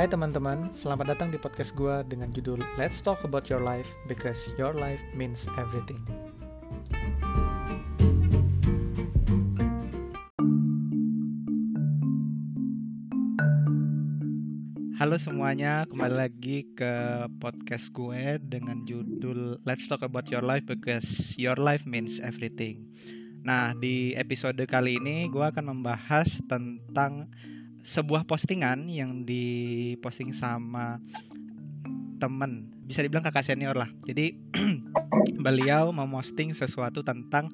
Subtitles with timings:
[0.00, 4.48] Hai teman-teman, selamat datang di podcast gue dengan judul Let's Talk About Your Life Because
[4.56, 6.00] Your Life Means Everything.
[14.96, 21.36] Halo semuanya, kembali lagi ke podcast gue dengan judul Let's Talk About Your Life Because
[21.36, 22.88] Your Life Means Everything.
[23.44, 27.28] Nah, di episode kali ini gue akan membahas tentang
[27.80, 31.00] sebuah postingan yang diposting sama
[32.20, 32.68] temen.
[32.84, 33.88] Bisa dibilang kakak senior lah.
[34.04, 34.36] Jadi
[35.44, 37.48] beliau memosting sesuatu tentang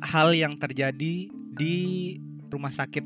[0.00, 1.76] hal yang terjadi di
[2.52, 3.04] rumah sakit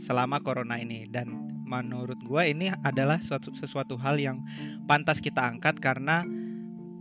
[0.00, 1.04] selama corona ini.
[1.04, 4.40] Dan menurut gue ini adalah sesuatu, sesuatu hal yang
[4.88, 6.24] pantas kita angkat karena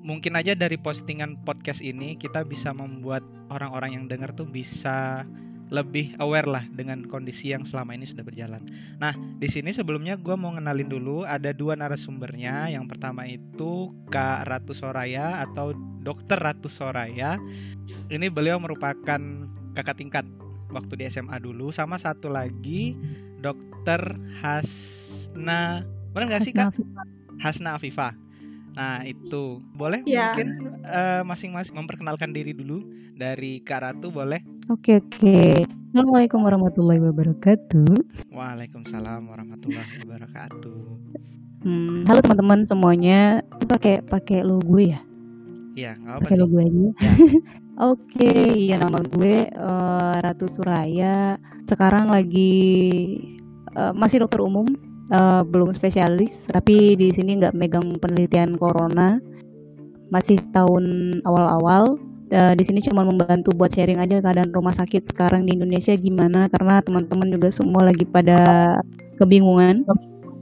[0.03, 5.23] mungkin aja dari postingan podcast ini kita bisa membuat orang-orang yang dengar tuh bisa
[5.67, 8.63] lebih aware lah dengan kondisi yang selama ini sudah berjalan.
[9.03, 12.71] Nah, di sini sebelumnya gue mau ngenalin dulu ada dua narasumbernya.
[12.71, 17.35] Yang pertama itu Kak Ratu Soraya atau Dokter Ratu Soraya.
[18.07, 19.19] Ini beliau merupakan
[19.75, 20.25] kakak tingkat
[20.71, 21.75] waktu di SMA dulu.
[21.75, 22.95] Sama satu lagi
[23.43, 25.83] Dokter Hasna,
[26.15, 26.71] benar nggak sih Kak?
[27.43, 28.15] Hasna Afifah.
[28.77, 30.31] Nah itu boleh ya.
[30.31, 32.85] mungkin uh, masing-masing memperkenalkan diri dulu
[33.17, 34.56] dari Kak Ratu boleh?
[34.67, 35.63] Oke oke.
[35.95, 37.87] Assalamualaikum warahmatullahi wabarakatuh.
[38.35, 40.79] Waalaikumsalam warahmatullahi wabarakatuh.
[41.63, 43.39] Hmm, halo teman-teman semuanya.
[43.63, 44.99] Pakai pakai lo gue ya?
[45.71, 46.75] Iya nggak apa pakai lo gue aja.
[46.75, 46.91] Ya.
[47.95, 51.39] oke, iya nama gue uh, Ratu Suraya.
[51.63, 52.51] Sekarang lagi
[53.71, 54.67] uh, masih dokter umum
[55.15, 59.15] uh, belum spesialis tapi di sini nggak megang penelitian corona
[60.11, 61.95] masih tahun awal-awal
[62.31, 66.51] uh, di sini cuma membantu buat sharing aja keadaan rumah sakit sekarang di Indonesia gimana
[66.51, 68.39] karena teman-teman juga semua lagi pada
[69.19, 69.87] kebingungan.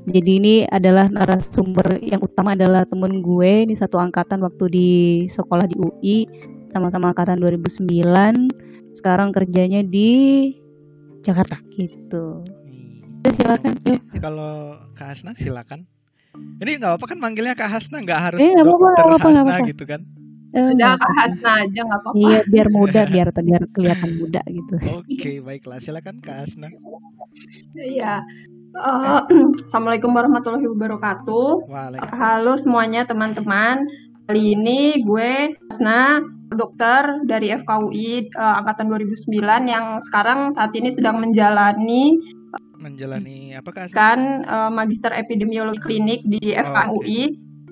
[0.05, 4.89] Jadi ini adalah narasumber yang utama adalah temen gue ini satu angkatan waktu di
[5.26, 6.17] sekolah di UI
[6.70, 10.54] sama-sama angkatan 2009 sekarang kerjanya di
[11.26, 12.45] Jakarta gitu.
[13.26, 13.73] Silakan.
[14.21, 15.89] Kalau Kak Hasna silakan.
[16.61, 19.65] Ini nggak apa kan manggilnya Kak Hasna nggak harus eh, dokter apa, apa, Hasna apa.
[19.65, 20.05] gitu kan
[20.55, 24.76] eh, Udah Kak Hasna aja nggak apa-apa Iya biar muda biar biar kelihatan muda gitu
[24.95, 26.70] Oke okay, baiklah silakan Kak Hasna
[27.76, 28.23] Iya
[28.80, 29.21] uh,
[29.67, 31.67] Assalamualaikum warahmatullahi wabarakatuh
[32.15, 33.83] Halo semuanya teman-teman
[34.26, 36.23] Kali ini gue Hasna
[36.55, 42.15] dokter dari FKUI uh, eh, angkatan 2009 yang sekarang saat ini sedang menjalani
[42.77, 43.89] menjalani apa kak?
[43.92, 46.94] Kan uh, magister epidemiologi klinik di FKUI.
[46.94, 47.26] Oh, okay.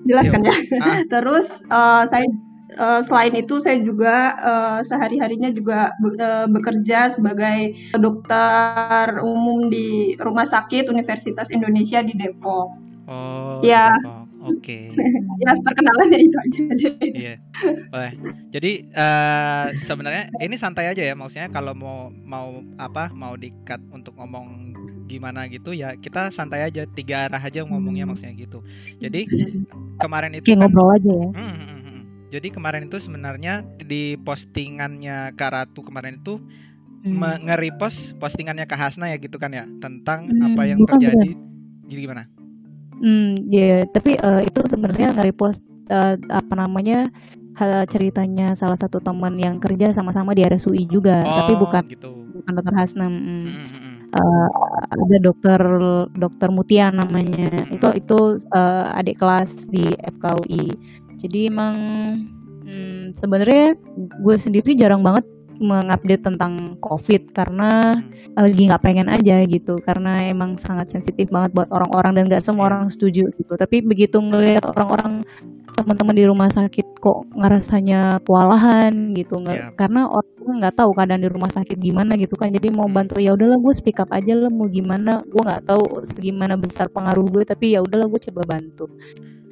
[0.04, 0.52] Jelas kan ya?
[0.52, 1.00] Ah.
[1.16, 2.26] Terus uh, saya
[2.78, 10.18] uh, selain itu saya juga uh, sehari-harinya juga be uh, bekerja sebagai dokter umum di
[10.18, 12.68] Rumah Sakit Universitas Indonesia di Depok.
[13.04, 13.92] Oh, ya.
[14.44, 14.92] Oke.
[14.92, 15.08] Okay.
[15.44, 16.94] ya perkenalannya itu aja deh.
[17.00, 17.34] Iya.
[17.88, 18.12] Boleh.
[18.52, 24.12] Jadi uh, sebenarnya ini santai aja ya maksudnya kalau mau mau apa mau dikat untuk
[24.20, 28.64] ngomong gimana gitu ya kita santai aja tiga arah aja ngomongnya maksudnya gitu
[28.96, 29.28] jadi
[30.00, 31.83] kemarin itu Kayak kan, ngobrol aja ya hmm, hmm, hmm.
[32.34, 36.42] Jadi kemarin itu sebenarnya di postingannya Karatu kemarin itu
[37.06, 37.46] hmm.
[37.46, 41.86] nge-repost postingannya Kak Hasna ya gitu kan ya tentang hmm, apa yang terjadi bukan.
[41.86, 42.22] jadi gimana
[42.98, 45.62] hmm ya yeah, tapi uh, itu sebenarnya nge-repost
[45.94, 47.06] uh, apa namanya
[47.54, 52.10] hal ceritanya salah satu teman yang kerja sama-sama di RSUI juga oh, tapi bukan gitu.
[52.34, 53.14] bukan dokter Hasna hmm.
[53.14, 54.48] Hmm, hmm uh,
[54.90, 55.60] ada dokter
[56.14, 58.18] dokter Mutia namanya itu itu
[58.54, 60.70] uh, adik kelas di FKUI
[61.20, 61.74] jadi emang
[62.64, 63.76] hmm, sebenarnya
[64.20, 65.24] gue sendiri jarang banget
[65.58, 68.02] mengupdate tentang COVID karena
[68.34, 69.78] lagi nggak pengen aja gitu.
[69.82, 73.52] Karena emang sangat sensitif banget buat orang-orang dan nggak semua orang setuju gitu.
[73.54, 75.22] Tapi begitu ngelihat orang-orang
[75.74, 79.74] teman-teman di rumah sakit kok ngerasanya kewalahan gitu nggak yeah.
[79.74, 82.54] karena orang nggak tahu keadaan di rumah sakit gimana gitu kan.
[82.54, 85.22] Jadi mau bantu ya udahlah gue speak up aja lah mau gimana.
[85.26, 88.86] Gue nggak tahu segimana besar pengaruh gue tapi ya udahlah gue coba bantu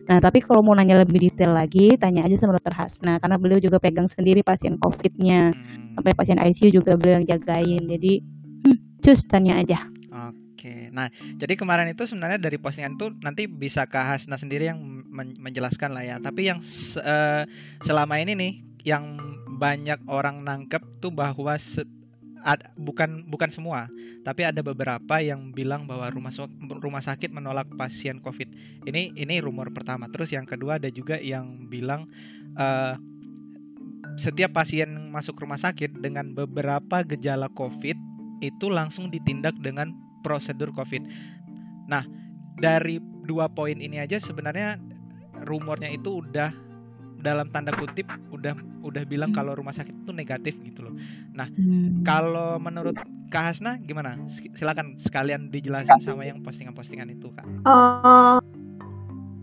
[0.03, 3.63] nah tapi kalau mau nanya lebih detail lagi tanya aja sama dokter Hasna karena beliau
[3.63, 5.55] juga pegang sendiri pasien covidnya.
[5.55, 5.83] Hmm.
[5.93, 7.83] sampai pasien ICU juga beliau yang jagain.
[7.85, 8.13] Jadi
[8.65, 9.85] hmm, cus tanya aja.
[10.13, 14.79] Oke, nah jadi kemarin itu sebenarnya dari postingan itu nanti bisa Kak Hasna sendiri yang
[15.11, 16.17] men menjelaskan lah ya.
[16.23, 17.43] Tapi yang se uh,
[17.83, 18.53] selama ini nih
[18.87, 19.19] yang
[19.59, 21.55] banyak orang nangkep tuh bahwa
[22.43, 23.89] ad, bukan bukan semua,
[24.27, 26.35] tapi ada beberapa yang bilang bahwa rumah
[26.83, 28.49] rumah sakit menolak pasien COVID.
[28.87, 30.11] Ini ini rumor pertama.
[30.11, 32.11] Terus yang kedua ada juga yang bilang
[32.59, 32.99] uh,
[34.21, 37.97] setiap pasien masuk rumah sakit dengan beberapa gejala COVID
[38.43, 41.07] itu langsung ditindak dengan prosedur COVID.
[41.87, 42.03] Nah,
[42.59, 44.83] dari dua poin ini aja sebenarnya
[45.47, 46.72] rumornya itu udah
[47.23, 49.39] dalam tanda kutip udah udah bilang hmm.
[49.39, 50.95] kalau rumah sakit itu negatif gitu loh.
[51.33, 52.03] Nah, hmm.
[52.03, 52.99] kalau menurut
[53.31, 54.19] Kak Hasna gimana?
[54.29, 57.47] Silakan sekalian dijelasin sama yang postingan-postingan itu, Kak.
[57.65, 58.37] Uh,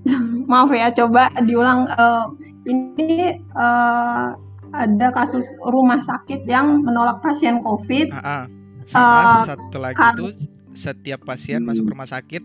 [0.52, 1.88] maaf ya, coba diulang.
[1.96, 2.28] Uh,
[2.68, 4.36] ini uh,
[4.76, 8.12] ada kasus rumah sakit yang menolak pasien COVID.
[8.12, 8.44] Uh, uh.
[8.86, 10.28] Sama uh, satu lagi itu
[10.76, 11.68] setiap pasien hmm.
[11.72, 12.44] masuk rumah sakit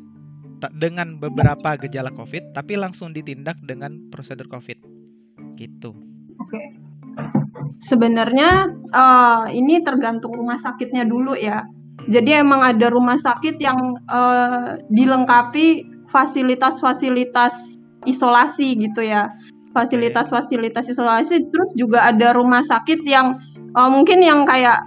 [0.72, 4.94] dengan beberapa gejala COVID, tapi langsung ditindak dengan prosedur COVID
[5.64, 5.96] gitu.
[6.38, 6.52] Oke.
[6.52, 6.66] Okay.
[7.84, 11.64] Sebenarnya uh, ini tergantung rumah sakitnya dulu ya.
[12.04, 19.32] Jadi emang ada rumah sakit yang uh, dilengkapi fasilitas-fasilitas isolasi gitu ya.
[19.72, 23.40] Fasilitas-fasilitas isolasi terus juga ada rumah sakit yang
[23.74, 24.80] uh, mungkin yang kayak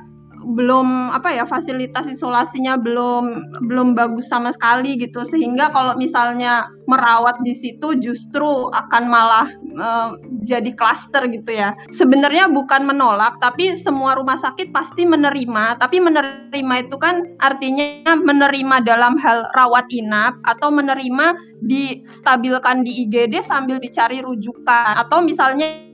[0.58, 5.22] belum apa ya fasilitas isolasinya belum belum bagus sama sekali gitu.
[5.22, 11.78] Sehingga kalau misalnya merawat di situ justru akan malah uh, jadi klaster gitu ya.
[11.94, 15.78] Sebenarnya bukan menolak tapi semua rumah sakit pasti menerima.
[15.78, 23.46] Tapi menerima itu kan artinya menerima dalam hal rawat inap atau menerima distabilkan di IGD
[23.46, 24.98] sambil dicari rujukan.
[24.98, 25.87] Atau misalnya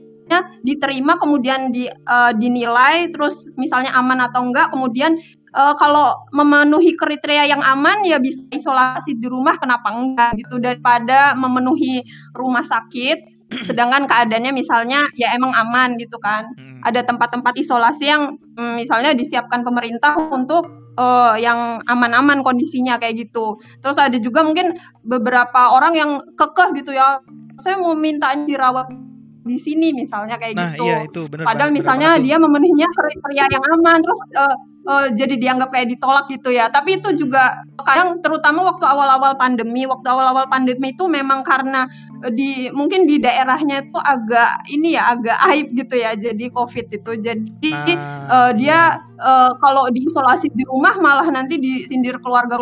[0.64, 5.20] diterima kemudian di, uh, dinilai terus misalnya aman atau enggak kemudian
[5.54, 11.32] uh, kalau memenuhi kriteria yang aman ya bisa isolasi di rumah kenapa enggak gitu daripada
[11.38, 12.02] memenuhi
[12.34, 13.32] rumah sakit.
[13.68, 16.50] Sedangkan keadaannya misalnya ya emang aman gitu kan.
[16.58, 16.80] Hmm.
[16.84, 20.68] ada tempat-tempat isolasi yang mm, misalnya disiapkan pemerintah untuk
[20.98, 23.56] uh, yang aman-aman kondisinya kayak gitu.
[23.80, 24.76] Terus ada juga mungkin
[25.06, 27.22] beberapa orang yang kekeh gitu ya.
[27.62, 28.90] Saya mau minta dirawat
[29.44, 30.88] di sini misalnya kayak nah, gitu.
[30.88, 34.56] Iya, itu bener Padahal banget, misalnya bener dia memenuhinya kriteria yang aman terus uh,
[34.88, 36.68] uh, jadi dianggap kayak ditolak gitu ya.
[36.70, 41.88] Tapi itu juga kadang terutama waktu awal-awal pandemi, waktu awal-awal pandemi itu memang karena
[42.24, 46.16] uh, di mungkin di daerahnya itu agak ini ya agak aib gitu ya.
[46.16, 47.12] Jadi Covid itu.
[47.20, 48.80] Jadi nah, uh, dia iya.
[49.20, 52.60] uh, kalau diisolasi di rumah malah nanti disindir keluarga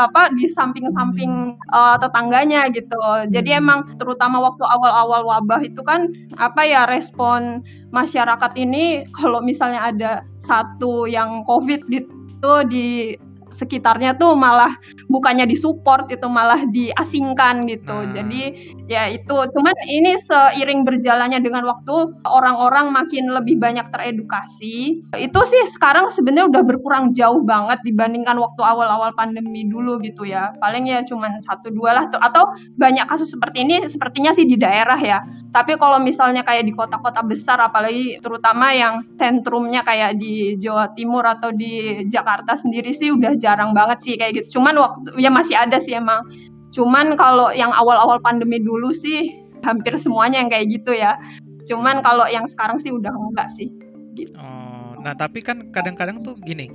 [0.00, 2.96] apa di samping-samping uh, tetangganya gitu.
[3.28, 3.60] Jadi hmm.
[3.60, 6.08] emang terutama waktu awal-awal wabah itu kan
[6.40, 7.60] apa ya respon
[7.92, 10.12] masyarakat ini kalau misalnya ada
[10.44, 13.16] satu yang covid gitu di
[13.62, 14.74] sekitarnya tuh malah
[15.06, 17.94] bukannya disupport itu malah diasingkan gitu.
[17.94, 18.10] Nah.
[18.10, 25.06] Jadi ya itu cuman ini seiring berjalannya dengan waktu orang-orang makin lebih banyak teredukasi.
[25.14, 30.50] Itu sih sekarang sebenarnya udah berkurang jauh banget dibandingkan waktu awal-awal pandemi dulu gitu ya.
[30.58, 32.50] Paling ya cuman satu dua lah atau
[32.80, 35.22] banyak kasus seperti ini sepertinya sih di daerah ya.
[35.52, 41.22] Tapi kalau misalnya kayak di kota-kota besar apalagi terutama yang sentrumnya kayak di Jawa Timur
[41.28, 44.58] atau di Jakarta sendiri sih udah jarang banget sih kayak gitu.
[44.58, 46.24] Cuman waktu ya masih ada sih emang.
[46.72, 51.20] Cuman kalau yang awal-awal pandemi dulu sih hampir semuanya yang kayak gitu ya.
[51.68, 53.68] Cuman kalau yang sekarang sih udah enggak sih.
[54.16, 54.32] Gitu.
[54.36, 56.68] Oh, nah tapi kan kadang-kadang tuh gini,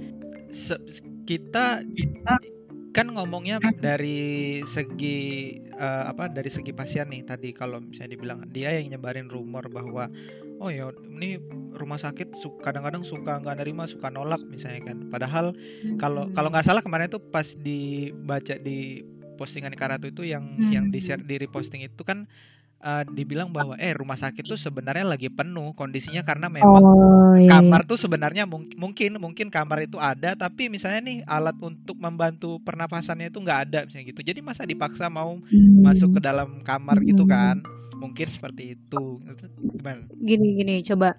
[1.27, 1.85] kita
[2.95, 8.73] kan ngomongnya dari segi uh, apa dari segi pasien nih tadi kalau misalnya dibilang dia
[8.73, 10.09] yang nyebarin rumor bahwa
[10.57, 11.37] oh ya ini
[11.77, 15.53] rumah sakit kadang-kadang suka nggak nerima suka nolak misalnya kan padahal
[16.01, 16.33] kalau hmm.
[16.33, 19.05] kalau nggak salah kemarin tuh pas dibaca di
[19.37, 20.71] postingan Karatu itu yang hmm.
[20.73, 22.25] yang di share di reposting itu kan
[22.81, 27.57] uh, dibilang bahwa eh rumah sakit tuh sebenarnya lagi penuh kondisinya karena memang oh, iya.
[27.57, 32.57] kamar tuh sebenarnya mung mungkin mungkin kamar itu ada tapi misalnya nih alat untuk membantu
[32.61, 35.85] pernapasannya itu nggak ada misalnya gitu jadi masa dipaksa mau hmm.
[35.85, 37.07] masuk ke dalam kamar hmm.
[37.13, 37.61] gitu kan
[37.97, 39.19] mungkin seperti itu.
[39.75, 40.05] Gimana?
[40.13, 41.17] Gini gini coba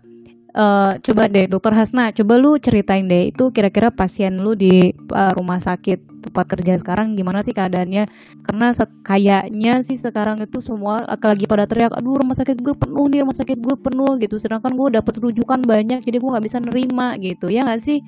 [0.58, 5.32] uh, coba deh dokter Hasna coba lu ceritain deh itu kira-kira pasien lu di uh,
[5.38, 8.10] rumah sakit tempat kerja sekarang gimana sih keadaannya?
[8.44, 8.74] Karena
[9.06, 13.36] kayaknya sih sekarang itu semua lagi pada teriak aduh rumah sakit gue penuh nih rumah
[13.36, 14.36] sakit gue penuh gitu.
[14.36, 17.48] Sedangkan gue dapet rujukan banyak jadi gue nggak bisa nerima gitu.
[17.48, 18.02] Ya nggak sih?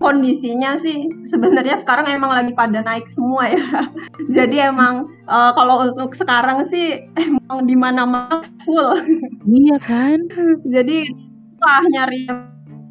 [0.00, 3.64] Kondisinya sih sebenarnya sekarang emang lagi pada naik semua ya.
[4.36, 8.96] Jadi emang uh, kalau untuk sekarang sih emang di mana-mana full.
[9.44, 10.24] Iya kan?
[10.74, 11.12] Jadi
[11.64, 12.28] susah nyari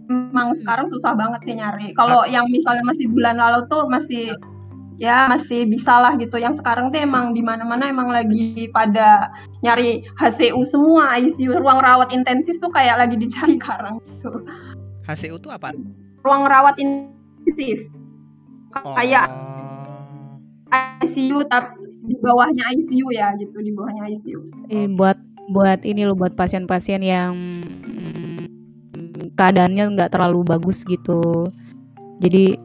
[0.10, 1.94] emang sekarang susah banget sih nyari.
[1.94, 4.34] Kalau yang misalnya masih bulan lalu tuh masih
[4.98, 6.42] ya masih bisa lah gitu.
[6.42, 9.30] Yang sekarang tuh emang di mana-mana emang lagi pada
[9.62, 14.42] nyari HCU semua, ICU, ruang rawat intensif tuh kayak lagi dicari sekarang gitu.
[15.06, 15.70] HCU tuh apa?
[16.25, 17.86] Ruang rawat intensif.
[18.74, 18.98] Oh.
[18.98, 19.30] Kayak
[21.06, 21.77] ICU tapi
[22.10, 24.39] di bawahnya ICU ya gitu, di bawahnya ICU.
[24.74, 25.15] Eh, buat
[25.53, 27.62] buat ini loh buat pasien-pasien yang
[29.33, 31.49] keadaannya nggak terlalu bagus gitu
[32.21, 32.57] jadi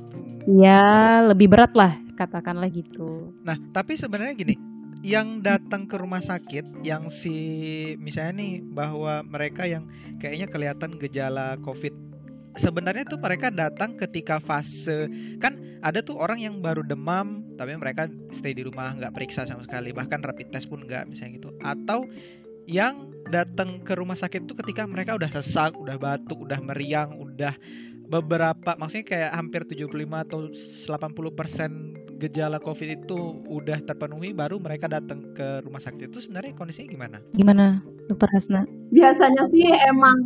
[0.48, 0.82] ya
[1.28, 3.30] lebih berat lah katakanlah gitu.
[3.46, 4.58] Nah, tapi sebenarnya gini,
[5.06, 9.86] yang datang ke rumah sakit yang si misalnya nih bahwa mereka yang
[10.18, 11.94] kayaknya kelihatan gejala COVID
[12.58, 15.06] sebenarnya tuh mereka datang ketika fase
[15.38, 19.62] kan ada tuh orang yang baru demam tapi mereka stay di rumah nggak periksa sama
[19.62, 22.02] sekali bahkan rapid test pun nggak misalnya gitu atau
[22.66, 27.52] yang datang ke rumah sakit tuh ketika mereka udah sesak udah batuk udah meriang udah
[28.08, 31.70] beberapa maksudnya kayak hampir 75 atau 80 persen
[32.18, 37.16] gejala COVID itu udah terpenuhi baru mereka datang ke rumah sakit itu sebenarnya kondisinya gimana?
[37.30, 37.64] Gimana,
[38.10, 38.66] Dokter Hasna?
[38.90, 40.16] Biasanya sih emang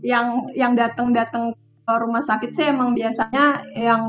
[0.00, 1.52] yang yang datang-datang
[1.82, 4.02] ke rumah sakit sih emang biasanya yang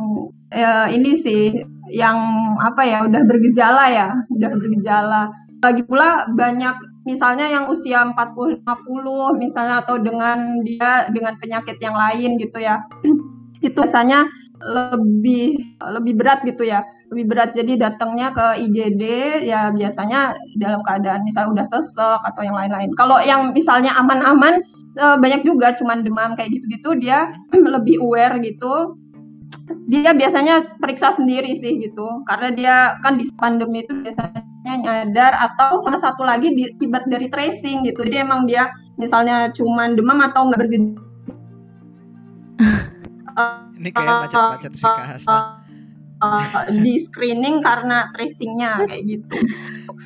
[0.54, 1.52] ya, ini sih
[1.92, 2.18] yang
[2.64, 5.22] apa ya udah bergejala ya, udah bergejala.
[5.60, 11.96] Lagi pula banyak misalnya yang usia 40 50 misalnya atau dengan dia dengan penyakit yang
[11.96, 12.84] lain gitu ya.
[13.64, 14.28] itu biasanya
[14.64, 16.84] lebih lebih berat gitu ya.
[17.12, 17.50] Lebih berat.
[17.56, 19.04] Jadi datangnya ke IGD
[19.48, 22.92] ya biasanya dalam keadaan misalnya udah sesek atau yang lain-lain.
[22.96, 24.64] Kalau yang misalnya aman-aman
[25.00, 27.32] eh, banyak juga cuman demam kayak gitu-gitu dia
[27.76, 28.96] lebih aware gitu
[29.88, 35.78] dia biasanya periksa sendiri sih gitu karena dia kan di pandemi itu biasanya nyadar atau
[35.84, 40.60] sama satu lagi akibat dari tracing gitu jadi emang dia misalnya cuman demam atau nggak
[40.60, 41.02] bergejala
[43.80, 45.40] ini kayak macet-macet sih Kak Hasna.
[46.24, 49.36] Uh, di screening karena tracingnya kayak gitu.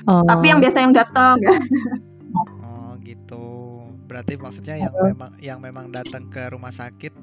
[0.09, 0.25] Oh.
[0.25, 1.37] Tapi yang biasa yang datang.
[2.65, 3.45] oh gitu.
[4.09, 7.13] Berarti maksudnya yang memang yang memang datang ke rumah sakit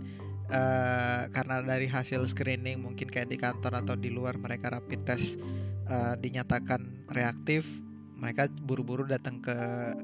[0.51, 5.41] uh, karena dari hasil screening mungkin kayak di kantor atau di luar mereka rapid test
[5.89, 7.85] uh, dinyatakan reaktif
[8.15, 9.53] mereka buru-buru datang ke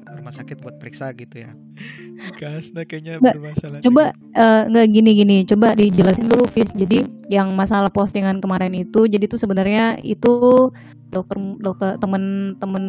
[0.05, 1.57] rumah sakit buat periksa gitu ya.
[2.41, 3.79] Kasna kayaknya nggak, bermasalah.
[3.81, 4.05] Coba
[4.37, 6.69] uh, nggak gini-gini, coba dijelasin dulu Fis.
[6.77, 10.69] Jadi yang masalah postingan kemarin itu, jadi itu sebenarnya itu
[11.09, 12.85] dokter dokter temen temen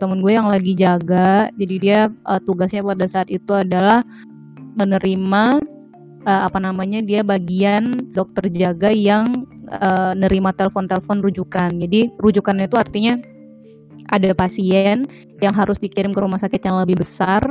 [0.00, 1.52] temen gue yang lagi jaga.
[1.58, 4.06] Jadi dia uh, tugasnya pada saat itu adalah
[4.78, 5.73] menerima
[6.24, 11.70] uh, apa namanya dia bagian dokter jaga yang uh, nerima telepon-telepon rujukan.
[11.76, 13.14] Jadi rujukan itu artinya
[14.12, 15.08] ada pasien
[15.40, 17.44] yang harus dikirim ke rumah sakit yang lebih besar.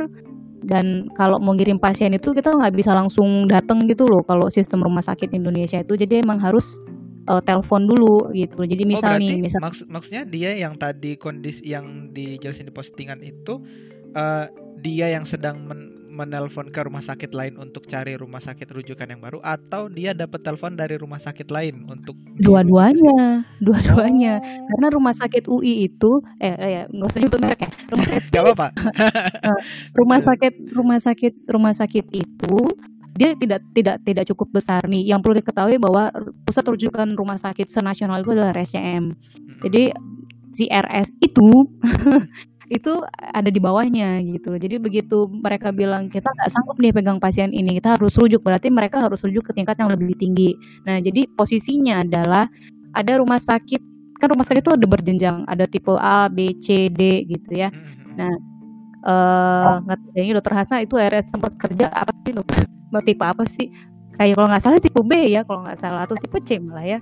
[0.63, 4.79] Dan kalau mau ngirim pasien itu kita nggak bisa langsung datang gitu loh kalau sistem
[4.79, 5.99] rumah sakit Indonesia itu.
[5.99, 6.79] Jadi emang harus
[7.27, 8.63] uh, telepon dulu gitu.
[8.63, 13.19] Jadi misal oh, nih misal maks maksudnya dia yang tadi kondisi yang dijelasin di postingan
[13.19, 13.59] itu
[14.15, 14.47] uh,
[14.79, 19.17] dia yang sedang men menelpon ke rumah sakit lain untuk cari rumah sakit rujukan yang
[19.17, 24.65] baru atau dia dapat telepon dari rumah sakit lain untuk dua-duanya dua-duanya oh.
[24.69, 28.29] karena rumah sakit UI itu eh, eh ya nggak usah nyebut merek ya rumah sakit
[28.29, 28.67] Gak apa-apa
[29.49, 29.59] eh,
[29.97, 32.57] rumah sakit rumah sakit rumah sakit itu
[33.13, 35.05] dia tidak tidak tidak cukup besar nih.
[35.05, 36.09] Yang perlu diketahui bahwa
[36.49, 39.13] pusat rujukan rumah sakit senasional itu adalah RSCM.
[39.61, 39.93] Jadi
[40.53, 41.49] si RS itu
[42.71, 44.55] itu ada di bawahnya gitu.
[44.55, 48.71] Jadi begitu mereka bilang kita nggak sanggup nih pegang pasien ini, kita harus rujuk berarti
[48.71, 50.55] mereka harus rujuk ke tingkat yang lebih tinggi.
[50.87, 52.47] Nah jadi posisinya adalah
[52.93, 53.81] ada rumah sakit
[54.21, 57.67] kan rumah sakit itu ada berjenjang, ada tipe A, B, C, D gitu ya.
[57.67, 58.15] Hmm.
[58.15, 58.33] Nah
[59.03, 62.63] eh uh, ini dokter Hasna itu RS tempat kerja apa sih dokter?
[63.03, 63.67] Tipe apa sih?
[64.15, 66.99] Kayak kalau nggak salah tipe B ya, kalau nggak salah atau tipe C malah ya.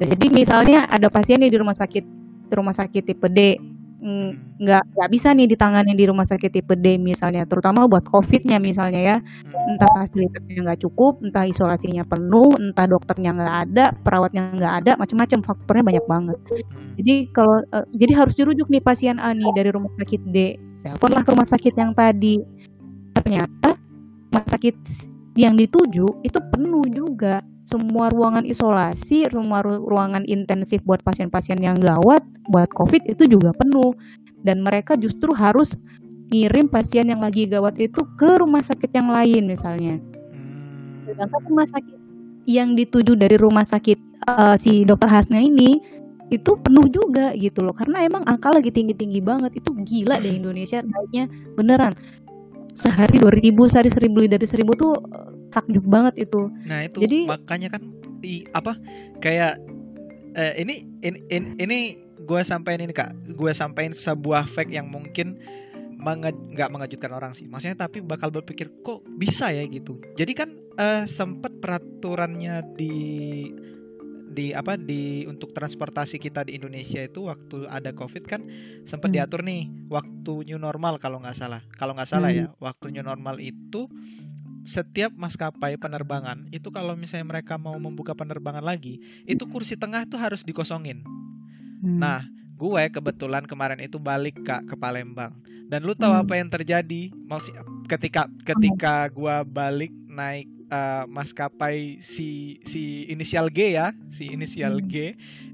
[0.00, 2.02] Jadi misalnya ada pasien nih di rumah sakit
[2.50, 3.60] rumah sakit tipe D
[4.00, 4.56] Hmm.
[4.56, 8.96] nggak nggak bisa nih ditangani di rumah sakit tipe D misalnya terutama buat covidnya misalnya
[8.96, 9.76] ya hmm.
[9.76, 15.44] entah fasilitasnya nggak cukup entah isolasinya penuh entah dokternya nggak ada perawatnya nggak ada macam-macam
[15.44, 16.96] faktornya banyak banget hmm.
[16.96, 21.20] jadi kalau uh, jadi harus dirujuk nih pasien A nih dari rumah sakit D teleponlah
[21.20, 22.40] ke rumah sakit yang tadi
[23.12, 23.76] ternyata
[24.32, 24.76] rumah sakit
[25.36, 32.24] yang dituju itu penuh juga semua ruangan isolasi, semua ruangan intensif buat pasien-pasien yang gawat,
[32.50, 33.94] buat COVID itu juga penuh.
[34.40, 35.76] Dan mereka justru harus
[36.30, 40.00] ngirim pasien yang lagi gawat itu ke rumah sakit yang lain misalnya.
[40.00, 41.04] Hmm.
[41.10, 41.98] Sedangkan rumah sakit
[42.48, 45.78] yang dituju dari rumah sakit uh, si dokter Hasna ini
[46.30, 50.78] itu penuh juga gitu loh karena emang angka lagi tinggi-tinggi banget itu gila deh Indonesia
[50.78, 51.26] naiknya
[51.58, 51.98] beneran
[52.70, 54.94] sehari 2000 sehari 1000 dari 1000 tuh
[55.50, 56.48] takjub banget itu.
[56.64, 57.82] Nah itu jadi makanya kan
[58.20, 58.76] di apa
[59.18, 59.58] kayak
[60.38, 61.78] eh, ini ini ini, ini
[62.20, 65.40] gue sampaikan ini kak, gue sampaikan sebuah fact yang mungkin
[66.00, 67.50] nggak nggak mengejutkan orang sih.
[67.50, 70.00] Maksudnya tapi bakal berpikir kok bisa ya gitu.
[70.16, 72.96] Jadi kan eh, sempat peraturannya di
[74.30, 78.46] di apa di untuk transportasi kita di Indonesia itu waktu ada covid kan
[78.86, 79.16] sempat hmm.
[79.18, 82.38] diatur nih waktu new normal kalau nggak salah kalau nggak salah hmm.
[82.38, 83.90] ya waktu new normal itu
[84.70, 90.22] setiap maskapai penerbangan itu kalau misalnya mereka mau membuka penerbangan lagi, itu kursi tengah tuh
[90.22, 91.02] harus dikosongin.
[91.82, 91.98] Hmm.
[91.98, 92.22] Nah,
[92.54, 95.34] gue kebetulan kemarin itu balik kak ke Palembang.
[95.66, 96.22] Dan lu tahu hmm.
[96.22, 97.10] apa yang terjadi?
[97.10, 97.58] Maksud
[97.90, 104.86] ketika ketika gue balik naik uh, maskapai si si inisial G ya, si inisial hmm.
[104.86, 104.94] G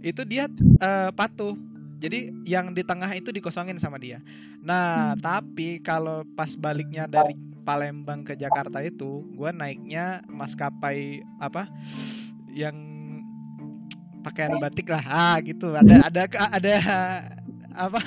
[0.05, 0.45] itu dia
[0.85, 1.57] uh, patuh
[1.97, 4.21] jadi yang di tengah itu dikosongin sama dia.
[4.61, 5.25] Nah, hmm.
[5.25, 11.67] tapi kalau pas baliknya dari Palembang ke Jakarta itu, gue naiknya maskapai apa?
[12.55, 12.79] Yang
[14.23, 15.75] pakaian batik lah, ah gitu.
[15.75, 16.23] Ada ada
[16.55, 16.75] ada
[17.75, 18.01] apa?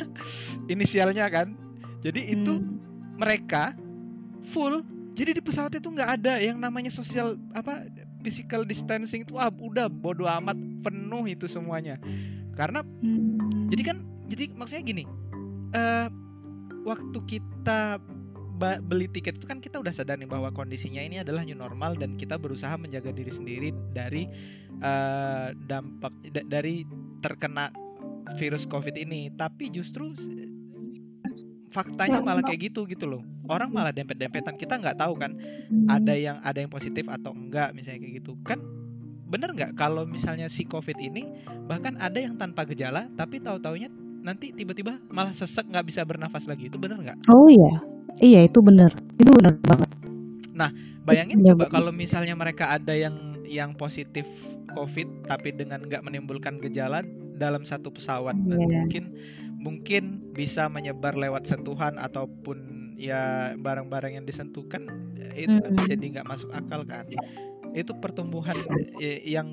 [0.72, 1.52] Inisialnya kan.
[2.00, 3.20] Jadi itu hmm.
[3.20, 3.76] mereka
[4.48, 4.80] full.
[5.20, 7.84] Jadi di pesawat itu nggak ada yang namanya sosial apa
[8.24, 12.00] physical distancing itu ah, udah bodoh amat penuh itu semuanya
[12.56, 13.72] karena hmm.
[13.72, 13.98] jadi kan
[14.28, 15.04] jadi maksudnya gini
[15.72, 16.08] uh,
[16.84, 18.04] waktu kita
[18.60, 22.20] beli tiket itu kan kita udah sadar nih bahwa kondisinya ini adalah new normal dan
[22.20, 24.28] kita berusaha menjaga diri sendiri dari
[24.84, 26.84] uh, dampak da dari
[27.24, 27.72] terkena
[28.36, 29.32] virus covid ini.
[29.32, 30.12] Tapi justru
[31.72, 33.24] faktanya malah kayak gitu gitu loh.
[33.50, 34.60] Orang malah dempet-dempetan.
[34.60, 35.34] Kita nggak tahu kan
[35.88, 38.36] ada yang ada yang positif atau enggak misalnya kayak gitu.
[38.44, 38.60] Kan
[39.30, 41.30] bener nggak kalau misalnya si covid ini
[41.70, 46.68] bahkan ada yang tanpa gejala tapi tahu-taunya nanti tiba-tiba malah sesek nggak bisa bernafas lagi
[46.68, 47.18] itu bener nggak?
[47.32, 47.82] Oh iya,
[48.20, 49.90] iya itu bener, itu bener banget.
[50.54, 50.70] Nah
[51.04, 54.30] bayangin ya, coba kalau misalnya mereka ada yang yang positif
[54.78, 57.02] covid tapi dengan nggak menimbulkan gejala
[57.40, 58.54] dalam satu pesawat yeah.
[58.54, 59.04] dan mungkin
[59.60, 60.04] mungkin
[60.36, 64.86] bisa menyebar lewat sentuhan ataupun ya barang-barang yang disentuhkan
[65.34, 65.88] itu mm -hmm.
[65.88, 67.08] jadi nggak masuk akal kan
[67.74, 68.56] itu pertumbuhan
[69.26, 69.48] yang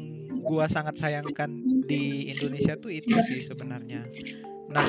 [0.46, 1.50] gua sangat sayangkan
[1.86, 4.06] di Indonesia tuh itu sih sebenarnya.
[4.76, 4.88] Nah,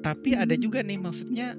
[0.00, 1.52] tapi ada juga nih maksudnya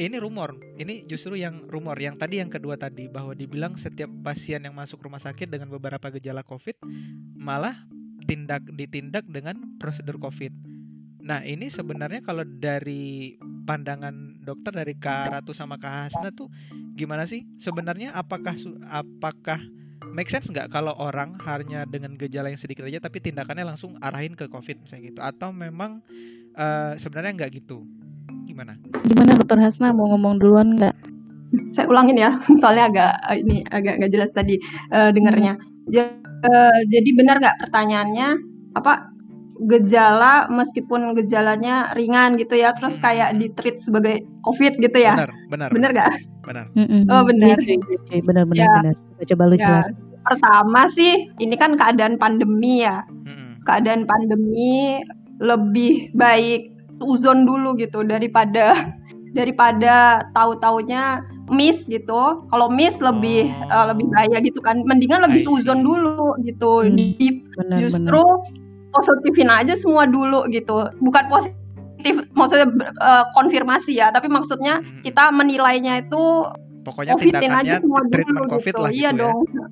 [0.00, 0.56] ini rumor.
[0.80, 5.04] Ini justru yang rumor yang tadi yang kedua tadi bahwa dibilang setiap pasien yang masuk
[5.04, 6.80] rumah sakit dengan beberapa gejala Covid
[7.36, 7.76] malah
[8.24, 10.52] tindak ditindak dengan prosedur Covid.
[11.20, 13.36] Nah, ini sebenarnya kalau dari
[13.68, 16.48] pandangan dokter dari Kak Ratu sama Kak Hasna tuh
[16.96, 17.44] gimana sih?
[17.60, 18.56] Sebenarnya apakah
[18.88, 19.60] apakah
[20.10, 24.38] make sense nggak kalau orang hanya dengan gejala yang sedikit aja tapi tindakannya langsung arahin
[24.38, 25.20] ke COVID misalnya gitu?
[25.22, 26.02] Atau memang
[26.54, 27.86] uh, sebenarnya nggak gitu?
[28.46, 28.78] Gimana?
[29.06, 30.94] Gimana dokter Hasna mau ngomong duluan nggak?
[31.74, 34.54] Saya ulangin ya, soalnya agak ini agak nggak jelas tadi
[34.94, 35.58] uh, dengarnya.
[35.58, 36.18] Hmm.
[36.40, 38.28] Uh, jadi benar nggak pertanyaannya
[38.70, 39.09] apa
[39.68, 43.04] gejala meskipun gejalanya ringan gitu ya terus hmm.
[43.04, 46.10] kayak di treat sebagai covid gitu ya benar benar benar gak
[46.48, 46.64] benar
[47.12, 48.72] oh benar iya, iya, iya, benar benar ya.
[48.80, 49.64] benar coba lu ya.
[49.68, 49.86] jelas
[50.24, 53.60] pertama sih ini kan keadaan pandemi ya hmm.
[53.68, 55.04] keadaan pandemi
[55.40, 56.72] lebih baik
[57.04, 58.72] uzon dulu gitu daripada
[59.38, 61.20] daripada tahu-taunya
[61.50, 62.46] miss gitu.
[62.46, 63.74] Kalau miss lebih oh.
[63.74, 64.82] uh, lebih bahaya gitu kan.
[64.86, 66.86] Mendingan lebih uzon dulu gitu.
[66.86, 72.68] Hmm, Di, bener, justru bener positifin aja semua dulu gitu bukan positif maksudnya
[73.00, 75.02] uh, konfirmasi ya tapi maksudnya hmm.
[75.06, 76.48] kita menilainya itu
[76.82, 78.82] pokoknya COVIDin aja semua dulu COVID gitu.
[78.82, 79.22] lah iya gitu ya.
[79.22, 79.66] dong ya.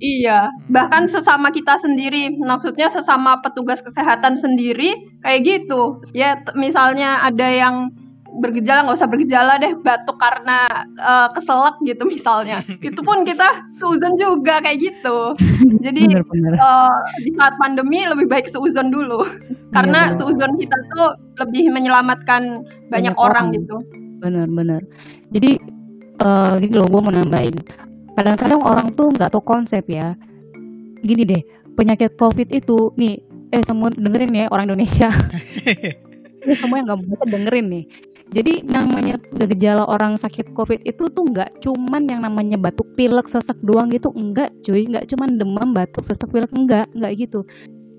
[0.00, 0.72] Iya, hmm.
[0.72, 6.00] bahkan sesama kita sendiri, maksudnya sesama petugas kesehatan sendiri kayak gitu.
[6.16, 7.92] Ya, misalnya ada yang
[8.38, 10.64] bergejala nggak usah bergejala deh batuk karena
[11.02, 12.62] uh, keselak gitu misalnya.
[12.86, 15.34] Itu pun kita seuzon juga kayak gitu.
[15.86, 16.52] Jadi bener, bener.
[16.54, 16.94] Uh,
[17.26, 19.26] di saat pandemi lebih baik seuzon dulu.
[19.74, 21.10] Karena ya, seuzon kita tuh
[21.42, 23.56] lebih menyelamatkan banyak, banyak orang, orang.
[23.58, 23.76] gitu.
[24.20, 24.84] Benar-benar
[25.30, 25.62] jadi
[26.26, 27.56] uh, gini loh gue mau nambahin.
[28.18, 30.18] Kadang-kadang orang tuh nggak tahu konsep ya.
[31.00, 31.42] Gini deh
[31.78, 33.22] penyakit covid itu nih
[33.54, 35.08] eh semua dengerin ya orang Indonesia.
[36.40, 37.84] Semua yang nggak bisa dengerin nih
[38.30, 43.58] jadi namanya gejala orang sakit COVID itu tuh nggak cuman yang namanya batuk pilek sesak
[43.66, 47.42] doang gitu, enggak cuy, nggak cuman demam batuk sesak pilek enggak, enggak gitu.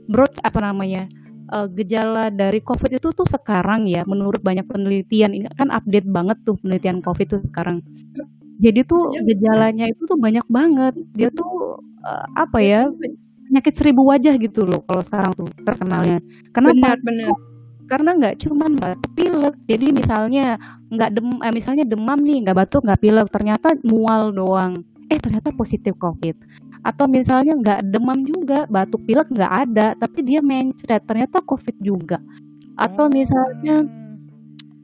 [0.08, 1.12] Bro, apa namanya?
[1.52, 6.40] Uh, gejala dari COVID itu tuh sekarang ya, menurut banyak penelitian, ini kan update banget
[6.48, 7.84] tuh penelitian COVID tuh sekarang.
[8.64, 10.96] Jadi tuh iya, gejalanya itu tuh banyak banget.
[11.12, 12.88] Dia tuh uh, apa ya?
[13.52, 16.24] penyakit seribu wajah gitu loh kalau sekarang tuh terkenalnya.
[16.56, 16.96] Kenapa?
[16.96, 17.51] Benar, benar
[17.92, 19.56] karena nggak cuma batuk pilek.
[19.68, 20.56] Jadi misalnya
[20.88, 23.28] nggak dem eh, misalnya demam nih nggak batuk nggak pilek.
[23.28, 24.80] Ternyata mual doang.
[25.12, 26.40] Eh ternyata positif covid.
[26.88, 29.88] Atau misalnya nggak demam juga batuk pilek nggak ada.
[30.00, 32.24] Tapi dia mencret ternyata covid juga.
[32.80, 33.84] Atau misalnya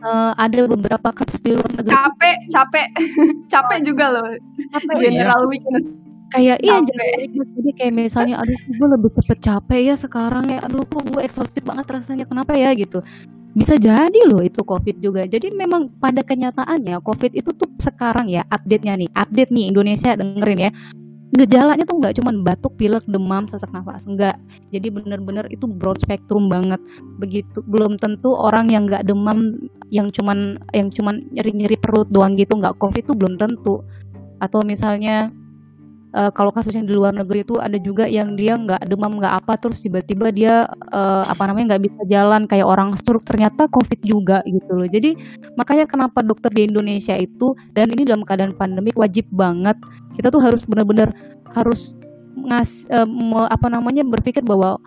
[0.03, 1.95] uh, ada beberapa kasus di luar negeri.
[1.95, 2.87] Capek capek.
[3.55, 4.35] Capek juga loh.
[4.75, 4.95] Capek.
[4.99, 5.47] General iya.
[5.47, 10.59] weakness kayak iya jadi kayak misalnya aduh gue lebih cepet capek ya sekarang ya?
[10.65, 12.25] Aduh kok gue exhausted banget rasanya?
[12.27, 12.73] Kenapa ya?
[12.75, 12.99] Gitu.
[13.57, 15.25] Bisa jadi loh itu covid juga.
[15.25, 20.69] Jadi memang pada kenyataannya covid itu tuh sekarang ya update-nya nih update nih Indonesia dengerin
[20.69, 20.71] ya.
[21.27, 24.39] Gejalanya tuh nggak cuma batuk pilek demam sesak nafas enggak
[24.71, 26.79] jadi bener-bener itu broad spectrum banget.
[27.19, 29.59] Begitu belum tentu orang yang nggak demam
[29.91, 33.83] yang cuman yang cuman nyeri-nyeri perut doang gitu nggak covid itu belum tentu.
[34.39, 35.33] Atau misalnya
[36.15, 39.59] uh, kalau kasusnya di luar negeri itu ada juga yang dia nggak demam nggak apa
[39.59, 40.53] terus tiba-tiba dia
[40.93, 43.25] uh, apa namanya nggak bisa jalan kayak orang stroke.
[43.27, 44.87] Ternyata covid juga gitu loh.
[44.87, 45.17] Jadi
[45.59, 49.75] makanya kenapa dokter di Indonesia itu dan ini dalam keadaan pandemik wajib banget
[50.15, 51.11] kita tuh harus benar-benar
[51.55, 51.97] harus
[52.37, 53.07] ngas uh,
[53.49, 54.77] apa namanya berpikir bahwa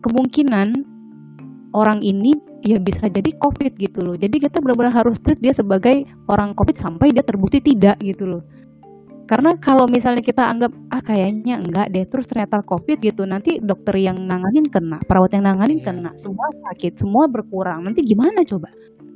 [0.00, 0.84] kemungkinan
[1.74, 4.16] orang ini ya bisa jadi covid gitu loh.
[4.16, 8.44] Jadi kita benar-benar harus treat dia sebagai orang covid sampai dia terbukti tidak gitu loh
[9.24, 13.96] karena kalau misalnya kita anggap ah kayaknya enggak deh terus ternyata covid gitu nanti dokter
[13.96, 15.86] yang nanganin kena perawat yang nanganin iya.
[15.88, 18.68] kena semua sakit semua berkurang nanti gimana coba?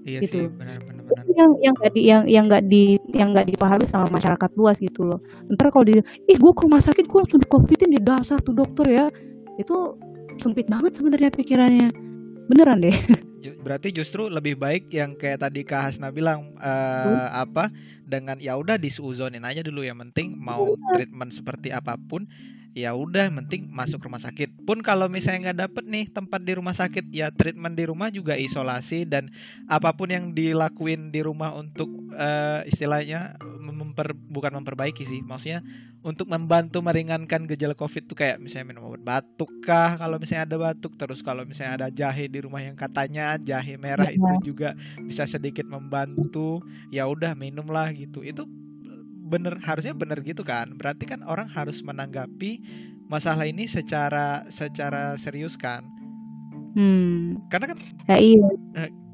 [0.09, 0.33] Iya gitu.
[0.33, 0.99] sih benar benar
[1.37, 5.05] yang yang nggak di yang yang nggak di yang nggak dipahami sama masyarakat luas gitu
[5.05, 5.21] loh.
[5.53, 8.57] Ntar kalau di ih gua ke rumah sakit gua langsung di covidin di dasar tuh
[8.57, 9.07] dokter ya.
[9.61, 10.01] Itu
[10.41, 12.08] sempit banget sebenarnya pikirannya
[12.49, 12.97] beneran deh.
[13.65, 17.71] Berarti justru lebih baik yang kayak tadi Kak Hasna bilang uh, apa
[18.03, 19.87] dengan ya udah disuzonin aja dulu.
[19.87, 20.91] Yang penting mau iya.
[20.99, 22.27] treatment seperti apa pun
[22.79, 24.63] ya udah penting masuk rumah sakit.
[24.63, 28.39] Pun kalau misalnya nggak dapet nih tempat di rumah sakit ya treatment di rumah juga
[28.39, 29.27] isolasi dan
[29.67, 35.67] apa pun yang dilakuin di rumah untuk uh, istilahnya memper bukan memperbaiki sih maksudnya
[36.07, 40.57] untuk membantu meringankan gejala covid tuh kayak misalnya minum obat batuk kah kalau misalnya ada
[40.71, 40.95] batuk.
[40.95, 44.15] Terus kalau misalnya ada jahe di rumah yang katanya jahe merah ya.
[44.15, 46.63] itu juga bisa sedikit membantu.
[46.95, 48.23] Ya udah minumlah gitu.
[48.23, 48.47] Itu
[49.29, 50.73] bener harusnya bener gitu kan.
[50.75, 52.65] Berarti kan orang harus menanggapi
[53.07, 55.85] masalah ini secara secara serius kan.
[56.79, 57.35] Hmm.
[57.51, 58.49] karena kan ya, iya.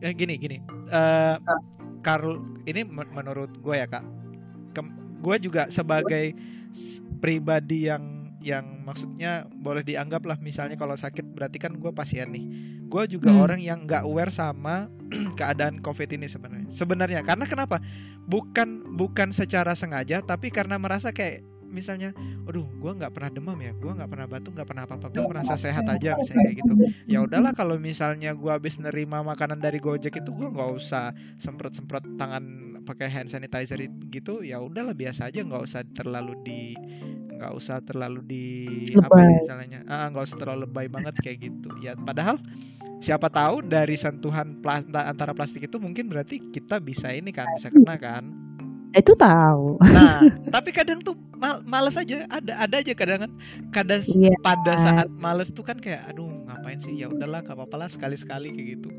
[0.05, 0.59] Eh, gini gini.
[0.93, 1.41] Uh,
[2.05, 4.05] Karl ini menurut gue ya kak.
[5.25, 6.37] Gue juga sebagai
[7.25, 12.45] pribadi yang yang maksudnya boleh dianggap lah misalnya kalau sakit berarti kan gue pasien nih
[12.85, 13.41] gue juga hmm.
[13.41, 14.93] orang yang nggak aware sama
[15.41, 17.81] keadaan covid ini sebenarnya sebenarnya karena kenapa
[18.29, 22.15] bukan bukan secara sengaja tapi karena merasa kayak misalnya,
[22.47, 25.59] aduh, gue nggak pernah demam ya, gue nggak pernah batuk, nggak pernah apa-apa, gue merasa
[25.59, 26.75] sehat aja misalnya kayak gitu.
[27.11, 32.15] Ya udahlah kalau misalnya gue habis nerima makanan dari Gojek itu gue nggak usah semprot-semprot
[32.15, 32.45] tangan
[32.87, 36.61] pakai hand sanitizer gitu, ya udahlah biasa aja, nggak usah terlalu di
[37.39, 38.47] nggak usah terlalu di
[38.95, 39.05] lebay.
[39.05, 41.71] apa misalnya ah nggak usah terlalu lebay banget kayak gitu.
[41.83, 42.39] Ya padahal
[43.03, 47.69] siapa tahu dari sentuhan plas antara plastik itu mungkin berarti kita bisa ini kan bisa
[47.69, 48.25] kena kan.
[48.95, 49.83] Itu tahu.
[49.83, 50.23] Nah
[50.55, 53.33] tapi kadang tuh mal males aja ada ada aja kadang kan.
[53.75, 54.39] Kadang yeah.
[54.41, 56.95] pada saat males tuh kan kayak aduh ngapain sih?
[56.97, 58.91] Ya udahlah gak apa-apa lah sekali sekali kayak gitu.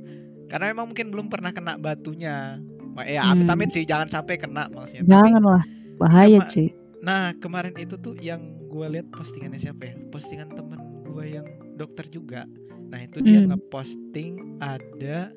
[0.46, 2.62] Karena memang mungkin belum pernah kena batunya.
[3.04, 3.32] Ya hmm.
[3.44, 5.64] amit-amit sih jangan sampai kena maksudnya jangan lah
[6.00, 6.72] bahaya cuy
[7.06, 9.96] Nah kemarin itu tuh yang gue lihat postingannya siapa ya?
[10.10, 11.46] Postingan temen gue yang
[11.78, 12.50] dokter juga.
[12.90, 13.54] Nah itu dia mm.
[13.54, 15.30] ngeposting ada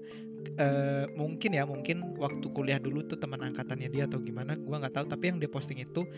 [0.57, 4.97] uh, mungkin ya mungkin waktu kuliah dulu tuh teman angkatannya dia atau gimana gue nggak
[4.97, 5.07] tahu.
[5.13, 6.09] Tapi yang dia posting itu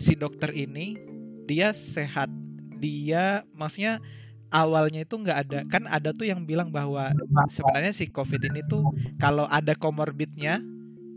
[0.00, 0.96] si dokter ini
[1.44, 2.32] dia sehat.
[2.80, 4.00] Dia maksudnya
[4.48, 7.12] awalnya itu nggak ada kan ada tuh yang bilang bahwa
[7.50, 8.84] sebenarnya si covid ini tuh
[9.18, 10.62] kalau ada komorbidnya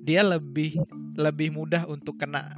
[0.01, 0.79] dia lebih
[1.13, 2.55] lebih mudah untuk kena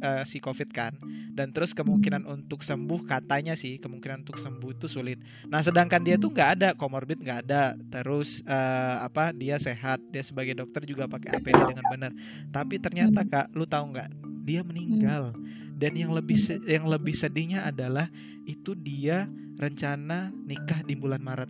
[0.00, 0.92] uh, si COVID kan.
[1.30, 5.20] Dan terus kemungkinan untuk sembuh katanya sih kemungkinan untuk sembuh itu sulit.
[5.46, 7.78] Nah sedangkan dia tuh nggak ada komorbid nggak ada.
[7.78, 10.02] Terus uh, apa dia sehat.
[10.10, 12.12] Dia sebagai dokter juga pakai APD dengan benar.
[12.50, 14.08] Tapi ternyata kak lu tahu nggak?
[14.44, 15.32] Dia meninggal.
[15.80, 16.36] Dan yang lebih
[16.68, 18.12] yang lebih sedihnya adalah
[18.44, 19.24] itu dia
[19.56, 21.48] rencana nikah di bulan Maret.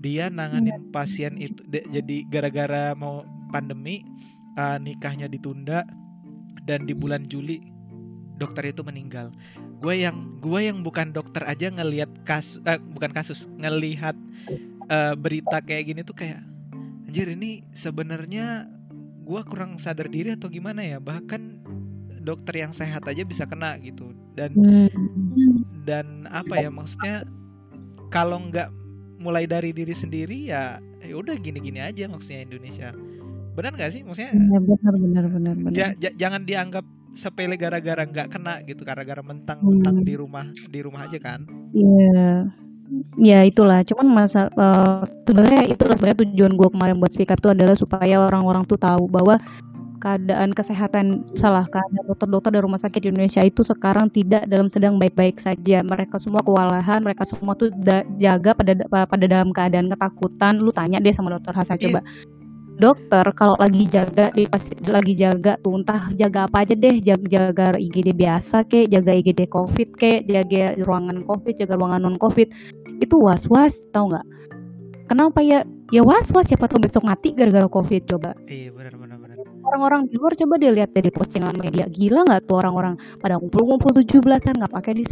[0.00, 4.06] Dia nanganin pasien itu jadi gara-gara mau pandemi
[4.54, 5.84] uh, nikahnya ditunda
[6.70, 7.58] dan di bulan Juli
[8.38, 9.34] dokter itu meninggal.
[9.82, 14.14] Gue yang gue yang bukan dokter aja ngelihat kasus eh, bukan kasus ngelihat
[14.86, 16.40] uh, berita kayak gini tuh kayak
[17.10, 18.70] anjir ini sebenarnya
[19.26, 21.58] gue kurang sadar diri atau gimana ya bahkan
[22.22, 25.82] dokter yang sehat aja bisa kena gitu dan hmm.
[25.82, 27.26] dan apa ya maksudnya
[28.14, 28.70] kalau nggak
[29.18, 32.94] mulai dari diri sendiri ya ya udah gini-gini aja maksudnya Indonesia
[33.54, 38.06] benar gak sih maksudnya ya, benar benar benar benar ja, ja, jangan dianggap sepele gara-gara
[38.06, 40.06] nggak kena gitu gara-gara mentang-mentang hmm.
[40.06, 41.42] di rumah di rumah aja kan
[41.74, 42.46] iya
[43.18, 47.54] ya itulah cuman masa uh, sebenarnya itu sebenarnya tujuan gue kemarin buat speak up tuh
[47.54, 49.38] adalah supaya orang-orang tuh tahu bahwa
[50.00, 54.96] keadaan kesehatan salah keadaan dokter-dokter dari rumah sakit di Indonesia itu sekarang tidak dalam sedang
[54.96, 55.84] baik-baik saja.
[55.84, 57.68] Mereka semua kewalahan, mereka semua tuh
[58.16, 60.56] jaga pada pada dalam keadaan ketakutan.
[60.56, 61.84] Lu tanya deh sama dokter Hasan iya.
[61.92, 62.00] coba.
[62.80, 64.48] Dokter kalau lagi jaga di
[64.88, 69.52] lagi jaga tuh entah jaga apa aja deh, jaga, jaga IGD biasa kek, jaga IGD
[69.52, 72.48] COVID kek, jaga ruangan COVID, jaga ruangan non COVID.
[73.04, 74.26] Itu was-was, tau nggak?
[75.12, 75.60] Kenapa ya?
[75.92, 78.32] Ya was-was siapa tahu besok mati gara-gara COVID coba.
[78.48, 78.94] Iya benar
[79.70, 81.86] orang-orang di luar coba dia lihat dari postingan media.
[81.86, 85.04] Gila nggak tuh orang-orang pada ngumpul-ngumpul tujuh belasan nggak pakai di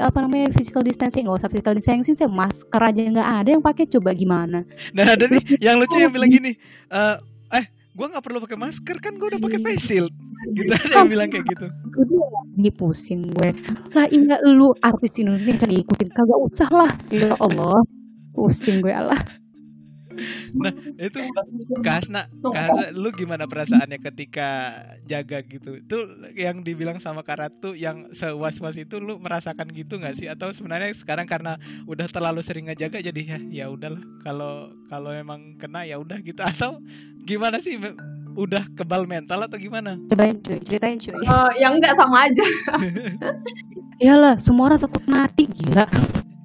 [0.00, 1.28] apa namanya physical distancing.
[1.28, 4.64] Nggak usah physical distancing sih masker aja nggak ada yang pakai coba gimana?
[4.96, 6.56] Nah ada nih yang lucu yang bilang gini
[6.88, 7.20] uh,
[7.52, 10.12] eh gue nggak perlu pakai masker kan gue udah pakai face shield.
[10.56, 11.66] Gitu ada yang bilang kayak gitu.
[12.56, 13.52] ini pusing gue.
[13.92, 16.08] Lah ingat lu artis Indonesia ikutin.
[16.10, 16.92] Kagak usah lah.
[17.12, 17.84] Ya Allah
[18.32, 19.20] pusing gue Allah
[20.56, 21.18] nah itu
[21.80, 24.74] Kasna, Kasna lu gimana perasaannya ketika
[25.08, 25.98] jaga gitu itu
[26.36, 31.24] yang dibilang sama Karatu yang sewas-was itu lu merasakan gitu nggak sih atau sebenarnya sekarang
[31.24, 31.56] karena
[31.88, 36.40] udah terlalu sering ngejaga jadi ya ya udahlah kalau kalau emang kena ya udah gitu
[36.52, 36.78] atau
[37.22, 37.78] gimana sih
[38.32, 40.00] udah kebal mental atau gimana?
[40.08, 41.14] Ceritain cuy, ceritain cuy.
[41.28, 42.44] Uh, yang enggak sama aja.
[44.02, 45.86] Iyalah, semua orang takut mati gila.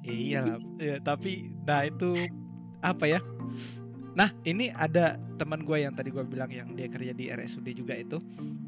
[0.04, 2.28] Iya, ya, tapi nah itu
[2.84, 3.20] apa ya?
[4.18, 7.94] Nah, ini ada teman gue yang tadi gue bilang yang dia kerja di RSUD juga
[7.94, 8.18] itu.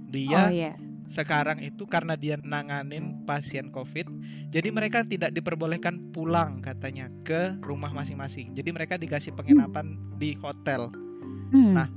[0.07, 0.75] Dia oh, yeah.
[1.11, 4.07] sekarang itu karena dia nanganin pasien COVID,
[4.47, 8.55] jadi mereka tidak diperbolehkan pulang katanya ke rumah masing-masing.
[8.55, 10.23] Jadi mereka dikasih penginapan hmm.
[10.23, 10.87] di hotel.
[11.51, 11.75] Hmm.
[11.75, 11.89] Nah,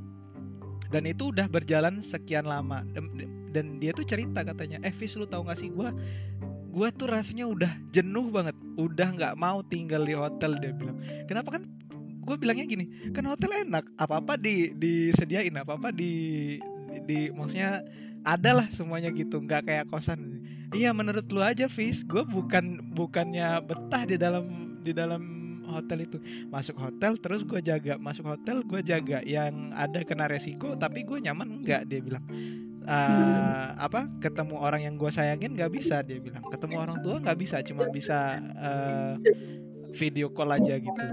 [0.90, 2.82] dan itu udah berjalan sekian lama.
[3.54, 5.90] Dan dia tuh cerita katanya, "Eh, Vis lu tahu gak sih gue
[6.74, 10.98] gue tuh rasanya udah jenuh banget, udah nggak mau tinggal di hotel." Dia bilang,
[11.30, 11.70] "Kenapa kan
[12.24, 16.58] gue bilangnya gini kan hotel enak apa apa di disediain apa apa di,
[16.90, 17.84] di, di maksudnya
[18.24, 20.48] ada lah semuanya gitu nggak kayak kosan.
[20.74, 24.48] Iya menurut lu aja Fis gue bukan bukannya betah di dalam
[24.80, 25.22] di dalam
[25.68, 26.18] hotel itu.
[26.48, 31.20] Masuk hotel terus gue jaga masuk hotel gue jaga yang ada kena resiko tapi gue
[31.20, 32.24] nyaman enggak dia bilang
[32.88, 36.44] uh, apa ketemu orang yang gue sayangin nggak bisa dia bilang.
[36.48, 39.16] Ketemu orang tua nggak bisa cuma bisa uh,
[39.96, 41.06] video call aja gitu.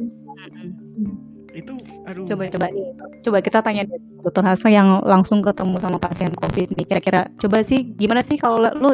[1.50, 1.74] Itu
[2.06, 2.26] aduh.
[2.26, 2.84] Coba coba nih.
[3.26, 3.84] Coba kita tanya
[4.22, 7.26] dokter Hasa yang langsung ketemu sama pasien covid nih kira-kira.
[7.38, 8.90] Coba sih gimana sih kalau lu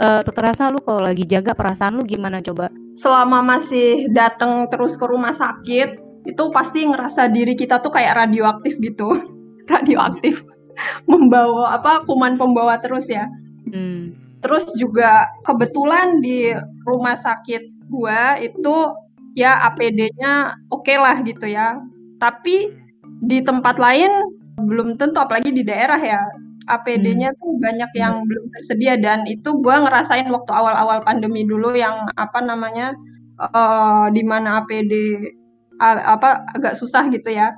[0.00, 2.70] uh, dokter Hasa lu kalau lagi jaga perasaan lu gimana coba?
[3.00, 8.76] Selama masih datang terus ke rumah sakit itu pasti ngerasa diri kita tuh kayak radioaktif
[8.76, 9.08] gitu.
[9.70, 10.42] Radioaktif
[11.10, 13.28] membawa apa kuman pembawa terus ya
[13.70, 14.14] hmm.
[14.44, 16.54] terus juga kebetulan di
[16.86, 18.94] rumah sakit gua itu
[19.38, 21.78] ya APD-nya oke okay lah gitu ya.
[22.18, 22.70] Tapi
[23.24, 24.10] di tempat lain
[24.60, 26.22] belum tentu apalagi di daerah ya.
[26.70, 27.38] APD-nya hmm.
[27.40, 32.38] tuh banyak yang belum tersedia dan itu gue ngerasain waktu awal-awal pandemi dulu yang apa
[32.38, 32.94] namanya
[33.42, 34.92] uh, di mana APD
[35.82, 37.50] uh, apa agak susah gitu ya.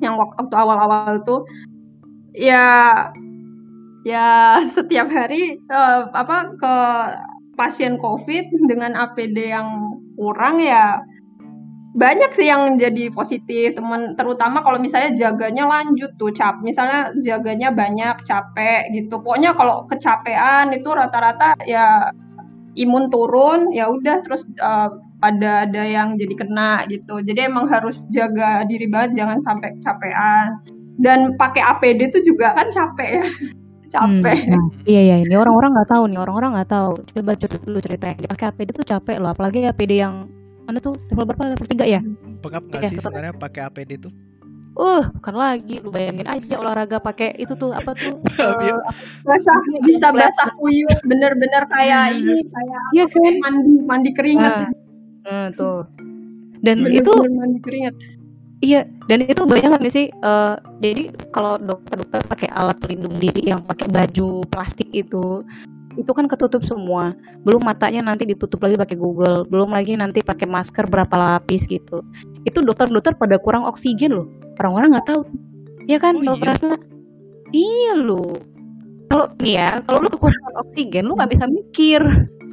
[0.00, 1.44] Yang waktu awal-awal tuh
[2.34, 2.66] ya
[4.04, 6.74] ya setiap hari uh, apa ke
[7.54, 11.00] pasien COVID dengan APD yang kurang ya
[11.94, 13.78] banyak sih yang jadi positif.
[13.78, 19.22] Teman terutama kalau misalnya jaganya lanjut tuh cap misalnya jaganya banyak capek gitu.
[19.22, 22.10] Pokoknya kalau kecapean itu rata-rata ya
[22.74, 24.90] imun turun ya udah terus uh,
[25.22, 27.22] ada ada yang jadi kena gitu.
[27.22, 30.58] Jadi emang harus jaga diri banget jangan sampai kecapean
[30.98, 33.26] dan pakai APD itu juga kan capek ya.
[33.94, 34.38] Capek.
[34.46, 35.16] hmm, nah, iya iya.
[35.22, 36.92] Ini orang-orang nggak tahu nih orang-orang nggak tahu.
[37.14, 38.18] Coba cerita dulu ceritain.
[38.26, 40.26] Pakai APD itu capek loh apalagi APD yang
[40.66, 40.98] mana tuh?
[41.10, 41.54] Level berapa?
[41.54, 42.00] Level tiga ya?
[42.42, 44.12] Pengap nggak ya, sih sebenarnya pakai APD tuh?
[44.74, 45.78] Uh, bukan lagi.
[45.78, 48.18] Lu bayangin aja olahraga pakai itu tuh apa tuh?
[48.44, 48.76] Uh,
[49.24, 52.20] basah bisa basah kuyup bener-bener kayak iya.
[52.20, 53.34] ini kayak iya kan?
[53.40, 54.52] mandi mandi keringat.
[55.24, 55.80] Uh, uh, tuh.
[56.60, 57.94] Dan bener -bener itu mandi keringat
[58.64, 63.60] iya dan itu banyak nih sih uh, jadi kalau dokter-dokter pakai alat pelindung diri yang
[63.60, 65.44] pakai baju plastik itu
[65.94, 67.14] itu kan ketutup semua.
[67.46, 72.02] Belum matanya nanti ditutup lagi pakai Google belum lagi nanti pakai masker berapa lapis gitu.
[72.42, 74.26] Itu dokter-dokter pada kurang oksigen loh.
[74.58, 75.22] Orang-orang nggak tahu.
[75.86, 76.74] Ya kan oh, kalau iya?
[77.54, 78.34] iya lo
[79.04, 82.02] kalau ya kalau lu kekurangan oksigen lu nggak bisa mikir.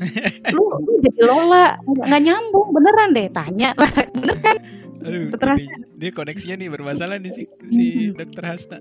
[0.58, 3.70] Lu, lu jadi lola nggak nyambung beneran deh tanya.
[4.18, 4.58] Bener kan
[5.02, 5.78] Aduh, dokter Hasna.
[5.98, 8.80] dia koneksinya nih bermasalah nih si, si dokter Hasna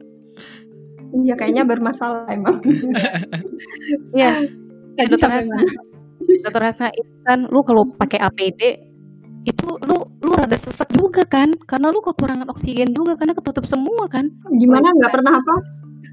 [1.11, 2.63] Iya kayaknya bermasalah emang.
[4.15, 4.47] Iya.
[4.95, 5.59] ya, dokter Hasna.
[6.47, 8.91] Dokter Hasna itu kan lu kalau pakai APD
[9.49, 14.05] itu lu lu rada sesak juga kan karena lu kekurangan oksigen juga karena ketutup semua
[14.05, 14.29] kan
[14.61, 15.55] gimana nggak pernah apa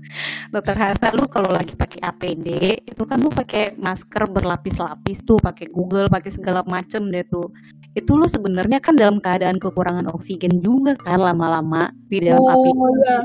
[0.54, 2.48] dokter Hasta lu kalau lagi pakai APD
[2.88, 7.52] itu kan lu pakai masker berlapis-lapis tuh pakai Google pakai segala macem deh tuh
[7.98, 12.78] itu lu sebenarnya kan dalam keadaan kekurangan oksigen juga kan lama-lama di dalam oh, APD
[12.78, 13.20] ya.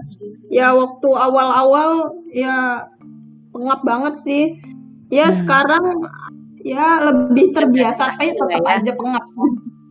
[0.48, 2.88] ya waktu awal-awal ya
[3.52, 4.44] pengap banget sih
[5.12, 5.44] ya hmm.
[5.44, 5.84] sekarang
[6.64, 8.80] ya lebih terbiasa tapi tetap ya.
[8.80, 9.24] aja pengap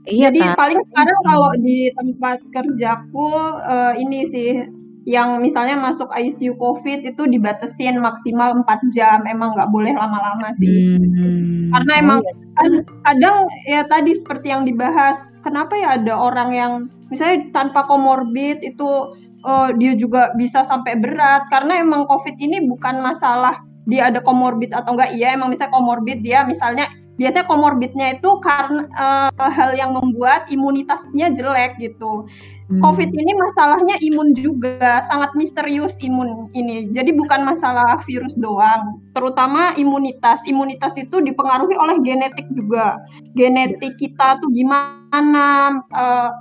[0.02, 3.30] Iya, Jadi paling sekarang kalau di tempat kerjaku
[3.62, 4.66] uh, ini sih
[5.10, 10.98] yang misalnya masuk ICU COVID itu dibatasin maksimal 4 jam, emang nggak boleh lama-lama sih.
[11.02, 11.74] Hmm.
[11.74, 12.82] Karena emang oh, iya.
[13.02, 16.72] kadang ya tadi seperti yang dibahas, kenapa ya ada orang yang
[17.10, 23.02] misalnya tanpa komorbid itu uh, dia juga bisa sampai berat karena emang COVID ini bukan
[23.02, 23.58] masalah
[23.90, 26.86] dia ada komorbid atau enggak iya emang misalnya komorbid dia misalnya
[27.20, 32.26] biasanya komorbidnya itu karena uh, hal yang membuat imunitasnya jelek gitu
[32.72, 32.80] Hmm.
[32.80, 36.88] COVID ini masalahnya imun juga, sangat misterius imun ini.
[36.96, 40.40] Jadi bukan masalah virus doang, terutama imunitas.
[40.48, 42.96] Imunitas itu dipengaruhi oleh genetik juga.
[43.36, 45.84] Genetik kita tuh gimana?
[45.92, 46.32] Uh,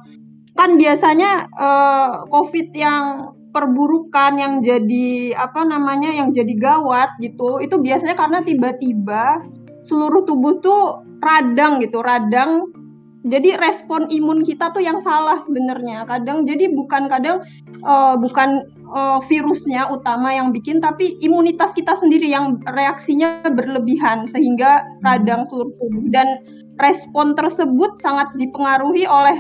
[0.55, 7.75] kan biasanya uh, COVID yang perburukan yang jadi apa namanya yang jadi gawat gitu itu
[7.83, 9.43] biasanya karena tiba-tiba
[9.83, 12.71] seluruh tubuh tuh radang gitu radang
[13.20, 16.09] jadi respon imun kita tuh yang salah sebenarnya.
[16.09, 17.44] Kadang jadi bukan kadang
[17.85, 24.88] uh, bukan uh, virusnya utama yang bikin tapi imunitas kita sendiri yang reaksinya berlebihan sehingga
[25.04, 26.04] radang seluruh tubuh.
[26.09, 26.40] Dan
[26.80, 29.37] respon tersebut sangat dipengaruhi oleh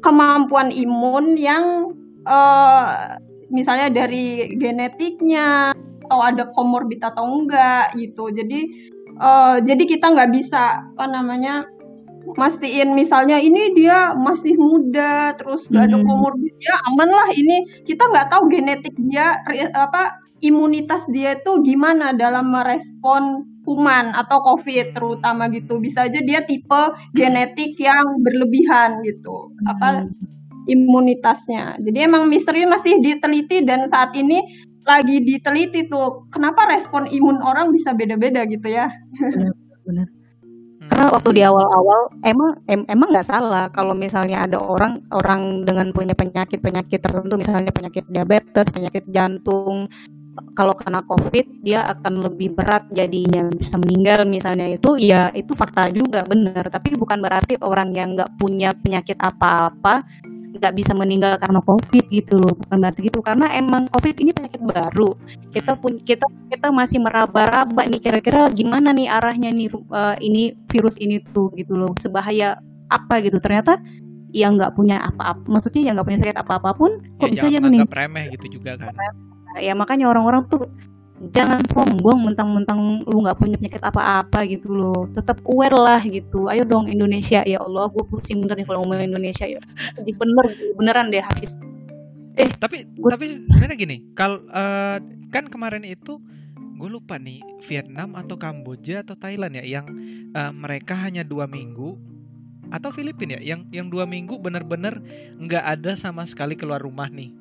[0.00, 1.92] kemampuan imun yang
[2.24, 3.20] uh,
[3.52, 5.76] misalnya dari genetiknya
[6.08, 8.32] atau ada komorbid atau enggak gitu.
[8.32, 8.88] Jadi
[9.20, 11.68] uh, jadi kita nggak bisa apa namanya
[12.38, 17.82] mastiin misalnya ini dia masih muda terus gak ada komorbid ya aman lah ini.
[17.84, 19.42] Kita nggak tahu genetik dia
[19.74, 25.78] apa imunitas dia itu gimana dalam merespon kuman atau covid terutama gitu.
[25.78, 26.82] Bisa aja dia tipe
[27.14, 29.54] genetik yang berlebihan gitu.
[29.66, 30.06] Apa
[30.70, 31.78] imunitasnya.
[31.82, 34.42] Jadi emang misteri masih diteliti dan saat ini
[34.82, 38.90] lagi diteliti tuh kenapa respon imun orang bisa beda-beda gitu ya.
[39.18, 39.54] Benar,
[39.86, 40.21] benar
[40.90, 45.94] karena waktu di awal-awal emang em, emang nggak salah kalau misalnya ada orang orang dengan
[45.94, 49.86] punya penyakit penyakit tertentu misalnya penyakit diabetes penyakit jantung
[50.56, 53.48] kalau kena covid dia akan lebih berat jadinya.
[53.52, 58.40] Bisa meninggal misalnya itu ya itu fakta juga benar tapi bukan berarti orang yang nggak
[58.40, 60.04] punya penyakit apa-apa
[60.52, 63.18] nggak bisa meninggal karena covid gitu loh bukan berarti gitu.
[63.24, 65.16] Karena emang covid ini penyakit baru.
[65.50, 71.00] Kita pun kita kita masih meraba-raba nih kira-kira gimana nih arahnya nih uh, ini virus
[71.00, 72.60] ini tuh gitu loh sebahaya
[72.92, 73.40] apa gitu.
[73.40, 73.80] Ternyata
[74.32, 77.60] yang nggak punya apa-apa maksudnya yang nggak punya sakit apa-apa pun kok ya, bisa ya
[77.60, 77.92] meninggal?
[77.92, 78.92] remeh gitu juga kan.
[79.60, 80.64] Ya makanya orang-orang tuh
[81.30, 85.06] jangan sombong mentang-mentang lu nggak punya penyakit apa-apa gitu loh.
[85.14, 86.50] Tetap aware lah gitu.
[86.50, 87.46] Ayo dong Indonesia.
[87.46, 89.62] Ya Allah gue pusing bener nih kalau ngomong Indonesia ya.
[89.94, 91.54] Jadi bener beneran deh habis
[92.36, 93.12] eh tapi gua...
[93.12, 94.96] tapi sebenarnya gini kal uh,
[95.28, 96.20] kan kemarin itu
[96.80, 99.86] gue lupa nih Vietnam atau Kamboja atau Thailand ya yang
[100.32, 102.00] uh, mereka hanya dua minggu
[102.72, 105.04] atau Filipina ya yang yang dua minggu bener-bener
[105.36, 107.36] nggak ada sama sekali keluar rumah nih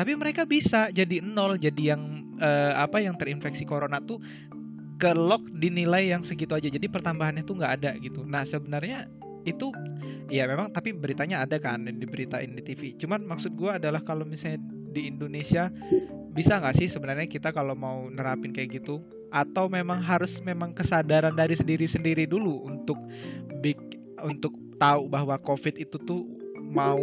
[0.00, 4.16] tapi mereka bisa jadi nol jadi yang uh, apa yang terinfeksi corona tuh
[4.96, 6.72] ke lock dinilai yang segitu aja.
[6.72, 8.24] Jadi pertambahannya tuh nggak ada gitu.
[8.24, 9.12] Nah sebenarnya
[9.44, 9.68] itu
[10.32, 14.28] ya memang tapi beritanya ada kan di beritain di TV cuman maksud gue adalah kalau
[14.28, 14.60] misalnya
[14.92, 15.72] di Indonesia
[16.32, 19.04] bisa nggak sih sebenarnya kita kalau mau nerapin kayak gitu?
[19.28, 22.96] Atau memang harus memang kesadaran dari sendiri sendiri dulu untuk
[23.60, 23.76] big
[24.24, 26.24] untuk tahu bahwa COVID itu tuh
[26.72, 26.96] mau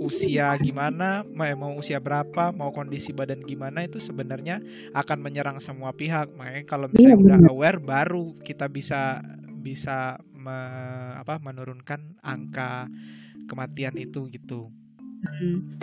[0.00, 4.64] usia gimana, mau usia berapa, mau kondisi badan gimana itu sebenarnya
[4.96, 6.32] akan menyerang semua pihak.
[6.32, 9.20] Makanya kalau iya, misalnya iya, udah aware baru kita bisa
[9.60, 10.58] bisa me,
[11.20, 12.88] apa menurunkan angka
[13.44, 14.72] kematian itu gitu.
[15.20, 15.76] Hmm.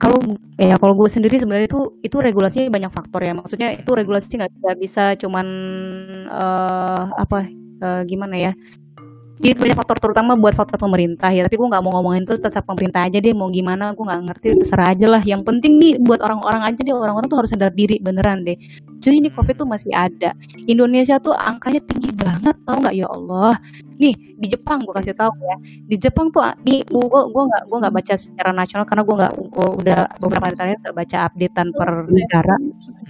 [0.00, 0.18] Kalau
[0.58, 3.36] ya kalau gue sendiri sebenarnya itu itu regulasinya banyak faktor ya.
[3.36, 5.46] Maksudnya itu regulasi nggak bisa cuman
[6.26, 7.46] uh, apa
[7.84, 8.52] uh, gimana ya
[9.40, 11.48] jadi banyak faktor terutama buat faktor pemerintah ya.
[11.48, 14.46] Tapi gue nggak mau ngomongin terus terserah pemerintah aja deh mau gimana gue nggak ngerti
[14.60, 15.22] terserah aja lah.
[15.24, 18.54] Yang penting nih buat orang-orang aja deh orang-orang tuh harus sadar diri beneran deh.
[19.00, 20.36] Cuy ini covid tuh masih ada.
[20.68, 22.94] Indonesia tuh angkanya tinggi banget tau nggak?
[22.94, 23.56] Ya Allah.
[23.96, 25.56] Nih di Jepang gue kasih tahu ya.
[25.88, 29.32] Di Jepang tuh nih gue gue nggak gue nggak baca secara nasional karena gue nggak
[29.80, 32.56] udah beberapa hari terakhir nggak baca updatean per negara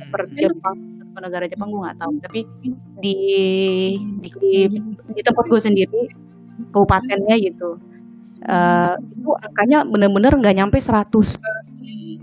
[0.09, 2.13] per Jepang per negara Jepang gue nggak tahu.
[2.23, 2.41] Tapi
[3.03, 3.17] di
[4.23, 4.55] di
[5.13, 6.01] di tempat gue sendiri
[6.71, 7.75] kabupatennya gitu
[8.47, 11.11] uh, itu angkanya bener-bener nggak nyampe 100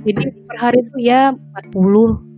[0.07, 1.35] jadi per hari itu ya
[1.75, 2.29] 40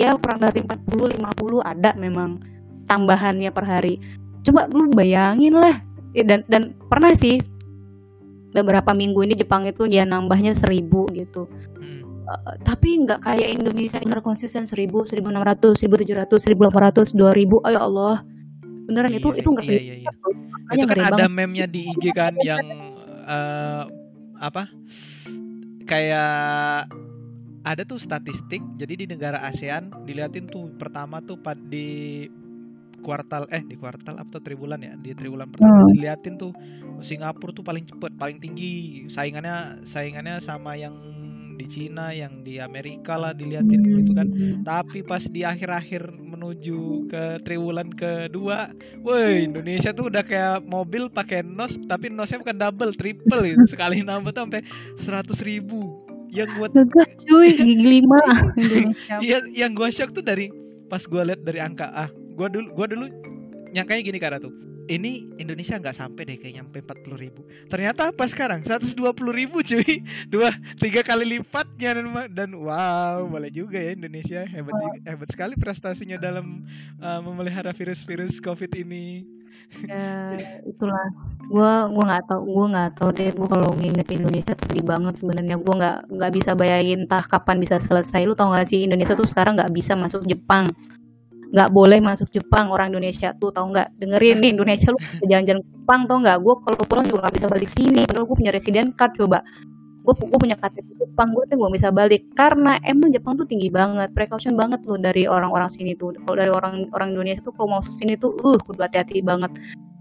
[0.00, 2.40] ya kurang dari 40 50 ada memang
[2.88, 4.00] tambahannya per hari.
[4.42, 5.76] Coba lu bayangin lah.
[6.16, 7.38] Ya, dan dan pernah sih
[8.50, 11.46] beberapa minggu ini Jepang itu ya nambahnya seribu gitu.
[11.76, 11.99] Hmm.
[12.30, 16.66] Uh, tapi nggak kayak Indonesia bener konsisten seribu seribu enam ratus seribu tujuh ratus seribu
[16.68, 17.58] delapan ratus dua ribu.
[17.66, 18.22] Ayo Allah.
[18.86, 20.10] Beneran iya, itu itu nggak iya, iya, iya.
[20.74, 22.62] itu kan ada memnya di IG kan yang
[23.26, 23.86] uh,
[24.38, 24.70] apa?
[25.86, 26.90] Kayak
[27.60, 31.36] ada tuh statistik jadi di negara ASEAN diliatin tuh pertama tuh
[31.68, 32.26] di
[33.04, 34.94] kuartal eh di kuartal atau tribulan ya?
[34.98, 35.92] Di tribulan pertama hmm.
[35.94, 36.52] diliatin tuh
[37.00, 39.06] Singapura tuh paling cepet paling tinggi.
[39.06, 41.19] Saingannya saingannya sama yang
[41.60, 43.96] di Cina yang di Amerika lah diliatin hmm.
[44.00, 44.28] gitu kan.
[44.64, 48.72] Tapi pas di akhir-akhir menuju ke triwulan kedua
[49.04, 54.00] woi Indonesia tuh udah kayak mobil pakai nos tapi nosnya bukan double triple itu sekali
[54.00, 54.62] nambah tuh sampai
[54.96, 56.08] seratus ribu.
[56.32, 56.68] Yang gua
[57.28, 58.22] cuy gigi lima.
[59.30, 60.48] Yang yang gua shock tuh dari
[60.88, 63.06] pas gua lihat dari angka ah gua dulu gua dulu
[63.70, 64.54] nyangkanya gini karena tuh
[64.90, 67.46] ini Indonesia nggak sampai deh kayak nyampe 40 ribu.
[67.70, 68.66] Ternyata apa sekarang?
[68.66, 68.98] 120
[69.30, 70.02] ribu cuy.
[70.26, 70.50] Dua
[70.82, 74.42] tiga kali lipatnya dan, dan wow boleh juga ya Indonesia.
[74.42, 74.74] Hebat
[75.06, 76.66] hebat sekali prestasinya dalam
[76.98, 79.22] uh, memelihara virus-virus COVID ini.
[79.86, 80.34] Ya
[80.66, 81.06] itulah.
[81.46, 83.30] Gue gue nggak tau gue nggak tau deh.
[83.30, 85.54] Gue kalau nginget Indonesia sedih banget sebenarnya.
[85.62, 88.26] Gue nggak nggak bisa bayangin entah kapan bisa selesai.
[88.26, 90.66] Lu tau gak sih Indonesia tuh sekarang nggak bisa masuk Jepang
[91.50, 93.98] nggak boleh masuk Jepang orang Indonesia tuh tau nggak?
[93.98, 96.36] Dengerin nih Indonesia lu jalan-jalan Jepang tau nggak?
[96.42, 98.02] Gue kalau pulang juga nggak bisa balik sini.
[98.06, 99.42] Padahal gue punya resident card coba.
[100.00, 102.22] Gue punya KTP Jepang gue tuh gue bisa balik.
[102.38, 106.14] Karena emang Jepang tuh tinggi banget precaution banget loh dari orang-orang sini tuh.
[106.22, 109.50] Kalau dari orang orang Indonesia tuh kalau mau sini tuh uh kudu hati-hati banget.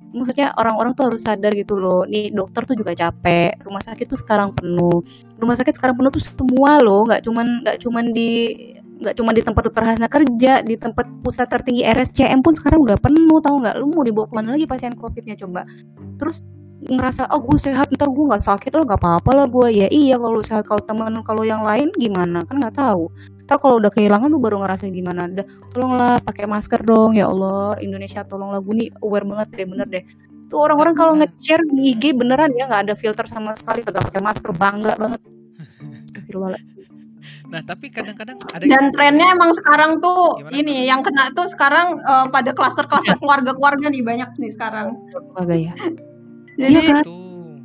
[0.10, 2.06] Maksudnya orang-orang tuh harus sadar gitu loh.
[2.06, 5.02] Nih dokter tuh juga capek rumah sakit tuh sekarang penuh.
[5.38, 8.32] Rumah sakit sekarang penuh tuh semua loh nggak cuman nggak cuman di
[9.00, 13.00] nggak cuma di tempat dokter Hasna kerja di tempat pusat tertinggi RSCM pun sekarang udah
[13.00, 13.76] penuh tau nggak?
[13.80, 15.64] Lu mau dibawa ke mana lagi pasien covidnya coba?
[16.20, 16.44] Terus
[16.80, 20.16] ngerasa oh gue sehat ntar gue nggak sakit lo nggak apa-apa lah gue ya iya
[20.16, 22.44] kalau sehat kalau teman kalau yang lain gimana?
[22.44, 23.08] Kan nggak tahu.
[23.48, 25.28] Ntar kalau udah kehilangan lu baru ngerasa gimana?
[25.32, 27.80] Udah, tolonglah pakai masker dong ya Allah.
[27.80, 30.04] Indonesia tolonglah gue nih aware banget deh bener deh.
[30.50, 34.22] Tuh orang-orang kalau nge-share di IG beneran ya nggak ada filter sama sekali kagak pakai
[34.24, 35.22] masker bangga banget
[37.50, 40.54] Nah, tapi kadang-kadang ada Dan trennya emang sekarang tuh Gimana?
[40.54, 43.22] ini yang kena tuh sekarang uh, pada klaster-klaster iya.
[43.22, 44.94] keluarga-keluarga nih banyak nih sekarang.
[45.34, 45.74] Keluarga ya.
[46.60, 47.06] Jadi ya kan?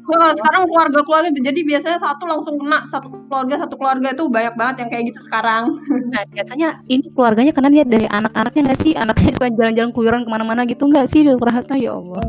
[0.05, 4.85] Oh, sekarang keluarga-keluarga jadi biasanya satu langsung kena satu keluarga satu keluarga itu banyak banget
[4.85, 5.81] yang kayak gitu sekarang.
[6.13, 10.31] Nah biasanya ini keluarganya kena dia dari anak-anaknya nggak sih anaknya suka jalan-jalan keluyuran ke
[10.31, 11.33] mana-mana gitu nggak sih di
[11.81, 12.25] ya Allah.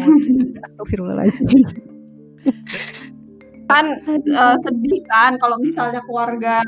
[0.64, 1.68] Astagfirullahaladzim
[3.70, 3.86] kan
[4.34, 6.58] uh, sedih kan kalau misalnya keluarga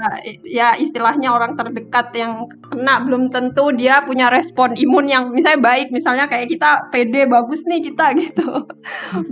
[0.46, 5.90] ya istilahnya orang terdekat yang kena belum tentu dia punya respon imun yang misalnya baik.
[5.90, 8.70] Misalnya kayak kita PD bagus nih kita gitu.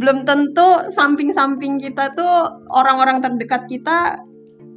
[0.02, 4.18] Belum tentu samping-samping kita tuh orang-orang terdekat kita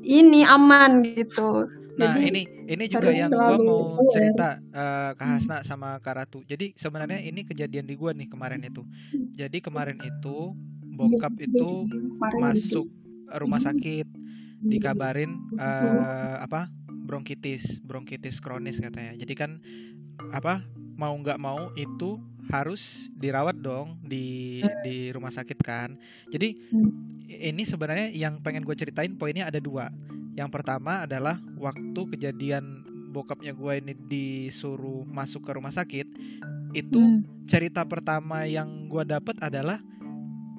[0.05, 1.65] ini aman gitu.
[1.93, 6.41] Nah Jadi, ini ini juga yang gue mau cerita uh, ke Hasna sama Karatu.
[6.41, 8.81] Jadi sebenarnya ini kejadian di gue nih kemarin itu.
[9.37, 10.57] Jadi kemarin itu
[10.93, 11.89] bokap itu
[12.39, 12.87] masuk
[13.41, 14.05] rumah sakit
[14.63, 19.17] dikabarin uh, apa bronkitis bronkitis kronis katanya.
[19.17, 19.59] Jadi kan
[20.31, 20.63] apa
[20.95, 22.21] mau nggak mau itu
[22.51, 25.97] harus dirawat dong di di rumah sakit kan.
[26.31, 26.55] Jadi
[27.27, 29.91] ini sebenarnya yang pengen gue ceritain poinnya ada dua.
[30.33, 32.83] Yang pertama adalah waktu kejadian
[33.13, 36.09] bokapnya gue ini disuruh masuk ke rumah sakit
[36.73, 37.45] itu hmm.
[37.45, 39.77] cerita pertama yang gue dapet adalah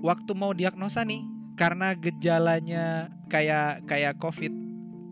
[0.05, 1.25] waktu mau diagnosa nih
[1.57, 4.53] karena gejalanya kayak kayak covid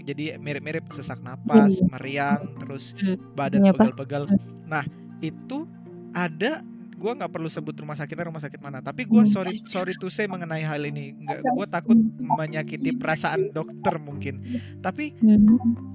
[0.03, 1.95] jadi mirip-mirip sesak napas, hmm.
[1.95, 3.39] meriang, terus hmm.
[3.39, 4.27] badan iya, pegal-pegal.
[4.67, 4.83] Nah
[5.23, 5.63] itu
[6.11, 6.67] ada
[7.03, 9.27] gue nggak perlu sebut rumah sakitnya rumah sakit mana tapi gue hmm.
[9.27, 14.39] sorry sorry to say mengenai hal ini nggak gue takut menyakiti perasaan dokter mungkin
[14.79, 15.11] tapi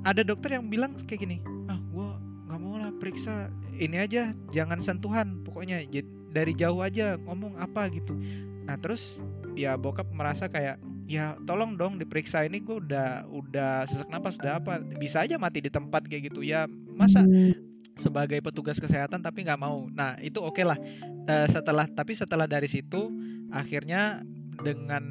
[0.03, 1.39] ada dokter yang bilang kayak gini
[1.71, 2.07] ah gue
[2.51, 3.47] nggak mau lah periksa
[3.79, 5.79] ini aja jangan sentuhan pokoknya
[6.27, 8.19] dari jauh aja ngomong apa gitu
[8.67, 9.23] nah terus
[9.55, 12.43] ya bokap merasa kayak ya tolong dong diperiksa.
[12.43, 16.43] Ini gue udah udah sesak napas sudah apa bisa aja mati di tempat kayak gitu.
[16.43, 17.23] Ya masa
[17.97, 19.87] sebagai petugas kesehatan tapi nggak mau.
[19.89, 20.77] Nah itu oke okay lah.
[21.27, 23.11] Uh, setelah tapi setelah dari situ
[23.51, 24.21] akhirnya
[24.59, 25.03] dengan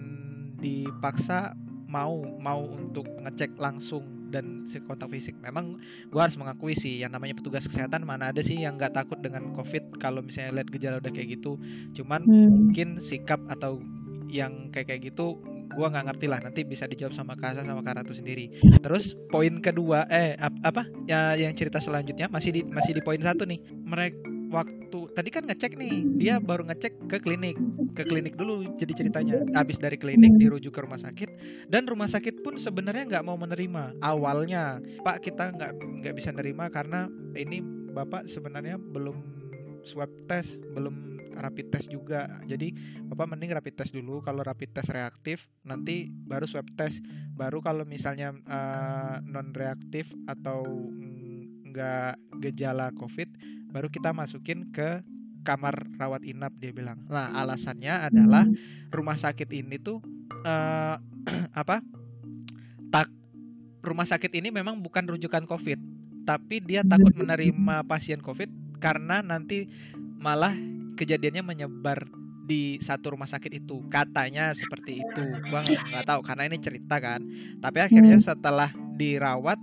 [0.61, 1.57] dipaksa
[1.89, 5.33] mau mau untuk ngecek langsung dan kontak fisik.
[5.41, 5.81] Memang
[6.13, 9.57] gue harus mengakui sih yang namanya petugas kesehatan mana ada sih yang nggak takut dengan
[9.57, 11.57] covid kalau misalnya lihat gejala udah kayak gitu.
[11.97, 12.49] Cuman hmm.
[12.53, 13.81] mungkin sikap atau
[14.29, 15.39] yang kayak kayak gitu
[15.77, 18.49] gua nggak ngerti lah nanti bisa dijawab sama Kasa sama Karatu sendiri
[18.81, 23.45] terus poin kedua eh apa ya yang cerita selanjutnya masih di masih di poin satu
[23.45, 27.57] nih mereka waktu tadi kan ngecek nih dia baru ngecek ke klinik
[27.93, 29.43] ke klinik dulu jadi ceritanya.
[29.55, 31.31] Habis dari klinik dirujuk ke rumah sakit
[31.71, 34.79] dan rumah sakit pun sebenarnya nggak mau menerima awalnya.
[35.03, 35.73] Pak kita nggak
[36.03, 37.61] nggak bisa nerima karena ini
[37.93, 39.17] bapak sebenarnya belum
[39.87, 42.41] swab test belum rapid test juga.
[42.49, 42.73] Jadi
[43.07, 44.25] bapak mending rapid test dulu.
[44.25, 47.05] Kalau rapid test reaktif nanti baru swab test.
[47.37, 50.65] Baru kalau misalnya uh, non reaktif atau
[51.77, 53.29] nggak gejala covid
[53.77, 55.05] baru kita masukin ke
[55.45, 57.05] kamar rawat inap dia bilang.
[57.13, 58.49] Nah alasannya adalah
[58.89, 60.01] rumah sakit ini tuh
[60.49, 60.97] uh,
[61.61, 61.85] apa?
[62.89, 63.13] Tak
[63.85, 65.77] rumah sakit ini memang bukan rujukan covid
[66.25, 68.49] tapi dia takut menerima pasien covid
[68.81, 69.69] karena nanti
[70.17, 70.57] malah
[70.97, 72.09] kejadiannya menyebar
[72.47, 73.85] di satu rumah sakit itu.
[73.93, 75.23] Katanya seperti itu.
[75.53, 77.21] Gua nggak tahu karena ini cerita kan.
[77.61, 79.61] Tapi akhirnya setelah dirawat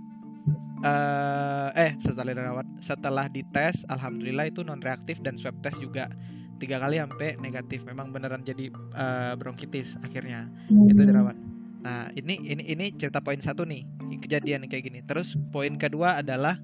[0.82, 6.10] uh, eh setelah dirawat setelah dites alhamdulillah itu non reaktif dan swab test juga
[6.58, 7.84] tiga kali sampai negatif.
[7.86, 10.90] Memang beneran jadi uh, bronkitis akhirnya hmm.
[10.90, 11.36] itu dirawat.
[11.84, 13.84] Nah ini ini ini cerita poin satu nih
[14.18, 15.00] kejadian kayak gini.
[15.04, 16.58] Terus poin kedua adalah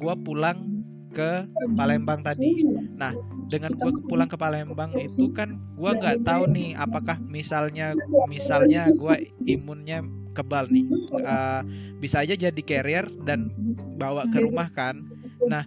[0.00, 0.76] gua pulang
[1.12, 2.64] ke Palembang tadi.
[2.96, 3.14] Nah
[3.46, 7.94] dengan gue pulang ke Palembang itu kan gue nggak tahu nih apakah misalnya
[8.26, 10.02] misalnya gue imunnya
[10.36, 10.84] kebal nih.
[11.16, 11.64] Uh,
[11.96, 13.48] bisa aja jadi carrier dan
[13.96, 15.00] bawa ke rumah kan.
[15.48, 15.64] Nah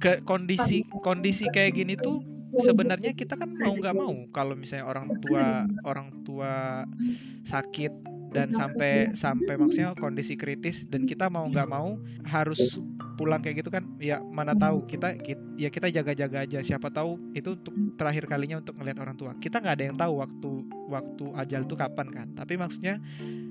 [0.00, 2.22] ke kondisi kondisi kayak gini tuh
[2.56, 6.82] sebenarnya kita kan mau nggak mau kalau misalnya orang tua orang tua
[7.44, 7.92] sakit
[8.30, 12.78] dan sampai sampai maksudnya kondisi kritis dan kita mau nggak mau harus
[13.18, 16.58] pulang kayak gitu kan ya mana tahu kita, kita ya kita jaga-jaga aja.
[16.62, 19.34] Siapa tahu itu untuk terakhir kalinya untuk ngelihat orang tua.
[19.36, 20.50] Kita nggak ada yang tahu waktu
[20.88, 22.26] waktu ajal itu kapan kan.
[22.32, 23.02] Tapi maksudnya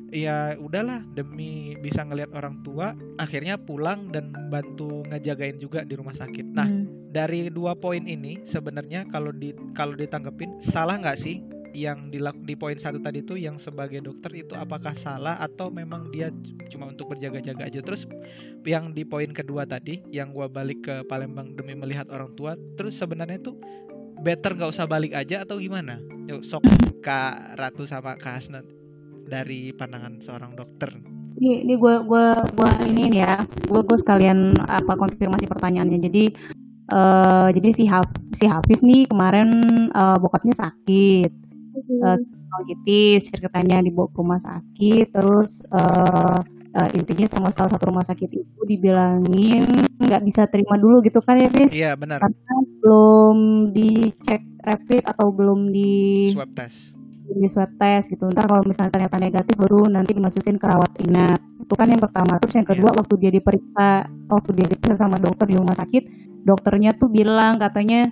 [0.10, 6.14] ya udahlah demi bisa ngelihat orang tua akhirnya pulang dan bantu ngejagain juga di rumah
[6.14, 6.46] sakit.
[6.50, 7.14] Nah hmm.
[7.14, 12.56] dari dua poin ini sebenarnya kalau di kalau ditanggepin salah nggak sih yang di, di
[12.58, 16.34] poin satu tadi tuh yang sebagai dokter itu apakah salah atau memang dia
[16.74, 17.80] cuma untuk berjaga-jaga aja?
[17.86, 18.10] Terus
[18.66, 22.98] yang di poin kedua tadi yang gua balik ke Palembang demi melihat orang tua terus
[22.98, 23.56] sebenarnya tuh
[24.20, 26.02] better nggak usah balik aja atau gimana?
[26.26, 26.66] Yuk sok
[27.02, 28.79] kak Ratu sama kak Hasnat
[29.30, 30.90] dari pandangan seorang dokter
[31.40, 32.26] ini ini gue gue
[32.58, 36.24] gue ini ya gue gue sekalian apa konfirmasi pertanyaannya jadi
[36.92, 39.48] uh, jadi si Haf, si Hafiz nih kemarin
[39.96, 41.32] uh, bokapnya sakit
[42.50, 46.44] bronkitis uh, ceritanya dibawa ke rumah sakit terus uh,
[46.76, 49.66] uh, intinya sama salah satu rumah sakit itu dibilangin
[50.00, 51.72] nggak bisa terima dulu gitu kan ya Fis?
[51.72, 52.24] Iya benar.
[52.24, 53.38] Karena belum
[53.76, 56.99] dicek rapid atau belum di swab test.
[57.30, 58.26] Di swab test gitu.
[58.30, 61.40] Ntar kalau misalnya ternyata negatif baru nanti dimasukin ke rawat inap.
[61.62, 62.42] Itu kan yang pertama.
[62.42, 63.00] Terus yang kedua yeah.
[63.00, 63.88] waktu dia diperiksa,
[64.30, 66.04] waktu dia diperiksa sama dokter di rumah sakit,
[66.44, 68.10] dokternya tuh bilang katanya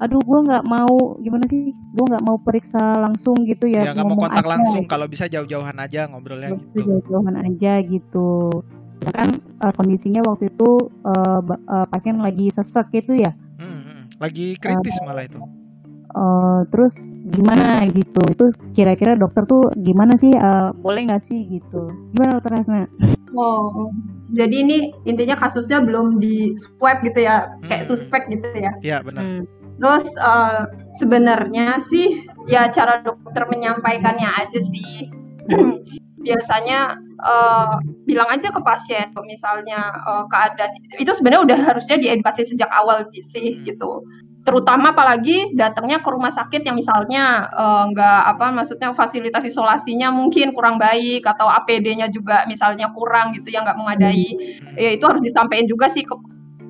[0.00, 4.08] aduh gue nggak mau gimana sih gue nggak mau periksa langsung gitu ya ya nggak
[4.08, 4.52] mau kontak aja.
[4.56, 8.48] langsung kalau bisa jauh-jauhan aja ngobrolnya gitu jauh-jauhan aja gitu
[9.04, 9.28] ya kan
[9.60, 14.00] uh, kondisinya waktu itu uh, uh, pasien lagi sesek gitu ya hmm, hmm.
[14.16, 15.40] lagi kritis uh, malah itu
[16.16, 16.96] uh, terus
[17.30, 22.52] gimana gitu itu kira-kira dokter tuh gimana sih uh, boleh nggak sih gitu gimana dokter
[22.58, 22.84] Hasna?
[23.34, 23.90] Oh
[24.34, 27.90] jadi ini intinya kasusnya belum di swab gitu ya kayak hmm.
[27.90, 28.70] suspek gitu ya?
[28.82, 29.22] Iya benar.
[29.22, 30.68] Hmm Terus uh,
[31.00, 35.08] sebenarnya sih ya cara dokter menyampaikannya aja sih.
[36.20, 42.68] Biasanya uh, bilang aja ke pasien misalnya uh, keadaan itu sebenarnya udah harusnya diedukasi sejak
[42.76, 43.64] awal sih hmm.
[43.64, 44.04] gitu.
[44.50, 47.46] Terutama apalagi datangnya ke rumah sakit yang misalnya
[47.94, 53.46] nggak uh, apa maksudnya fasilitas isolasinya mungkin kurang baik atau APD-nya juga misalnya kurang gitu
[53.54, 54.26] yang nggak memadai.
[54.74, 56.18] Ya itu harus disampaikan juga sih ke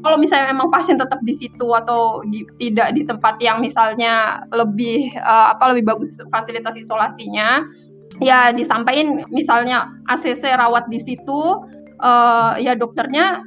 [0.05, 5.13] kalau misalnya memang pasien tetap di situ atau di, tidak di tempat yang misalnya lebih
[5.17, 7.65] uh, apa lebih bagus fasilitas isolasinya
[8.21, 11.65] ya disampaikan misalnya ACC rawat di situ
[12.01, 13.45] uh, ya dokternya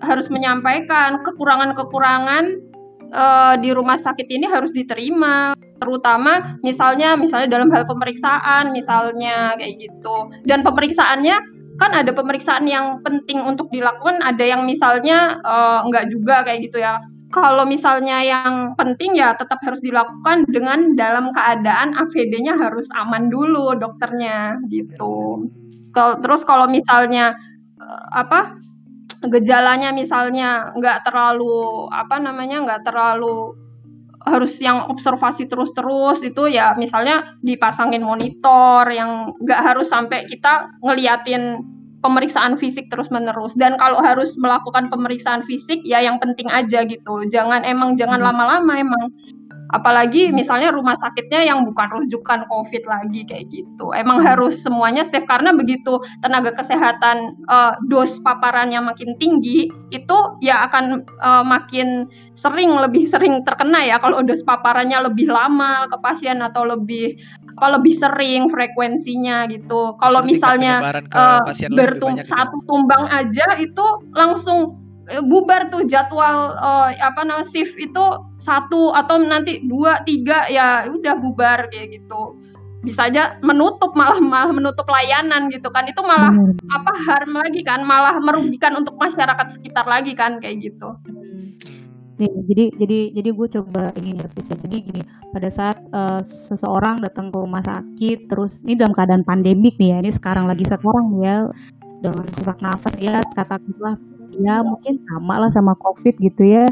[0.00, 2.69] harus menyampaikan kekurangan-kekurangan
[3.10, 9.80] uh, di rumah sakit ini harus diterima terutama misalnya misalnya dalam hal pemeriksaan misalnya kayak
[9.80, 16.12] gitu dan pemeriksaannya kan ada pemeriksaan yang penting untuk dilakukan, ada yang misalnya uh, enggak
[16.12, 17.00] juga kayak gitu ya.
[17.32, 23.72] Kalau misalnya yang penting ya tetap harus dilakukan dengan dalam keadaan AVD-nya harus aman dulu
[23.80, 25.48] dokternya gitu.
[25.96, 27.32] Kalau terus kalau misalnya
[27.80, 28.60] uh, apa
[29.28, 33.52] gejalanya misalnya nggak terlalu apa namanya nggak terlalu
[34.24, 41.64] harus yang observasi terus-terus itu ya misalnya dipasangin monitor yang nggak harus sampai kita ngeliatin
[42.00, 43.52] pemeriksaan fisik terus-menerus.
[43.56, 47.24] Dan kalau harus melakukan pemeriksaan fisik ya yang penting aja gitu.
[47.28, 48.26] Jangan emang jangan hmm.
[48.26, 49.04] lama-lama emang
[49.72, 53.94] apalagi misalnya rumah sakitnya yang bukan rujukan COVID lagi kayak gitu.
[53.94, 60.66] Emang harus semuanya safe karena begitu tenaga kesehatan uh, dos paparannya makin tinggi, itu ya
[60.70, 66.40] akan uh, makin sering lebih sering terkena ya kalau dos paparannya lebih lama ke pasien
[66.40, 67.18] atau lebih
[67.60, 69.94] apa lebih sering frekuensinya gitu.
[70.00, 70.80] Kalau misalnya
[71.12, 71.44] uh,
[71.76, 73.84] bertum satu tumbang aja itu
[74.16, 74.89] langsung
[75.26, 78.04] bubar tuh jadwal uh, apa namanya shift itu
[78.38, 82.38] satu atau nanti dua tiga ya udah bubar kayak gitu.
[82.80, 85.84] Bisa aja menutup malah malah menutup layanan gitu kan.
[85.90, 86.70] Itu malah hmm.
[86.70, 87.84] apa harm lagi kan.
[87.84, 90.88] Malah merugikan untuk masyarakat sekitar lagi kan kayak gitu.
[92.20, 95.00] Nih, jadi jadi jadi gue coba ini ya jadi gini
[95.32, 100.04] pada saat uh, seseorang datang ke rumah sakit terus ini dalam keadaan pandemik nih ya
[100.04, 101.48] ini sekarang lagi sekarang ya
[102.04, 103.96] dengan sesak nafas ya kata kita
[104.40, 106.66] ya mungkin sama lah sama covid gitu ya.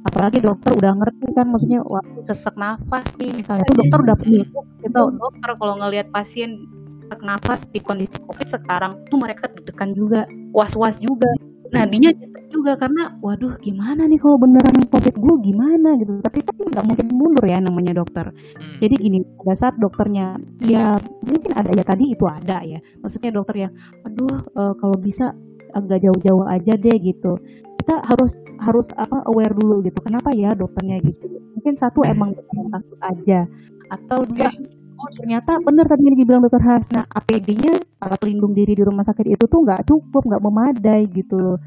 [0.00, 3.68] Apalagi dokter udah ngerti kan maksudnya waktu sesak nafas nih misalnya.
[3.68, 4.42] tuh dokter udah punya
[4.80, 6.64] itu dokter kalau ngelihat pasien
[7.04, 10.24] sesak nafas di kondisi covid sekarang tuh mereka deg-degan juga
[10.56, 11.28] was-was juga.
[11.70, 12.10] Nah dinya
[12.50, 15.94] juga karena waduh gimana nih kalau beneran covid gue gimana?
[16.00, 16.12] Gitu.
[16.24, 18.30] Tapi kan nggak mungkin mundur ya namanya dokter.
[18.30, 18.78] Hmm.
[18.80, 20.96] jadi gini pada saat dokternya ya
[21.26, 22.80] mungkin ada ya tadi itu ada ya.
[23.04, 25.36] Maksudnya dokter yang aduh uh, kalau bisa
[25.72, 27.38] agak jauh-jauh aja deh gitu.
[27.80, 29.98] Kita harus harus apa aware dulu gitu.
[30.04, 31.26] Kenapa ya dokternya gitu?
[31.56, 32.36] Mungkin satu emang
[32.70, 33.48] takut aja.
[33.90, 34.52] Atau dua
[35.00, 39.32] oh ternyata benar tadi yang dibilang dokter Hasna APD-nya alat pelindung diri di rumah sakit
[39.32, 41.58] itu tuh nggak cukup nggak memadai gitu loh.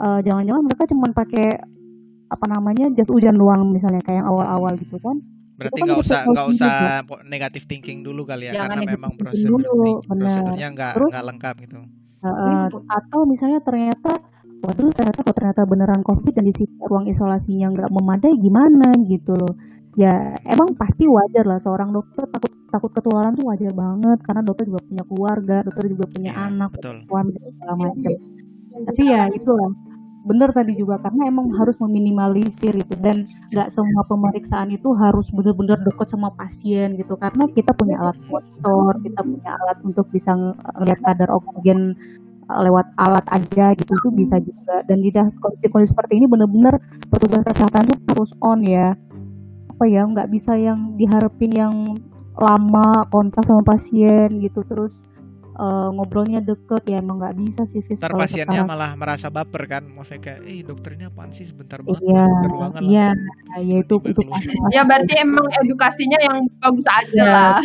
[0.00, 1.60] Uh, jangan-jangan mereka cuma pakai
[2.30, 5.22] apa namanya jas hujan doang misalnya kayak yang awal-awal gitu kan.
[5.60, 6.74] Berarti kan nggak kan usah nggak usah
[7.28, 11.80] negatif thinking dulu kali ya Jangan karena memang prosedur dulu, prosedurnya nggak nggak lengkap gitu
[12.20, 14.20] Uh, atau misalnya ternyata
[14.60, 19.40] waduh ternyata kok ternyata beneran covid dan di situ ruang isolasinya nggak memadai gimana gitu
[19.40, 19.56] loh.
[19.96, 24.64] Ya emang pasti wajar lah seorang dokter takut takut ketularan tuh wajar banget karena dokter
[24.68, 26.70] juga punya keluarga dokter juga punya ya, anak
[27.08, 28.12] suami segala macam.
[28.86, 29.70] Tapi ya itulah
[30.20, 35.80] benar tadi juga karena emang harus meminimalisir itu dan nggak semua pemeriksaan itu harus benar-benar
[35.80, 40.36] dekat sama pasien gitu karena kita punya alat motor kita punya alat untuk bisa
[40.76, 41.96] ngeliat kadar oksigen
[42.52, 44.82] eh, lewat alat aja gitu itu bisa juga.
[44.84, 46.76] Dan di kondisi-kondisi seperti ini benar-benar
[47.08, 48.98] petugas kesehatan itu harus on ya.
[49.70, 51.74] Apa ya nggak bisa yang diharapin yang
[52.40, 55.04] lama kontak sama pasien gitu terus
[55.60, 58.68] uh, ngobrolnya deket ya emang nggak bisa sih Fis Ntar pasiennya sekarang.
[58.68, 61.44] malah merasa baper kan maksudnya kayak eh dokternya apaan sih?
[61.44, 62.24] Sebentar banget iya
[62.80, 63.08] iya
[63.60, 64.20] ya itu itu
[64.72, 67.58] ya berarti emang edukasinya yang bagus aja ya, lah.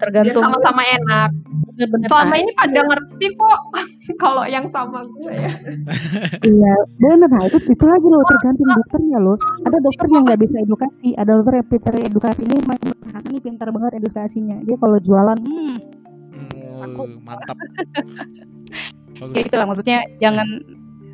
[0.00, 1.30] tergantung sama-sama enak.
[1.76, 3.60] Bener, selama ini pada ngerti kok
[4.22, 5.52] kalau yang sama gue ya.
[6.40, 9.36] Iya benar nah itu itu lagi loh tergantung dokternya loh.
[9.68, 13.40] Ada dokter yang nggak bisa edukasi ada dokter yang pintar edukasi ini macam Hasan ini
[13.44, 14.56] pintar banget edukasinya.
[14.64, 15.76] Dia kalau jualan hmm,
[16.84, 17.56] aku mantap.
[19.18, 20.62] Ya itulah maksudnya jangan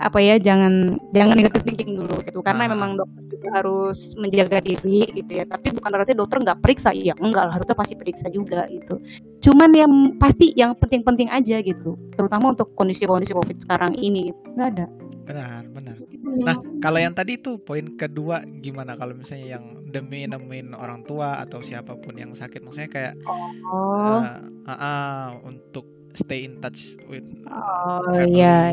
[0.03, 2.45] apa ya jangan jangan negatif thinking dulu gitu.
[2.45, 2.71] Karena nah.
[2.77, 5.49] memang dokter juga harus menjaga diri gitu ya.
[5.49, 6.91] Tapi bukan berarti dokter nggak periksa.
[6.93, 7.49] Ya enggak.
[7.49, 9.01] Lah dokter pasti periksa juga gitu.
[9.41, 11.97] Cuman yang pasti yang penting-penting aja gitu.
[12.13, 14.35] Terutama untuk kondisi-kondisi covid sekarang ini.
[14.53, 14.87] Nggak ada
[15.25, 15.97] benar benar
[16.45, 21.41] nah kalau yang tadi itu poin kedua gimana kalau misalnya yang demi nemuin orang tua
[21.41, 24.21] atau siapa pun yang sakit maksudnya kayak oh.
[24.21, 28.71] uh, uh, uh, untuk stay in touch with oh, iya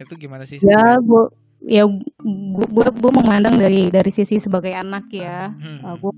[0.00, 0.56] itu gimana sih?
[0.64, 1.28] Ya, bu,
[1.60, 5.80] ya gue gue memandang dari dari sisi sebagai anak ya, hmm.
[5.84, 6.12] uh, gue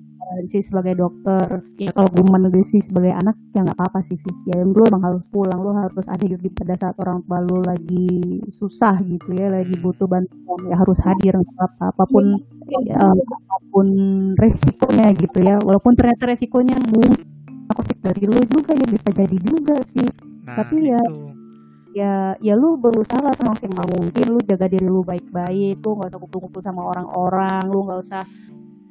[0.46, 1.60] sisi sebagai dokter.
[1.78, 2.24] Ya kalau gue
[2.64, 4.38] sisi sebagai anak ya nggak apa-apa sih, Fis.
[4.48, 8.40] Ya lu emang harus pulang, lu harus ada di pada saat orang tua lu lagi
[8.56, 12.40] susah gitu ya, lagi butuh bantuan ya harus hadir apa apa pun
[12.86, 13.86] ya, uh, apa pun
[14.40, 15.60] resikonya gitu ya.
[15.60, 17.12] Walaupun ternyata resikonya mungkin
[18.02, 20.08] dari lu juga ya bisa jadi juga sih.
[20.42, 21.32] Nah, Tapi ya itu
[21.92, 26.20] ya ya lu berusaha lah semaksimal mungkin lu jaga diri lu baik-baik lu nggak usah
[26.20, 28.24] kumpul-kumpul sama orang-orang lu nggak usah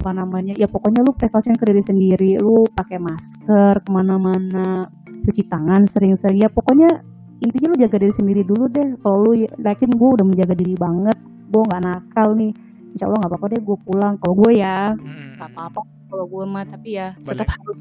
[0.01, 4.89] apa namanya ya pokoknya lu precaution ke diri sendiri lu pakai masker ke mana-mana
[5.21, 7.05] cuci tangan sering-sering ya pokoknya
[7.41, 8.95] intinya lu jaga diri sendiri dulu deh.
[9.01, 11.17] Kalau lu yakin gue udah menjaga diri banget
[11.51, 12.55] gue nggak nakal nih
[12.95, 14.13] insya Allah nggak apa-apa deh gue pulang.
[14.21, 15.57] Kalau gue ya nggak hmm.
[15.57, 17.79] apa-apa kalau gue mah tapi ya tetap harus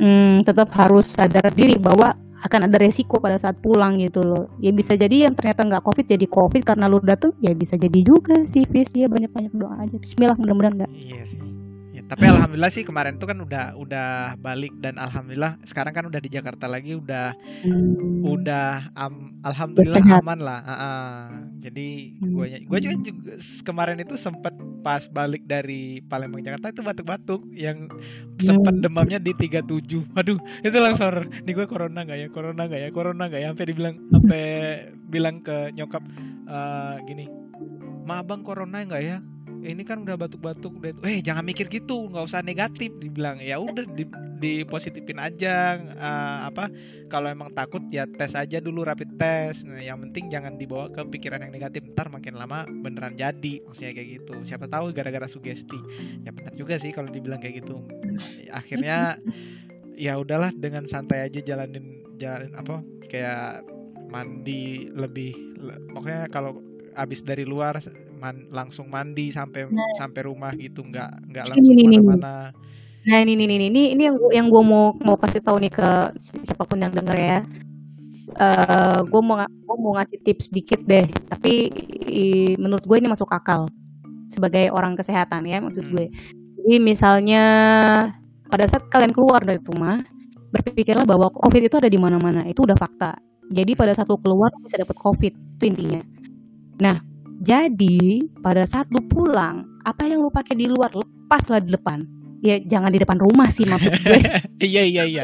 [0.00, 4.52] hmm, tetap harus sadar diri bahwa akan ada resiko pada saat pulang gitu loh.
[4.60, 8.00] Ya bisa jadi yang ternyata nggak covid jadi covid karena lu dateng ya bisa jadi
[8.04, 9.96] juga sih Fis ya banyak banyak doa aja.
[9.96, 10.92] Bismillah mudah-mudahan nggak.
[10.92, 11.55] Iya sih.
[12.06, 16.30] Tapi alhamdulillah sih kemarin tuh kan udah udah balik dan alhamdulillah sekarang kan udah di
[16.30, 17.34] Jakarta lagi udah
[17.66, 18.22] hmm.
[18.22, 20.22] udah um, alhamdulillah Bersehat.
[20.22, 21.18] aman lah uh, uh.
[21.58, 22.66] jadi gue hmm.
[22.70, 23.32] gue juga, juga
[23.66, 24.54] kemarin itu sempat
[24.86, 27.90] pas balik dari Palembang Jakarta itu batuk-batuk yang
[28.38, 28.82] sempat hmm.
[28.86, 29.66] demamnya di 37
[30.14, 33.66] aduh itu langsung nih gue corona nggak ya corona nggak ya corona nggak ya sampai
[33.66, 34.44] dibilang sampai
[35.10, 36.06] bilang ke nyokap
[36.46, 37.26] uh, gini
[38.06, 39.18] ma abang corona nggak ya
[39.66, 43.42] ini kan udah batuk-batuk udah eh jangan mikir gitu nggak usah negatif dibilang.
[43.42, 44.06] Ya udah di,
[44.38, 46.70] di positifin aja uh, apa
[47.10, 49.66] kalau emang takut ya tes aja dulu rapid test.
[49.66, 53.92] Nah, yang penting jangan dibawa ke pikiran yang negatif ntar makin lama beneran jadi maksudnya
[53.92, 54.34] kayak gitu.
[54.46, 55.78] Siapa tahu gara-gara sugesti.
[56.22, 57.82] Ya benar juga sih kalau dibilang kayak gitu.
[58.54, 59.18] Akhirnya
[59.96, 63.64] ya udahlah dengan santai aja jalanin jalanin apa kayak
[64.06, 65.34] mandi lebih
[65.90, 66.62] pokoknya kalau
[66.96, 67.76] abis dari luar
[68.16, 69.84] man, langsung mandi sampai nah.
[69.96, 72.50] sampai rumah gitu nggak nggak langsung ini, mana
[73.06, 75.88] nah ini ini ini ini yang gua, yang gue mau mau kasih tahu nih ke
[76.42, 77.38] siapa pun yang denger ya.
[78.34, 81.70] Uh, eh, gue mau gue mau ngasih tips dikit deh tapi
[82.10, 82.24] i,
[82.58, 83.70] menurut gue ini masuk akal
[84.34, 86.58] sebagai orang kesehatan ya maksud gue hmm.
[86.58, 87.42] jadi misalnya
[88.50, 90.02] pada saat kalian keluar dari rumah
[90.50, 93.18] berpikirlah bahwa covid itu ada di mana-mana itu udah fakta.
[93.46, 96.02] Jadi pada saat lu keluar bisa dapat covid itu intinya.
[96.82, 96.96] Nah
[97.40, 102.04] jadi pada saat lu pulang, apa yang lu pakai di luar lepaslah di depan.
[102.44, 104.20] Ya jangan di depan rumah sih maksud gue.
[104.60, 105.22] iya iya iya.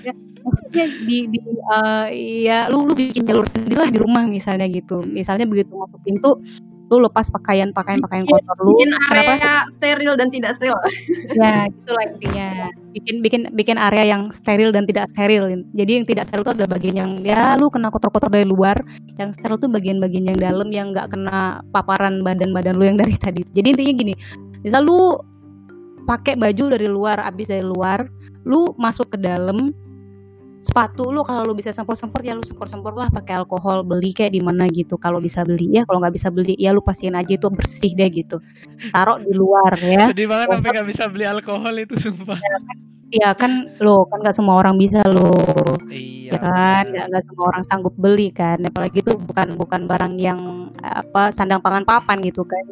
[0.00, 1.38] ya, maksudnya di, di
[1.68, 2.08] uh,
[2.42, 5.04] ya lu lu bikin jalur sendiri lah di rumah misalnya gitu.
[5.04, 6.40] Misalnya begitu masuk pintu
[6.90, 9.70] lu lepas pakaian pakaian pakaian kotor lu bikin area Kenapa?
[9.78, 10.74] steril dan tidak steril.
[11.38, 12.48] Ya lah intinya.
[12.90, 15.54] Bikin bikin bikin area yang steril dan tidak steril.
[15.70, 18.74] Jadi yang tidak steril itu adalah bagian yang ya lu kena kotor-kotor dari luar.
[19.14, 23.46] Yang steril tuh bagian-bagian yang dalam yang nggak kena paparan badan-badan lu yang dari tadi.
[23.54, 24.14] Jadi intinya gini
[24.60, 25.16] misal lu
[26.04, 28.04] pakai baju dari luar abis dari luar
[28.44, 29.70] lu masuk ke dalam
[30.60, 34.44] sepatu lu kalau lu bisa sempur-sempur ya lu sempur-sempur lah pakai alkohol beli kayak di
[34.44, 35.00] mana gitu.
[35.00, 38.08] Kalau bisa beli ya kalau nggak bisa beli ya lu pastiin aja itu bersih deh
[38.12, 38.38] gitu.
[38.92, 40.12] Taruh di luar ya.
[40.12, 42.36] Sedih banget tapi nggak bisa beli alkohol itu sumpah.
[42.36, 42.76] Ya kan,
[43.10, 45.34] ya kan lo kan nggak semua orang bisa lo
[45.90, 48.60] iya, ya kan nggak nggak semua orang sanggup beli kan.
[48.60, 52.64] Apalagi itu bukan bukan barang yang apa sandang pangan papan gitu kan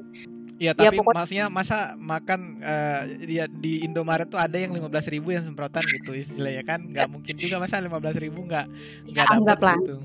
[0.59, 1.19] Iya ya, tapi ya, pokoknya...
[1.23, 5.87] maksudnya masa makan uh, ya di Indomaret tuh ada yang lima belas ribu yang semprotan
[5.87, 6.83] gitu istilahnya kan?
[6.83, 8.67] Nggak mungkin juga masa lima belas ribu nggak
[9.07, 9.97] nggak ya, lah gitu.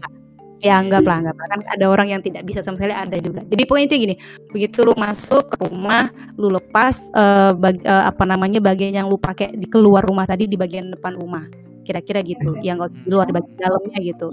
[0.63, 3.41] ya lah anggap kan ada orang yang tidak bisa sama sekali ada juga.
[3.49, 4.15] Jadi poinnya gini
[4.53, 9.17] begitu lu masuk ke rumah lu lepas uh, bag, uh, apa namanya bagian yang lu
[9.17, 11.49] pakai di keluar rumah tadi di bagian depan rumah
[11.83, 14.27] kira-kira gitu yang di luar di bagian dalamnya gitu.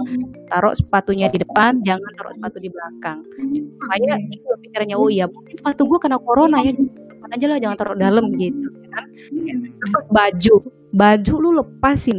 [0.49, 3.19] Taruh sepatunya di depan jangan taruh sepatu di belakang.
[3.83, 7.77] Makanya itu pikirannya oh iya mungkin sepatu gue kena corona ya depan aja lah jangan
[7.77, 9.05] taruh dalam gitu kan.
[9.83, 10.55] Terus baju
[10.95, 12.19] baju lu lepasin.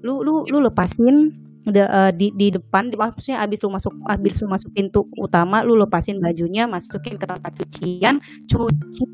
[0.00, 1.36] Lu lu lu lepasin
[1.68, 5.60] udah uh, di di depan di maksudnya abis lu masuk abis lu masuk pintu utama
[5.60, 8.18] lu lepasin bajunya masukin ke tempat cucian
[8.48, 9.04] cuci.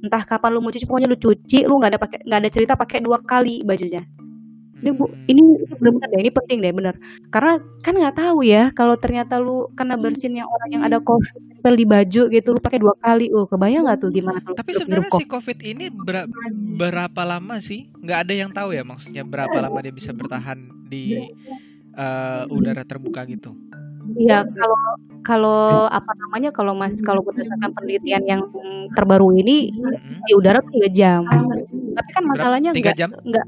[0.00, 2.72] Entah kapan lu mau cuci pokoknya lu cuci lu nggak ada pakai nggak ada cerita
[2.72, 4.00] pakai dua kali bajunya
[4.80, 5.42] ini bu ini
[5.76, 6.94] benar-benar deh ini penting deh bener
[7.28, 11.36] karena kan nggak tahu ya kalau ternyata lu kena bersin yang orang yang ada covid
[11.60, 15.24] di baju gitu lu pakai dua kali oh kebayang nggak tuh gimana tapi sebenarnya si
[15.28, 16.26] covid ini ber
[16.80, 17.92] berapa lama sih?
[18.00, 20.58] Nggak ada yang tahu ya maksudnya berapa lama dia bisa bertahan
[20.88, 21.28] di
[21.94, 23.52] uh, udara terbuka gitu?
[24.16, 24.82] Iya, kalau
[25.22, 28.42] kalau apa namanya kalau mas kalau berdasarkan penelitian yang
[28.96, 30.24] terbaru ini hmm.
[30.24, 31.22] di udara tiga jam.
[31.94, 33.12] Tapi kan masalahnya tiga jam?
[33.22, 33.46] enggak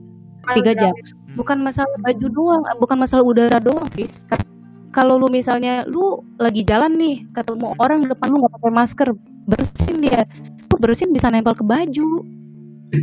[0.58, 0.92] tiga jam
[1.38, 4.24] bukan masalah baju doang bukan masalah udara doang Fis.
[4.92, 9.08] Kalau lu misalnya lu lagi jalan nih ketemu orang depan lu nggak pakai masker
[9.48, 10.28] bersin dia.
[10.68, 12.08] Tuh bersin bisa nempel ke baju.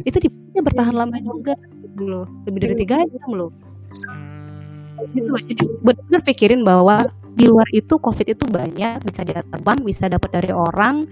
[0.06, 2.26] Itu dia bertahan lama juga gitu loh.
[2.46, 3.50] Lebih dari tiga jam loh.
[5.18, 10.12] Gitu jadi benar pikirin bahwa di luar itu covid itu banyak bisa dia terbang bisa
[10.12, 11.08] dapat dari orang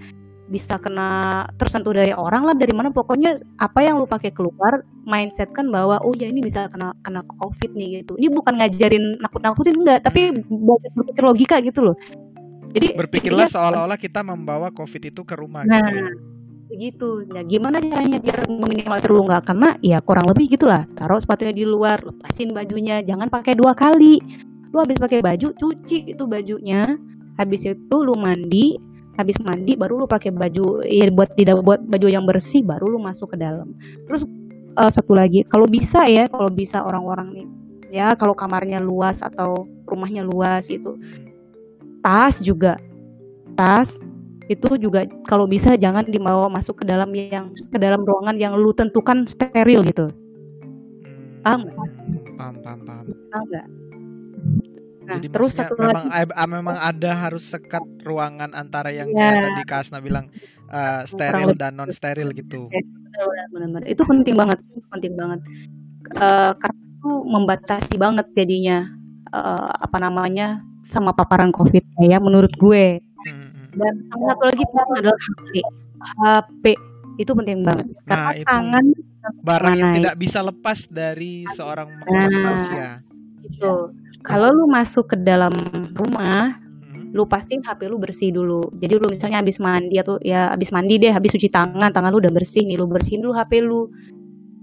[0.48, 2.88] bisa kena tersentuh dari orang lah dari mana.
[2.88, 7.22] Pokoknya apa yang lu pakai keluar mindset kan bahwa oh ya ini bisa kena kena
[7.24, 8.16] covid nih gitu.
[8.16, 10.32] Ini bukan ngajarin nakut nakutin enggak tapi
[10.96, 11.96] berpikir logika gitu loh.
[12.68, 16.08] Jadi berpikirlah ya, seolah-olah kita membawa covid itu ke rumah nah gitu ya.
[16.68, 17.08] begitu.
[17.28, 20.84] Nah gimana caranya biar meminimalisir lu nggak kena ya kurang lebih gitulah.
[20.96, 24.20] Taruh sepatunya di luar lepasin bajunya jangan pakai dua kali.
[24.68, 26.96] Lu habis pakai baju cuci itu bajunya.
[27.38, 28.87] Habis itu lu mandi
[29.18, 33.02] habis mandi baru lu pakai baju ya buat tidak buat baju yang bersih baru lu
[33.02, 33.74] masuk ke dalam
[34.06, 34.22] terus
[34.78, 37.46] uh, satu lagi kalau bisa ya kalau bisa orang-orang nih
[37.90, 40.94] ya kalau kamarnya luas atau rumahnya luas itu
[41.98, 42.78] tas juga
[43.58, 43.98] tas
[44.48, 48.72] itu juga kalau bisa jangan dibawa masuk ke dalam yang ke dalam ruangan yang lu
[48.72, 50.08] tentukan steril gitu.
[51.04, 51.76] Hmm, paham nggak?
[52.40, 53.04] Paham, paham, paham.
[53.28, 53.66] Paham nggak?
[55.08, 56.44] Nah, Jadi terus satu memang lagi.
[56.52, 59.40] memang ada harus sekat ruangan antara yang ya.
[59.40, 60.28] tadi Kasna bilang
[60.68, 62.68] uh, steril dan non steril gitu.
[63.48, 63.88] Benar-benar.
[63.88, 64.60] Itu penting banget,
[64.92, 65.40] penting banget.
[66.12, 68.84] Uh, karena itu membatasi banget jadinya
[69.32, 73.00] uh, apa namanya sama paparan COVID ya menurut gue.
[73.72, 75.52] Dan sama satu lagi adalah HP.
[76.04, 76.64] HP
[77.18, 78.84] itu penting banget nah, karena itu tangan
[79.42, 82.88] barang yang tidak bisa lepas dari seorang nah, manusia.
[83.42, 83.90] Itu.
[84.22, 85.54] Kalau lu masuk ke dalam
[85.94, 87.14] rumah, hmm.
[87.14, 88.74] lu pastiin HP lu bersih dulu.
[88.74, 92.18] Jadi lu misalnya habis mandi atau ya habis mandi deh, habis cuci tangan, tangan lu
[92.18, 93.88] udah bersih nih, lu bersihin dulu HP lu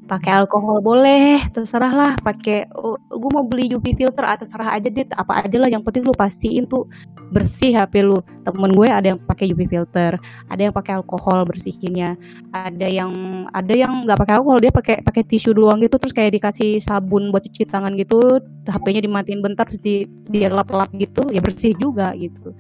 [0.06, 4.88] pakai alkohol boleh terserah lah pakai oh, gue mau beli UV filter atau terserah aja
[4.94, 6.86] deh apa aja lah yang penting lu pastiin tuh
[7.34, 8.22] bersih HP lu.
[8.46, 10.14] Temen gue ada yang pakai UV filter
[10.50, 12.14] ada yang pakai alkohol bersihinnya
[12.54, 13.12] ada yang
[13.50, 14.62] ada yang nggak pakai alkohol.
[14.62, 18.40] Dia pakai pakai tisu doang gitu terus kayak dikasih sabun buat cuci tangan gitu
[18.70, 22.54] HP-nya dimatiin bentar terus di dia lap-lap gitu ya bersih juga gitu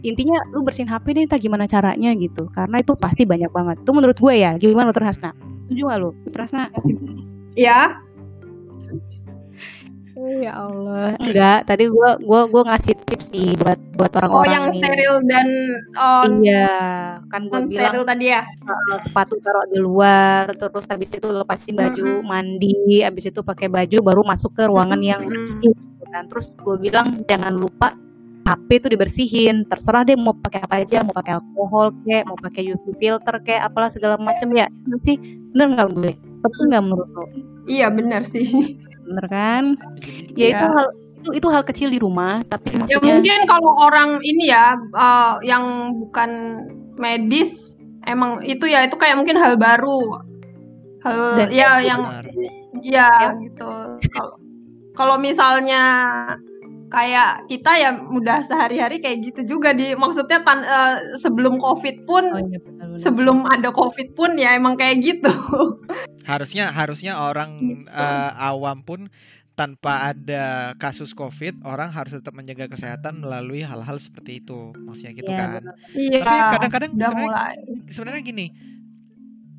[0.00, 2.48] intinya lu bersihin HP deh entah gimana caranya gitu.
[2.48, 3.76] Karena itu pasti banyak banget.
[3.84, 5.36] Itu menurut gue ya gimana menurut Hasna
[5.72, 6.10] setuju gak lu?
[6.28, 6.68] Prasna
[7.56, 7.96] ya.
[10.12, 11.16] Ya Allah.
[11.16, 14.76] Enggak tadi gua gua gua ngasih tips sih buat buat orang-orang oh yang ini.
[14.76, 15.46] steril dan
[15.96, 16.76] oh, iya
[17.32, 18.44] kan gua bilang steril tadi ya?
[19.08, 22.28] Sepatu taruh di luar terus habis itu lepasin baju mm -hmm.
[22.28, 25.72] mandi habis itu pakai baju baru masuk ke ruangan yang bersih.
[26.12, 27.96] Kan terus gue bilang jangan lupa
[28.42, 32.74] HP itu dibersihin terserah deh mau pakai apa aja mau pakai alkohol kayak mau pakai
[32.74, 34.66] UV filter kayak apalah segala macam ya
[34.98, 35.14] sih
[35.54, 36.12] bener nggak gue
[36.42, 37.24] betul nggak menurut lo
[37.70, 38.78] iya benar sih.
[39.06, 39.64] Bener kan?
[40.38, 40.58] Ya, ya.
[40.58, 40.86] itu hal
[41.22, 45.94] itu itu hal kecil di rumah tapi ya mungkin kalau orang ini ya uh, yang
[46.02, 46.62] bukan
[46.98, 47.78] medis
[48.10, 50.22] emang itu ya itu kayak mungkin hal baru.
[51.02, 52.00] Hal Dan ya yang
[52.82, 53.38] ya, ya.
[53.38, 53.70] gitu.
[54.10, 54.34] Kalau
[54.98, 55.82] kalau misalnya
[56.92, 62.24] kayak kita ya mudah sehari-hari kayak gitu juga di maksudnya tan, uh, sebelum covid pun
[62.28, 63.00] oh, iya, betul, betul.
[63.00, 65.32] sebelum ada covid pun ya emang kayak gitu.
[66.30, 67.88] Harusnya harusnya orang gitu.
[67.90, 69.08] uh, awam pun
[69.52, 74.76] tanpa ada kasus covid orang harus tetap menjaga kesehatan melalui hal-hal seperti itu.
[74.76, 75.62] Maksudnya gitu ya, kan.
[75.96, 77.52] iya, tapi kadang-kadang sebenarnya
[77.88, 78.46] sebenarnya gini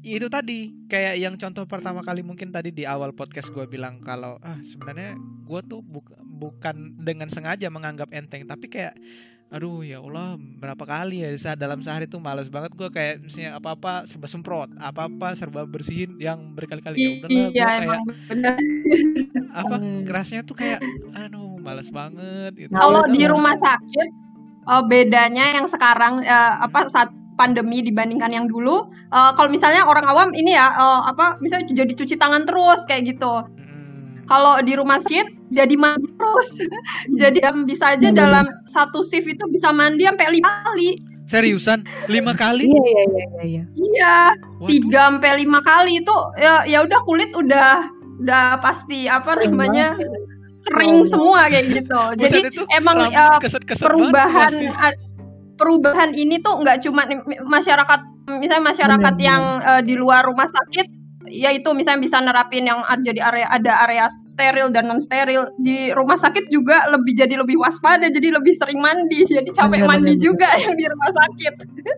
[0.04, 4.36] itu tadi kayak yang contoh pertama kali mungkin tadi di awal podcast gue bilang kalau
[4.44, 5.16] ah sebenarnya
[5.48, 6.04] gue tuh bu
[6.44, 9.00] bukan dengan sengaja menganggap enteng tapi kayak
[9.54, 13.62] aduh ya Allah berapa kali ya saat dalam sehari tuh males banget gue kayak misalnya
[13.62, 18.02] apa apa serba semprot apa apa serba bersihin yang berkali-kali ya udahlah iya, kayak
[18.34, 18.54] bener.
[19.62, 20.10] apa hmm.
[20.10, 20.82] kerasnya tuh kayak
[21.14, 22.74] aduh males banget gitu.
[22.74, 24.08] kalau di rumah sakit
[24.74, 28.90] oh, bedanya yang sekarang uh, apa saat pandemi dibandingkan yang dulu.
[29.10, 33.18] Uh, kalau misalnya orang awam ini ya uh, apa misalnya jadi cuci tangan terus kayak
[33.18, 33.34] gitu.
[34.24, 34.30] Hmm.
[34.32, 36.50] Kalau di rumah sakit jadi mandi terus.
[37.20, 38.18] jadi bisa aja hmm.
[38.18, 40.96] dalam satu shift itu bisa mandi sampai lima kali.
[41.24, 41.88] Seriusan?
[42.12, 42.68] Lima kali?
[42.68, 43.64] Iya iya iya iya.
[43.76, 44.16] Iya.
[44.68, 47.88] Tiga sampai lima kali itu ya ya udah kulit udah
[48.24, 49.96] udah pasti apa namanya
[50.68, 52.02] kering semua kayak gitu.
[52.20, 54.52] Jadi emang uh, keset -keset perubahan
[55.56, 57.06] perubahan ini tuh nggak cuma
[57.46, 58.00] masyarakat
[58.40, 59.28] misalnya masyarakat Benar.
[59.28, 64.06] yang uh, di luar rumah sakit yaitu misalnya bisa nerapin yang jadi area ada area
[64.28, 68.80] steril dan non steril di rumah sakit juga lebih jadi lebih waspada jadi lebih sering
[68.84, 71.54] mandi jadi capek bener, mandi bener, juga yang di rumah sakit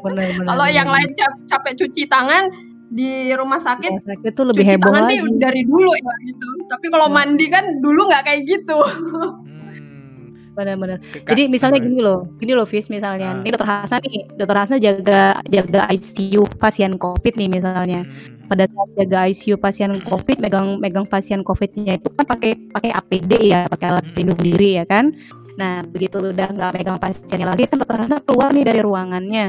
[0.50, 1.10] kalau yang lain
[1.50, 2.54] capek cuci tangan
[2.86, 5.18] di rumah sakit, rumah sakit tuh lebih heboh tangan lagi.
[5.18, 7.14] sih dari dulu ya gitu tapi kalau ya.
[7.18, 9.46] mandi kan dulu nggak kayak gitu hmm
[10.56, 11.04] benar-benar.
[11.28, 13.44] Jadi misalnya gini loh, gini loh Fis misalnya, uh.
[13.44, 18.02] ini dokter Hasan nih, dokter Hasan jaga jaga ICU pasien COVID nih misalnya.
[18.08, 18.35] Hmm.
[18.46, 23.32] Pada saat jaga ICU pasien COVID, megang megang pasien COVID-nya itu kan pakai pakai APD
[23.50, 24.14] ya, pakai alat hmm.
[24.14, 25.18] pelindung diri ya kan.
[25.58, 29.48] Nah begitu udah nggak megang pasiennya lagi kan dokter Hasan keluar nih dari ruangannya.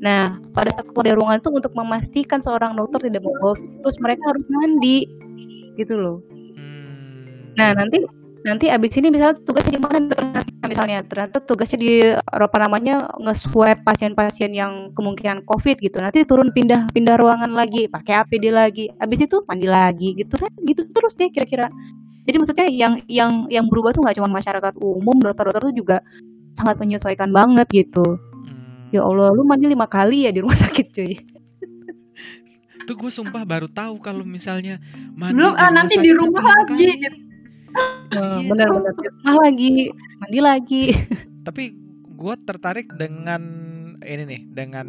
[0.00, 4.22] Nah pada saat keluar dari ruangan itu untuk memastikan seorang dokter tidak mau terus mereka
[4.32, 4.98] harus mandi
[5.76, 6.18] gitu loh.
[6.56, 7.52] Hmm.
[7.52, 8.00] Nah nanti
[8.46, 9.98] nanti abis ini misalnya tugasnya di mana
[10.70, 15.98] misalnya ternyata tugasnya di apa namanya nge-swab pasien-pasien yang kemungkinan covid gitu.
[15.98, 18.86] Nanti turun pindah pindah ruangan lagi pakai APD lagi.
[19.02, 21.66] Abis itu mandi lagi gitu kan gitu terus deh kira-kira.
[22.22, 25.96] Jadi maksudnya yang yang yang berubah tuh nggak cuma masyarakat umum dokter-dokter tuh juga
[26.54, 28.06] sangat menyesuaikan banget gitu.
[28.06, 28.94] Hmm.
[28.94, 31.18] ya Allah lu mandi lima kali ya di rumah sakit cuy.
[32.86, 34.78] Tuh gue sumpah baru tahu kalau misalnya
[35.18, 36.86] mandi belum ah, nanti di rumah lagi.
[36.94, 37.25] gitu
[38.48, 38.92] benar-benar
[39.26, 40.82] ah lagi mandi lagi.
[41.46, 41.64] Tapi
[42.16, 43.42] gue tertarik dengan
[44.00, 44.86] ini nih dengan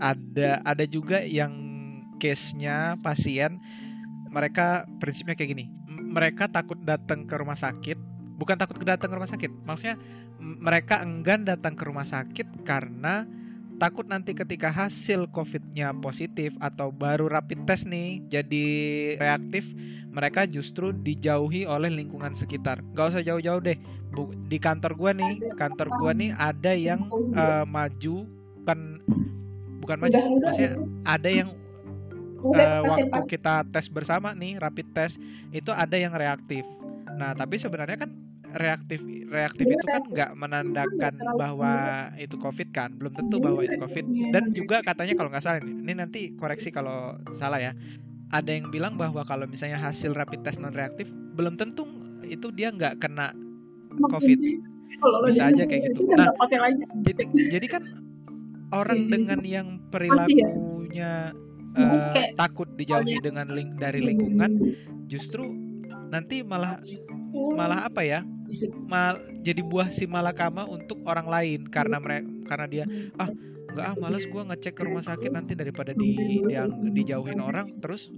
[0.00, 1.52] ada ada juga yang
[2.20, 3.60] case-nya pasien
[4.30, 7.96] mereka prinsipnya kayak gini mereka takut datang ke rumah sakit
[8.36, 9.96] bukan takut datang ke rumah sakit maksudnya
[10.40, 13.28] mereka enggan datang ke rumah sakit karena
[13.80, 18.66] takut nanti ketika hasil COVID-nya positif atau baru rapid test nih jadi
[19.16, 19.72] reaktif,
[20.12, 22.84] mereka justru dijauhi oleh lingkungan sekitar.
[22.92, 23.80] Gak usah jauh-jauh deh.
[24.12, 28.28] Bu, di kantor gua nih, kantor gua nih ada yang uh, maju
[28.68, 29.00] kan
[29.80, 30.76] bukan maju, maksudnya
[31.08, 31.48] ada yang
[32.44, 35.16] uh, waktu kita tes bersama nih rapid test
[35.56, 36.68] itu ada yang reaktif.
[37.16, 38.12] Nah, tapi sebenarnya kan
[38.54, 41.72] reaktif reaktif itu kan nggak menandakan bahwa
[42.18, 44.04] itu covid kan belum tentu bahwa itu covid.
[44.34, 47.72] dan juga katanya kalau nggak salah ini nanti koreksi kalau salah ya
[48.30, 51.86] ada yang bilang bahwa kalau misalnya hasil rapid test non reaktif belum tentu
[52.26, 53.34] itu dia nggak kena
[54.10, 54.38] covid.
[55.26, 56.28] bisa aja kayak gitu nah
[57.00, 57.24] jadi
[57.56, 57.82] jadi kan
[58.70, 59.82] orang dengan yang ya?
[59.88, 61.10] perilakunya
[61.74, 64.76] uh, takut dijauhi dengan link dari lingkungan
[65.08, 65.46] justru
[66.10, 66.78] nanti malah
[67.54, 68.20] malah apa ya
[68.86, 72.84] mal jadi buah si malakama untuk orang lain karena mereka karena dia
[73.16, 73.30] ah
[73.70, 78.10] nggak ah males gue ngecek ke rumah sakit nanti daripada di yang dijauhin orang terus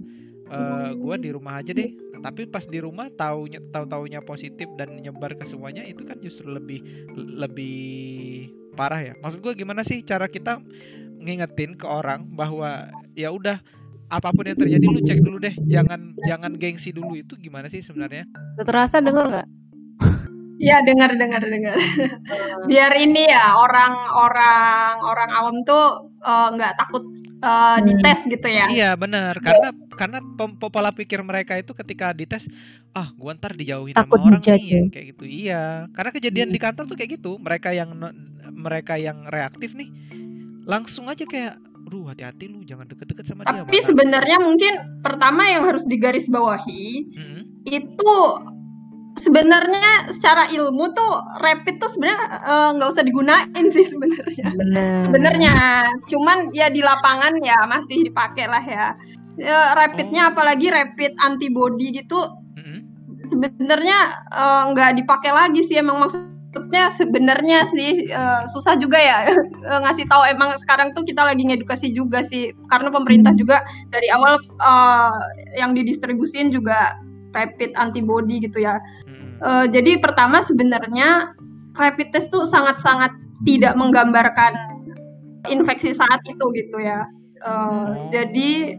[0.49, 1.91] uh, eh, gue di rumah aja deh.
[2.23, 6.47] Tapi pas di rumah taunya tahu taunya positif dan nyebar ke semuanya itu kan justru
[6.47, 6.79] lebih
[7.13, 8.47] lebih
[8.79, 9.13] parah ya.
[9.19, 10.63] Maksud gue gimana sih cara kita
[11.19, 13.59] ngingetin ke orang bahwa ya udah
[14.07, 15.55] apa pun yang terjadi lu cek dulu deh.
[15.67, 17.19] Jangan jangan gengsi dulu.
[17.19, 18.23] Itu gimana sih sebenarnya?
[18.63, 19.62] Terasa dengar nggak
[20.63, 21.75] Ya dengar dengar dengar.
[22.71, 27.03] Biar ini ya orang-orang orang awam tuh eh, nggak uh, takut
[27.43, 28.65] uh, dites gitu ya.
[28.71, 30.19] Iya benar karena karena
[30.57, 32.47] pola pikir mereka itu ketika dites
[32.95, 34.81] ah gua ntar dijauhin takut sama orang nih ya.
[34.87, 35.23] kayak gitu.
[35.27, 37.91] Iya karena kejadian di kantor tuh kayak gitu mereka yang
[38.55, 39.91] mereka yang reaktif nih
[40.63, 41.59] langsung aja kayak
[41.93, 43.69] Aduh hati-hati lu jangan deket-deket sama Tapi dia.
[43.69, 44.73] Tapi sebenarnya mungkin
[45.05, 47.41] pertama yang harus digarisbawahi hmm.
[47.69, 48.13] itu
[49.21, 54.47] sebenarnya secara ilmu tuh rapid tuh sebenarnya eh, nggak uh, usah digunain sih sebenarnya.
[55.09, 55.53] Sebenarnya,
[56.09, 58.87] cuman ya di lapangan ya masih dipakai lah ya.
[59.33, 60.31] ya rapidnya oh.
[60.37, 62.21] apalagi rapid antibody gitu,
[62.57, 62.79] mm-hmm.
[63.29, 63.99] sebenarnya
[64.29, 69.33] eh, nggak uh, dipakai lagi sih emang maksudnya sebenarnya sih uh, susah juga ya
[69.83, 74.37] ngasih tahu emang sekarang tuh kita lagi ngedukasi juga sih karena pemerintah juga dari awal
[74.61, 75.17] uh,
[75.57, 76.93] yang didistribusin juga
[77.33, 78.79] rapid antibody gitu ya.
[79.05, 79.33] Hmm.
[79.43, 81.33] Uh, jadi pertama sebenarnya
[81.75, 83.11] rapid test tuh sangat-sangat
[83.43, 84.53] tidak menggambarkan
[85.51, 87.03] infeksi saat itu gitu ya.
[87.43, 87.91] Uh.
[88.13, 88.77] Jadi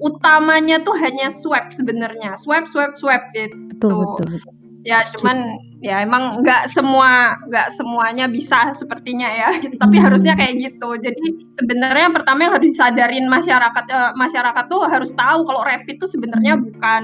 [0.00, 3.52] utamanya tuh hanya swab sebenarnya, swab, swab, swab gitu.
[3.76, 9.48] Betul, betul, betul ya cuman ya emang nggak semua nggak semuanya bisa sepertinya ya.
[9.64, 9.76] Gitu.
[9.80, 10.04] Tapi hmm.
[10.04, 10.88] harusnya kayak gitu.
[11.00, 11.26] Jadi
[11.56, 16.08] sebenarnya yang pertama yang harus disadarin masyarakat eh, masyarakat tuh harus tahu kalau rapid tuh
[16.08, 17.02] sebenarnya bukan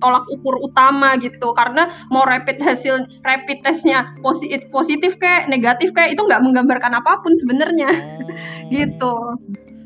[0.00, 1.52] tolak ukur utama gitu.
[1.56, 7.20] Karena mau rapid hasil rapid testnya positif positif kayak negatif kayak itu nggak menggambarkan apa
[7.24, 7.90] pun sebenarnya.
[7.92, 8.68] Oh.
[8.76, 9.14] gitu.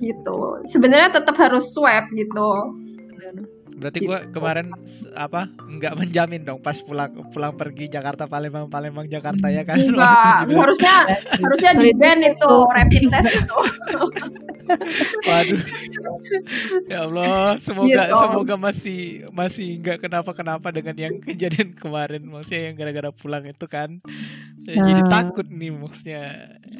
[0.03, 0.39] Gitu.
[0.67, 2.75] Sebenarnya tetap harus swab gitu
[3.83, 4.31] Berarti gue gitu.
[4.39, 4.67] kemarin
[5.19, 9.83] apa nggak menjamin dong pas pulang pulang pergi Jakarta Palembang Palembang Jakarta ya kan?
[9.83, 10.97] Enggak, harusnya
[11.43, 13.59] harusnya di band itu rapid test itu.
[15.27, 15.63] Waduh.
[16.87, 18.15] Ya Allah, semoga gitu.
[18.23, 19.01] semoga masih
[19.35, 23.99] masih nggak kenapa-kenapa dengan yang kejadian kemarin maksudnya yang gara-gara pulang itu kan.
[24.63, 24.87] Ya, hmm.
[24.87, 26.23] Jadi takut nih maksudnya.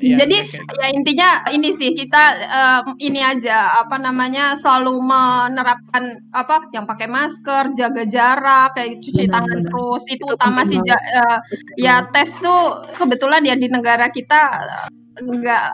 [0.03, 6.19] Ya, Jadi ya, ya intinya ini sih kita um, ini aja apa namanya selalu menerapkan
[6.35, 9.71] apa yang pakai masker, jaga jarak, kayak cuci benar, tangan benar.
[9.71, 10.03] terus.
[10.11, 11.39] Itu, itu utama sih uh,
[11.79, 14.59] ya tes tuh kebetulan ya di negara kita
[15.23, 15.71] enggak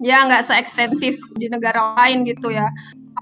[0.00, 2.70] ya nggak seekstensif di negara lain gitu ya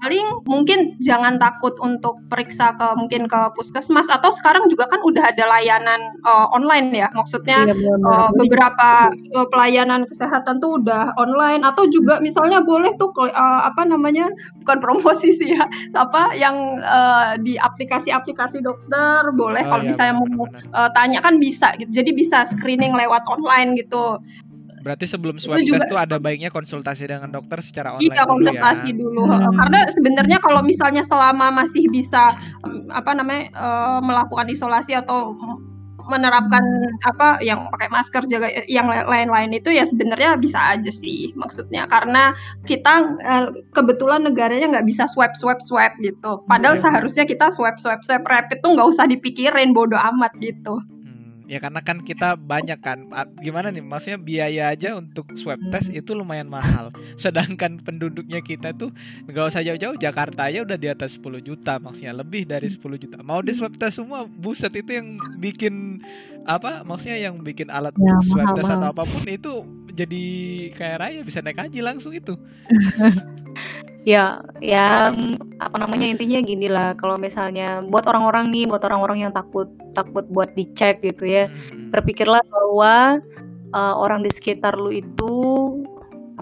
[0.01, 5.33] paling mungkin jangan takut untuk periksa ke mungkin ke puskesmas atau sekarang juga kan udah
[5.33, 7.07] ada layanan uh, online ya.
[7.13, 11.65] Maksudnya iya, uh, beberapa uh, pelayanan kesehatan tuh udah online.
[11.65, 14.29] Atau juga misalnya boleh tuh uh, apa namanya
[14.63, 15.65] bukan promosi sih ya
[15.97, 20.45] apa yang uh, di aplikasi-aplikasi dokter boleh oh, kalau iya, misalnya mau
[20.75, 21.89] uh, tanya kan bisa gitu.
[21.91, 24.19] Jadi bisa screening lewat online gitu
[24.81, 28.89] Berarti sebelum swab test tuh ada baiknya konsultasi dengan dokter secara online iya, dulu konsultasi
[28.93, 28.95] ya.
[28.95, 29.21] dulu.
[29.25, 29.53] Hmm.
[29.57, 32.33] Karena sebenarnya kalau misalnya selama masih bisa
[32.93, 35.33] apa namanya uh, melakukan isolasi atau
[36.07, 36.63] menerapkan
[37.03, 42.31] apa yang pakai masker jaga yang lain-lain itu ya sebenarnya bisa aja sih maksudnya karena
[42.63, 46.83] kita uh, kebetulan negaranya nggak bisa swab swab swab gitu padahal yeah.
[46.87, 50.79] seharusnya kita swab swab swab rapid tuh nggak usah dipikirin bodoh amat gitu
[51.47, 53.07] Ya karena kan kita banyak kan.
[53.39, 53.79] Gimana nih?
[53.79, 56.91] Maksudnya biaya aja untuk swab test itu lumayan mahal.
[57.15, 58.91] Sedangkan penduduknya kita tuh
[59.25, 63.23] nggak usah jauh-jauh Jakarta aja udah di atas 10 juta maksudnya lebih dari 10 juta.
[63.23, 66.03] Mau di swab test semua buset itu yang bikin
[66.43, 66.83] apa?
[66.83, 69.63] Maksudnya yang bikin alat ya, swab test atau apa pun itu
[69.95, 70.23] jadi
[70.75, 72.35] kayak raya bisa naik haji langsung itu.
[74.07, 75.11] ya ya
[75.59, 80.23] apa namanya intinya gini lah kalau misalnya buat orang-orang nih buat orang-orang yang takut takut
[80.31, 81.91] buat dicek gitu ya hmm.
[81.91, 83.19] berpikirlah bahwa
[83.75, 85.35] uh, orang di sekitar lu itu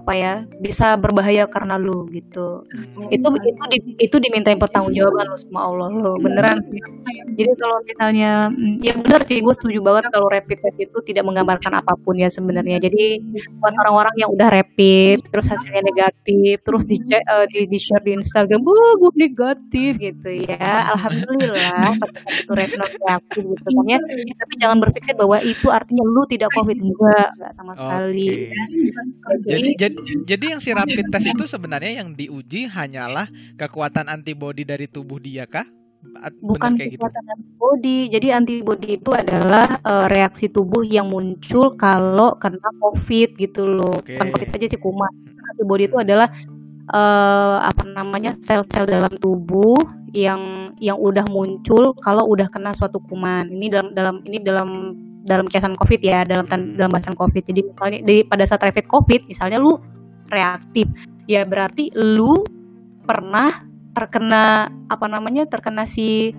[0.06, 2.62] apa ya bisa berbahaya karena lu gitu.
[2.70, 3.10] Hmm.
[3.10, 6.14] itu itu di, itu dimintain pertanggungjawaban lu sama Allah lo.
[6.22, 6.62] Beneran
[7.34, 11.26] jadi kalau misalnya mm, ya benar sih gue setuju banget kalau rapid test itu tidak
[11.26, 12.78] menggambarkan apa pun ya sebenarnya.
[12.86, 13.18] Jadi
[13.58, 18.14] buat orang-orang yang udah rapid terus hasilnya negatif terus di uh, di, di share di
[18.14, 20.94] Instagram oh gue negatif gitu ya.
[20.94, 21.98] Alhamdulillah
[22.30, 23.98] itu rapid reaktif gitu kan ya.
[24.38, 26.78] Tapi jangan berpikir bahwa itu artinya lu tidak covid.
[26.78, 28.54] Enggak enggak sama sekali.
[28.54, 29.42] Okay.
[29.50, 29.95] jadi, jadi jadi
[30.56, 33.28] yang si rapid test itu sebenarnya yang diuji hanyalah
[33.60, 35.66] kekuatan antibodi dari tubuh dia kah?
[36.42, 37.02] Bukan kayak gitu?
[37.02, 37.34] kekuatan gitu?
[37.34, 38.00] antibodi.
[38.14, 44.00] Jadi antibodi itu adalah uh, reaksi tubuh yang muncul kalau kena COVID gitu loh.
[44.02, 44.18] Okay.
[44.18, 45.12] Bukan COVID aja sih kuman.
[45.56, 46.30] Antibodi itu adalah
[46.94, 49.78] uh, apa namanya sel-sel dalam tubuh
[50.16, 53.50] yang yang udah muncul kalau udah kena suatu kuman.
[53.50, 54.70] Ini dalam dalam ini dalam
[55.26, 57.44] dalam kiasan COVID ya, dalam dalam bahasan COVID.
[57.50, 59.82] Jadi misalnya dari pada saat rapid COVID, misalnya lu
[60.30, 60.86] reaktif,
[61.26, 62.46] ya berarti lu
[63.06, 63.66] pernah
[63.98, 66.34] terkena apa namanya terkena si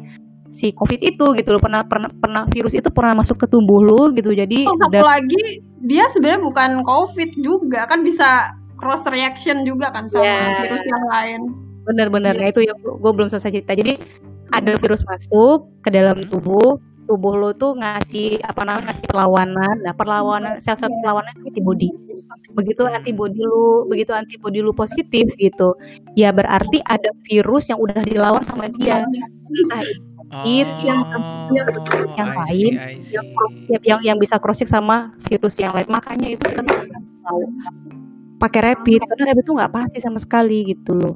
[0.54, 1.62] si covid itu gitu loh.
[1.62, 4.30] Pernah pernah pernah virus itu pernah masuk ke tubuh lu gitu.
[4.30, 7.90] Jadi oh, satu lagi dia sebenarnya bukan covid juga.
[7.90, 10.62] Kan bisa cross reaction juga kan sama yeah.
[10.62, 11.40] virus yang lain.
[11.86, 12.42] Benar-benar yeah.
[12.46, 13.72] nah itu yang gue belum selesai cerita.
[13.74, 13.98] Jadi
[14.54, 19.74] ada virus masuk ke dalam tubuh tubuh lo tuh ngasih apa namanya ngasih perlawanan.
[19.86, 21.88] Nah perlawanan sel-sel perlawanan itu antibody.
[22.52, 25.78] Begitu antibody lu begitu antibody lu positif gitu
[26.18, 29.06] ya berarti ada virus yang udah dilawan sama dia.
[29.06, 31.00] Entah itu oh, yang
[31.54, 31.68] yang
[32.18, 32.72] yang lain
[33.70, 35.86] yang, yang yang bisa cross check sama virus yang lain.
[35.86, 36.66] Makanya itu kan
[38.42, 41.14] pakai rapid karena rapid itu nggak pasti sama sekali gitu loh.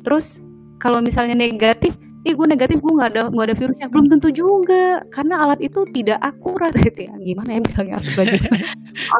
[0.00, 0.40] Terus
[0.80, 3.86] kalau misalnya negatif ih gue negatif gue nggak ada nggak ada virusnya.
[3.90, 7.14] Belum tentu juga karena alat itu tidak akurat gitu ya.
[7.18, 7.98] Gimana ya bilangnya?
[7.98, 8.38] Lagi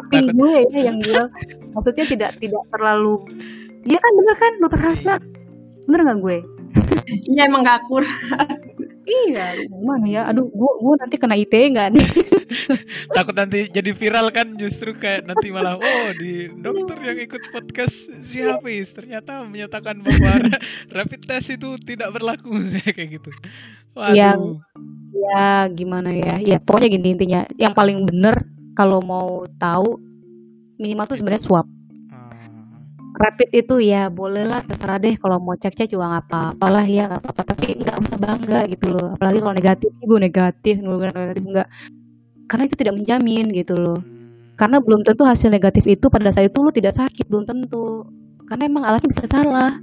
[0.03, 1.29] opini gue ya yang bilang
[1.73, 3.17] maksudnya tidak tidak terlalu
[3.83, 5.15] Iya kan bener kan dokter Hasna?
[5.91, 6.39] Bener nggak gue?
[7.29, 8.09] Iya emang gak akurat
[9.03, 10.23] Iya, gimana ya?
[10.31, 12.07] Aduh, gua gua nanti kena ITE enggak nih?
[13.17, 18.23] Takut nanti jadi viral kan justru kayak nanti malah oh di dokter yang ikut podcast
[18.23, 20.47] si Hafiz ternyata menyatakan bahwa
[20.97, 22.55] rapid test itu tidak berlaku
[22.95, 23.31] kayak gitu.
[23.99, 24.15] Waduh.
[24.15, 24.31] Ya,
[25.13, 26.39] ya gimana ya?
[26.39, 28.39] Ya pokoknya gini intinya, yang paling bener
[28.79, 29.99] kalau mau tahu
[30.79, 31.67] minimal tuh sebenarnya swab
[33.23, 37.07] rapid itu ya bolehlah terserah deh kalau mau cek cek juga nggak apa-apa lah ya
[37.07, 37.43] nggak apa-apa.
[37.55, 41.69] Tapi nggak usah bangga gitu loh apalagi kalau negatif gue negatif gue negatif enggak
[42.51, 44.01] karena itu tidak menjamin gitu loh.
[44.61, 48.05] Karena belum tentu hasil negatif itu pada saat itu lo tidak sakit belum tentu.
[48.45, 49.81] Karena emang alatnya bisa salah.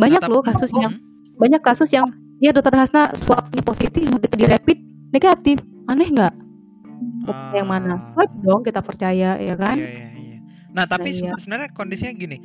[0.00, 0.96] Banyak loh kasus yang
[1.36, 2.08] banyak kasus yang
[2.40, 4.78] ya dokter Hasna swabnya positif di rapid
[5.12, 5.60] negatif.
[5.84, 6.34] Aneh nggak?
[7.28, 8.00] Uh, yang mana?
[8.16, 9.76] Wajib dong kita percaya ya kan?
[9.76, 10.09] Iya, iya, iya.
[10.70, 11.38] Nah, tapi nah, iya.
[11.38, 12.38] sebenarnya kondisinya gini.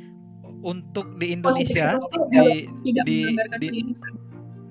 [0.66, 2.66] Untuk di Indonesia oh, di
[3.06, 3.18] di
[3.60, 3.68] di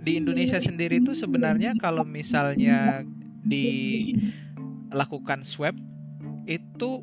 [0.06, 3.06] di Indonesia sendiri itu sebenarnya kalau misalnya
[3.46, 5.78] dilakukan swab
[6.46, 7.02] itu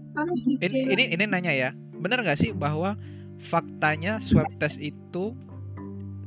[0.61, 1.71] ini ini ini nanya ya.
[1.73, 2.99] Benar nggak sih bahwa
[3.41, 5.33] faktanya swab test itu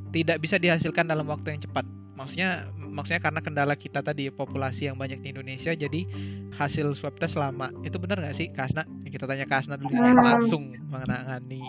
[0.09, 1.85] tidak bisa dihasilkan dalam waktu yang cepat?
[2.15, 6.07] Maksudnya maksudnya karena kendala kita tadi populasi yang banyak di Indonesia jadi
[6.55, 7.67] hasil swab test lama.
[7.83, 8.87] Itu benar nggak sih Kasna?
[9.03, 10.23] Kita tanya Kasna dulu hmm.
[10.23, 11.59] langsung mengenai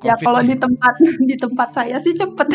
[0.00, 0.94] ya kalau di tempat
[1.28, 2.48] di tempat saya sih cepet.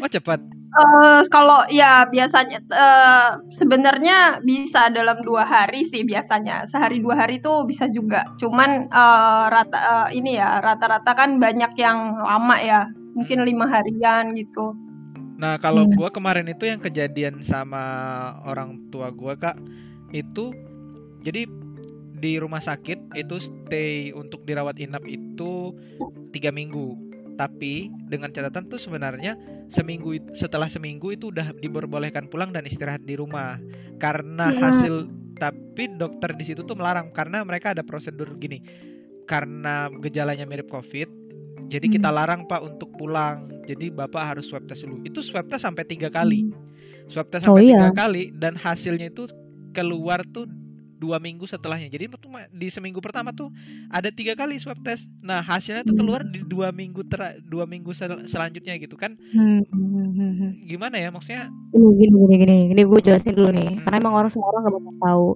[0.00, 0.40] Oh cepet?
[0.70, 6.64] Uh, kalau ya biasanya uh, sebenarnya bisa dalam dua hari sih biasanya.
[6.64, 8.24] Sehari dua hari itu bisa juga.
[8.40, 12.88] Cuman uh, rata uh, ini ya rata-rata kan banyak yang lama ya.
[13.12, 13.48] Mungkin hmm.
[13.50, 14.89] lima harian gitu
[15.40, 15.96] Nah kalau hmm.
[15.96, 17.80] gue kemarin itu yang kejadian sama
[18.44, 19.56] orang tua gue kak
[20.12, 20.52] itu
[21.24, 21.48] jadi
[22.20, 25.72] di rumah sakit itu stay untuk dirawat inap itu
[26.28, 27.10] tiga minggu
[27.40, 29.40] tapi dengan catatan tuh sebenarnya
[29.72, 33.56] seminggu setelah seminggu itu udah diperbolehkan pulang dan istirahat di rumah
[33.96, 34.68] karena ya.
[34.68, 35.08] hasil
[35.40, 38.60] tapi dokter di situ tuh melarang karena mereka ada prosedur gini
[39.24, 41.08] karena gejalanya mirip covid
[41.70, 41.94] jadi hmm.
[41.94, 43.46] kita larang pak untuk pulang.
[43.62, 45.06] Jadi bapak harus swab test dulu.
[45.06, 46.50] Itu swab test sampai tiga kali.
[47.06, 47.94] Swab test oh, sampai oh, tiga iya.
[47.94, 49.30] kali dan hasilnya itu
[49.70, 50.50] keluar tuh
[51.00, 51.86] dua minggu setelahnya.
[51.86, 52.10] Jadi
[52.50, 53.54] di seminggu pertama tuh
[53.86, 55.06] ada tiga kali swab test.
[55.22, 59.14] Nah hasilnya tuh keluar di dua minggu ter dua minggu sel selanjutnya gitu kan?
[59.30, 61.48] Hmm, hmm, hmm, Gimana ya maksudnya?
[61.70, 63.78] Gini gini gini gini, gue jelasin dulu nih.
[63.86, 65.28] Karena emang orang semua orang nggak bakal tahu.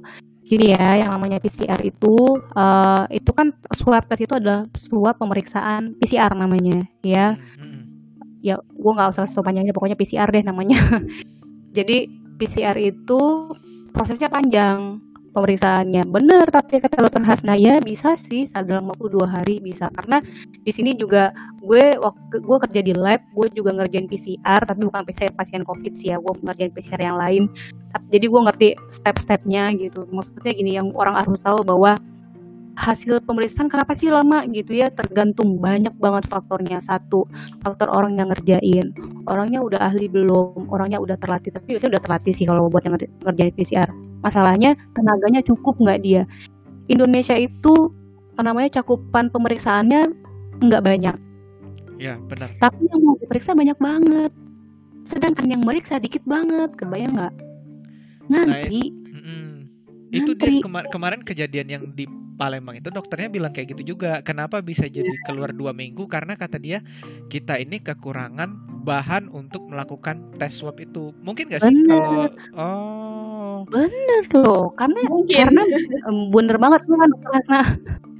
[0.44, 5.96] Gini ya, yang namanya PCR itu uh, itu kan swab test itu adalah swab pemeriksaan
[5.96, 7.40] PCR namanya, ya.
[8.44, 10.76] Ya, gue nggak usah so panjangnya, pokoknya PCR deh namanya.
[11.76, 13.48] Jadi PCR itu
[13.96, 15.00] prosesnya panjang
[15.34, 16.06] pemeriksaannya.
[16.06, 19.90] Benar tapi kata dokter Hasna ya bisa sih dalam waktu dua hari bisa.
[19.90, 20.22] Karena
[20.62, 25.02] di sini juga gue waktu gue kerja di lab gue juga ngerjain PCR tapi bukan
[25.02, 27.50] PCR pasien covid sih ya gue ngerjain PCR yang lain.
[28.14, 30.06] Jadi gue ngerti step-stepnya gitu.
[30.08, 31.98] Maksudnya gini yang orang harus tahu bahwa
[32.74, 36.78] hasil pemeriksaan kenapa sih lama gitu ya tergantung banyak banget faktornya.
[36.78, 37.26] Satu
[37.62, 38.94] faktor orang yang ngerjain.
[39.26, 40.70] Orangnya udah ahli belum?
[40.70, 45.44] Orangnya udah terlatih tapi biasanya udah terlatih sih kalau buat yang ngerjain PCR masalahnya tenaganya
[45.44, 46.24] cukup nggak dia?
[46.88, 47.92] Indonesia itu
[48.40, 50.10] namanya cakupan pemeriksaannya
[50.64, 51.16] nggak banyak.
[52.00, 52.50] Ya benar.
[52.58, 54.32] Tapi yang mau diperiksa banyak banget.
[55.04, 57.34] Sedangkan yang meriksa dikit banget kebayang nggak?
[58.32, 59.60] Nanti nah,
[60.10, 64.18] itu dia kemar kemarin kejadian yang di Palembang itu dokternya bilang kayak gitu juga.
[64.26, 66.10] Kenapa bisa jadi keluar dua minggu?
[66.10, 66.82] Karena kata dia
[67.30, 71.14] kita ini kekurangan bahan untuk melakukan tes swab itu.
[71.22, 72.28] Mungkin gak sih kalau
[72.58, 75.36] oh bener loh karena Mungkin.
[75.48, 75.62] karena
[76.28, 77.10] bener banget tuh kan
[77.44, 77.66] Nah,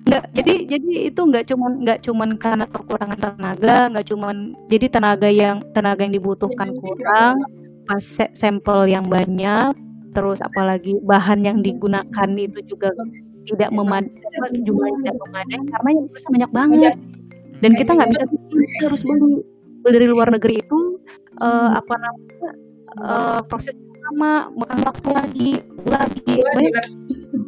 [0.05, 5.29] nggak jadi jadi itu nggak cuman nggak cuman karena kekurangan tenaga nggak cuman jadi tenaga
[5.33, 7.41] yang tenaga yang dibutuhkan kurang
[7.89, 8.05] pas
[8.37, 9.73] sampel yang banyak
[10.13, 12.93] terus apalagi bahan yang digunakan itu juga
[13.45, 16.95] tidak memadai jumlahnya tidak memadai karena yang bisa banyak banget.
[17.63, 19.41] Dan kita nggak bisa kita harus beli
[19.85, 20.81] beli dari luar negeri itu
[21.39, 22.51] uh, apa namanya
[22.99, 25.51] uh, proses sama makan waktu lagi
[25.89, 26.89] lagi banyak.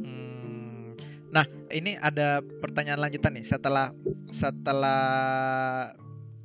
[0.05, 0.85] hmm.
[1.29, 3.45] nah ini ada pertanyaan lanjutan nih.
[3.45, 3.93] Setelah
[4.33, 5.05] setelah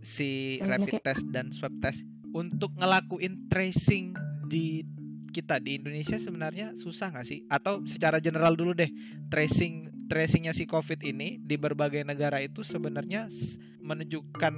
[0.01, 4.15] si rapid test dan swab test untuk ngelakuin tracing
[4.47, 4.83] di
[5.31, 7.47] kita di Indonesia sebenarnya susah nggak sih?
[7.47, 8.91] Atau secara general dulu deh,
[9.31, 13.31] tracing tracingnya si COVID ini di berbagai negara itu sebenarnya
[13.79, 14.53] menunjukkan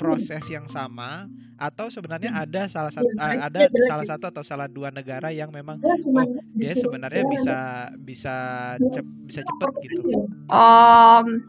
[0.00, 1.28] proses yang sama
[1.60, 6.24] atau sebenarnya ada salah satu ada salah satu atau salah dua negara yang memang oh,
[6.56, 7.58] dia sebenarnya bisa
[8.00, 8.36] bisa
[8.80, 10.00] cep, bisa cepat gitu.
[10.48, 11.44] Um,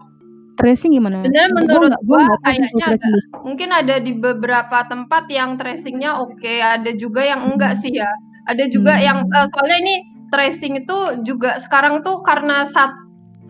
[0.60, 1.24] tracing gimana?
[1.24, 2.92] Sebenarnya menurut gua, gua kayaknya
[3.40, 8.12] mungkin ada di beberapa tempat yang tracingnya oke, okay, ada juga yang enggak sih ya.
[8.50, 9.04] Ada juga hmm.
[9.04, 9.96] yang uh, soalnya ini
[10.32, 10.98] tracing itu
[11.28, 12.90] juga sekarang tuh karena saat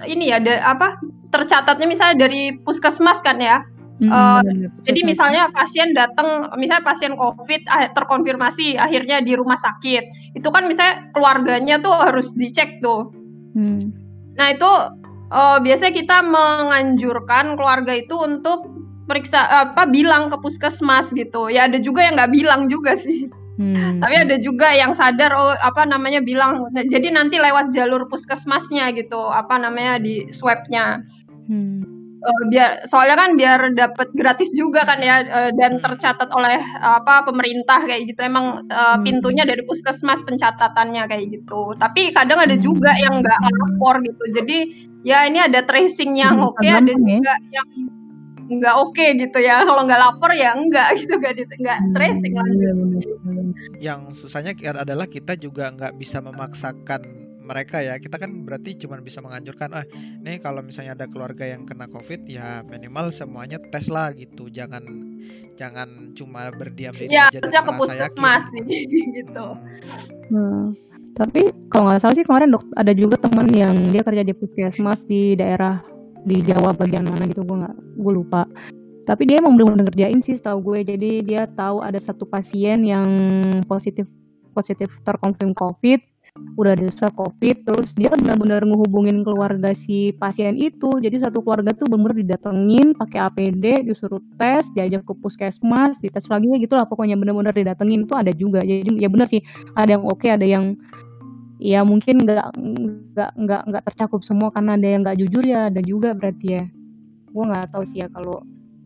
[0.10, 0.98] ini ya ada apa
[1.32, 3.64] tercatatnya misalnya dari puskesmas kan ya.
[4.02, 4.42] Hmm, uh,
[4.82, 10.66] jadi misalnya pasien datang, misalnya pasien COVID ah, terkonfirmasi akhirnya di rumah sakit, itu kan
[10.66, 13.14] misalnya keluarganya tuh harus dicek tuh.
[13.54, 13.94] Hmm.
[14.42, 14.72] Nah itu
[15.30, 18.74] uh, biasanya kita menganjurkan keluarga itu untuk
[19.06, 21.54] periksa apa bilang ke puskesmas gitu.
[21.54, 23.30] Ya ada juga yang nggak bilang juga sih.
[23.60, 24.00] Hmm.
[24.00, 29.20] Tapi ada juga yang sadar oh apa namanya bilang jadi nanti lewat jalur puskesmasnya gitu
[29.28, 31.04] apa namanya di swabnya.
[31.52, 31.84] Hmm.
[32.22, 37.02] Uh, biar soalnya kan biar dapat gratis juga kan ya uh, dan tercatat oleh uh,
[37.02, 39.02] apa pemerintah kayak gitu emang uh, hmm.
[39.02, 42.62] pintunya dari puskesmas pencatatannya kayak gitu tapi kadang ada hmm.
[42.62, 44.58] juga yang nggak lapor gitu jadi
[45.02, 47.02] ya ini ada tracing yang hmm, oke okay, ada ya.
[47.02, 47.68] juga yang
[48.52, 52.34] nggak oke okay gitu ya kalau nggak lapor ya enggak gitu nggak nggak hmm, tracing
[52.36, 52.72] lah iya,
[53.80, 59.20] yang susahnya adalah kita juga nggak bisa memaksakan mereka ya kita kan berarti cuma bisa
[59.20, 59.86] menganjurkan ah
[60.22, 64.86] nih kalau misalnya ada keluarga yang kena covid ya minimal semuanya tes lah gitu jangan
[65.58, 68.86] jangan cuma berdiam diri ya, aja dan merasa yakin gitu.
[69.20, 69.48] gitu.
[70.30, 70.32] Hmm.
[70.32, 70.66] Hmm.
[71.12, 75.04] Tapi kalau nggak salah sih kemarin dok ada juga teman yang dia kerja di puskesmas
[75.04, 75.84] di daerah
[76.26, 78.46] di Jawa bagian mana gitu gue nggak gue lupa.
[79.02, 80.94] Tapi dia emang belum ngerjain sih setahu gue.
[80.94, 83.08] Jadi dia tahu ada satu pasien yang
[83.66, 84.06] positif
[84.52, 86.04] positif terkonfirm covid
[86.56, 90.88] udah ada swab covid terus dia benar-benar ngehubungin keluarga si pasien itu.
[91.04, 96.48] Jadi satu keluarga tuh benar didatengin pakai APD disuruh tes diajak ke puskesmas dites lagi
[96.56, 98.64] gitu lah pokoknya benar-benar didatengin itu ada juga.
[98.64, 99.44] Jadi ya benar sih
[99.76, 100.80] ada yang oke okay, ada yang
[101.62, 102.58] ya mungkin nggak
[103.14, 106.64] nggak nggak nggak tercakup semua karena ada yang nggak jujur ya ada juga berarti ya.
[107.30, 108.42] Gue nggak tahu sih ya kalau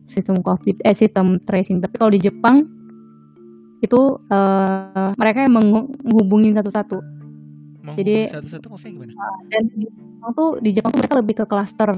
[0.06, 1.80] sistem covid eh sistem tracing.
[1.80, 2.68] Tapi kalau di Jepang
[3.80, 5.56] itu uh, mereka yang
[6.04, 6.98] menghubungi satu-satu.
[7.96, 9.12] Jadi satu-satu maksudnya gimana?
[9.16, 11.90] uh, dan di Jepang tuh di Jepang tuh mereka lebih ke klaster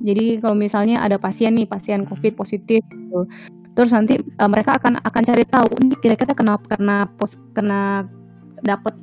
[0.00, 3.28] jadi kalau misalnya ada pasien nih pasien covid positif gitu
[3.76, 8.08] terus nanti uh, mereka akan akan cari tahu ini kira-kira kenapa kena pos kena
[8.62, 8.94] dapat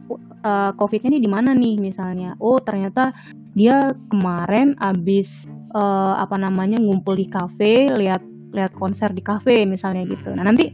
[0.45, 2.33] uh, COVID-nya nih di mana nih misalnya.
[2.41, 3.13] Oh ternyata
[3.57, 8.21] dia kemarin abis uh, apa namanya ngumpul di kafe, lihat
[8.53, 10.33] lihat konser di kafe misalnya gitu.
[10.33, 10.73] Nah nanti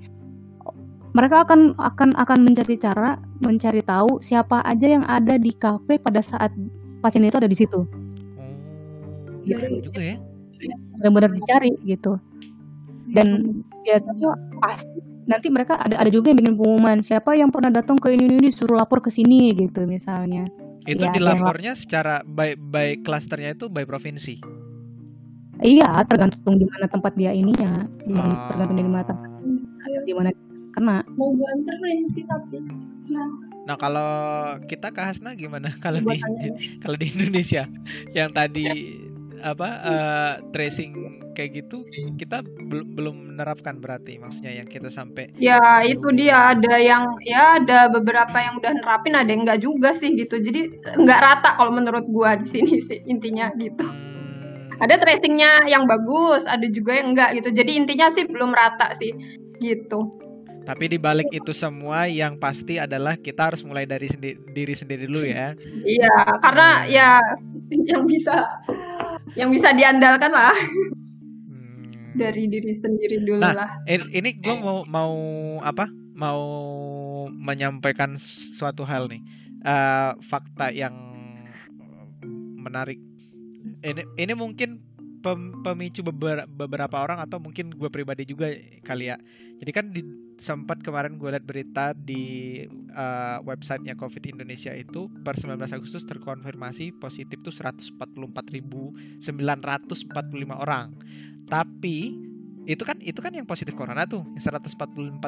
[1.14, 6.26] mereka akan akan akan mencari cara mencari tahu siapa aja yang ada di kafe pada
[6.26, 6.50] saat
[7.06, 7.86] pasien itu ada di situ.
[7.86, 10.16] Oh, gitu juga ya.
[10.98, 12.18] Benar-benar dicari gitu.
[13.14, 14.34] Dan biasanya
[14.64, 18.28] pasti nanti mereka ada ada juga yang bikin pengumuman siapa yang pernah datang ke ini
[18.28, 20.48] ini suruh lapor ke sini gitu misalnya.
[20.84, 24.44] Itu ya, dilapornya secara by by klasternya itu by provinsi?
[25.64, 27.88] Iya tergantung di mana tempat dia ininya.
[28.12, 28.48] Oh.
[28.52, 29.30] tergantung di mana tempat
[30.04, 30.30] di mana
[30.76, 30.98] kena.
[31.16, 32.60] Mau banterin sih tapi
[33.08, 33.24] ya.
[33.64, 34.12] Nah kalau
[34.68, 35.72] kita ke Hasna gimana?
[35.84, 36.20] Kalau di
[36.84, 37.64] kalau di Indonesia
[38.12, 38.68] yang tadi
[39.44, 41.84] apa uh, tracing kayak gitu
[42.16, 47.60] kita belum belum menerapkan berarti maksudnya yang kita sampai ya itu dia ada yang ya
[47.60, 51.76] ada beberapa yang udah nerapin ada yang enggak juga sih gitu jadi enggak rata kalau
[51.76, 54.80] menurut gua di sini sih intinya gitu hmm.
[54.80, 59.12] ada tracingnya yang bagus ada juga yang enggak gitu jadi intinya sih belum rata sih
[59.60, 60.08] gitu
[60.64, 65.12] tapi di balik itu semua yang pasti adalah kita harus mulai dari sendi diri sendiri
[65.12, 65.52] dulu ya.
[65.84, 66.88] Iya, karena hmm.
[66.88, 67.10] ya
[67.92, 68.64] yang bisa
[69.34, 72.18] yang bisa diandalkan lah hmm.
[72.18, 73.70] dari diri sendiri dulu nah, lah.
[73.90, 75.14] Ini gue mau mau
[75.62, 75.90] apa?
[76.14, 76.44] Mau
[77.34, 79.22] menyampaikan suatu hal nih,
[79.66, 80.94] uh, fakta yang
[82.62, 83.02] menarik.
[83.82, 84.80] Ini ini mungkin
[85.64, 88.54] pemicu beberapa orang atau mungkin gue pribadi juga
[88.86, 89.18] kali ya.
[89.58, 90.04] Jadi kan di
[90.38, 92.60] sempat kemarin gue lihat berita di
[92.94, 99.24] uh, websitenya COVID Indonesia itu per 19 Agustus terkonfirmasi positif tuh 144.945
[100.54, 100.96] orang.
[101.50, 101.98] Tapi
[102.64, 105.20] itu kan itu kan yang positif corona tuh yang 144.000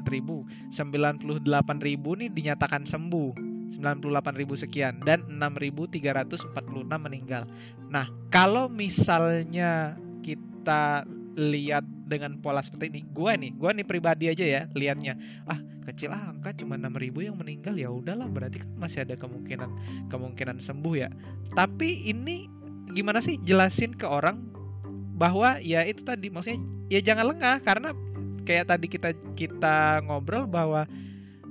[0.71, 6.53] 98.000 nih dinyatakan sembuh 98.000 sekian dan 6.346
[6.95, 7.43] meninggal.
[7.91, 11.03] Nah, kalau misalnya kita
[11.35, 13.01] lihat dengan pola seperti ini.
[13.11, 15.19] Gue nih gue nih pribadi aja ya liatnya.
[15.45, 19.13] Ah kecil ah angka cuma enam ribu yang meninggal ya udahlah berarti kan masih ada
[19.19, 19.69] kemungkinan
[20.09, 21.09] kemungkinan sembuh ya.
[21.53, 22.47] Tapi ini
[22.95, 24.39] gimana sih jelasin ke orang
[25.15, 27.91] bahwa ya itu tadi maksudnya ya jangan lengah karena
[28.47, 30.87] kayak tadi kita kita ngobrol bahwa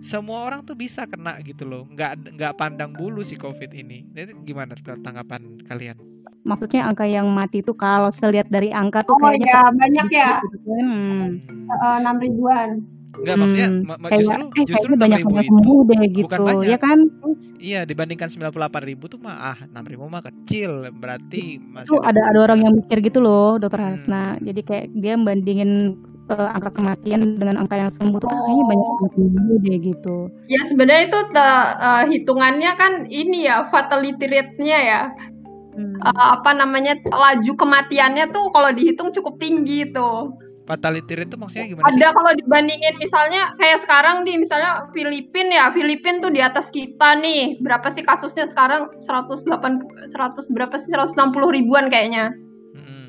[0.05, 1.85] semua orang tuh bisa kena gitu loh.
[1.93, 4.09] Nggak nggak pandang bulu si covid ini.
[4.13, 6.14] Ini gimana tanggapan kalian
[6.45, 10.07] maksudnya angka yang mati itu kalau saya lihat dari angka tuh oh, kayaknya ya, banyak
[10.13, 10.31] ya.
[10.69, 11.25] hmm.
[12.05, 12.71] enam ribuan.
[13.15, 16.67] Enggak maksudnya hmm, ma kayak, justru eh, justru banyak yang sembuh deh gitu bukan banyak.
[16.67, 16.99] ya kan?
[17.63, 22.21] Iya dibandingkan 98 ribu tuh mah ah 6 ribu mah kecil berarti masih itu ada
[22.35, 23.91] ada orang yang mikir gitu loh dokter hmm.
[23.95, 25.95] Hasna jadi kayak dia bandingin
[26.27, 30.17] uh, angka kematian dengan angka yang sembuh tuh kayaknya banyak yang sembuh deh gitu.
[30.51, 35.01] Ya sebenarnya itu uh, hitungannya kan ini ya fatality rate-nya ya
[35.75, 35.99] hmm.
[36.01, 40.35] uh, apa namanya laju kematiannya tuh kalau dihitung cukup tinggi tuh.
[40.65, 42.01] Fatality rate itu maksudnya gimana sih?
[42.01, 47.21] Ada kalau dibandingin misalnya kayak sekarang di misalnya Filipin ya, Filipin tuh di atas kita
[47.21, 47.61] nih.
[47.61, 48.89] Berapa sih kasusnya sekarang?
[49.05, 49.45] 108
[50.09, 50.89] 100 berapa sih?
[50.97, 52.33] 160 ribuan kayaknya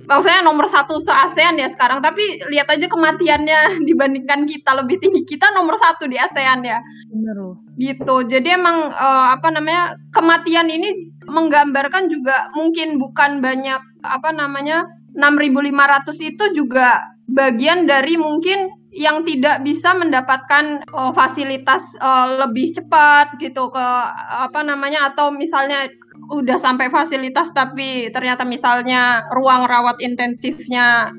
[0.06, 2.02] maksudnya nomor satu se ASEAN ya sekarang.
[2.02, 3.60] Tapi lihat aja kematiannya
[3.90, 6.80] dibandingkan kita lebih tinggi kita nomor satu di ASEAN ya.
[7.12, 7.38] Benar
[7.76, 8.16] gitu.
[8.28, 16.12] Jadi emang uh, apa namanya kematian ini menggambarkan juga mungkin bukan banyak apa namanya 6.500
[16.20, 23.68] itu juga bagian dari mungkin yang tidak bisa mendapatkan uh, fasilitas uh, lebih cepat gitu
[23.68, 23.88] ke
[24.32, 25.92] apa namanya atau misalnya
[26.32, 31.14] udah sampai fasilitas tapi ternyata misalnya ruang rawat intensifnya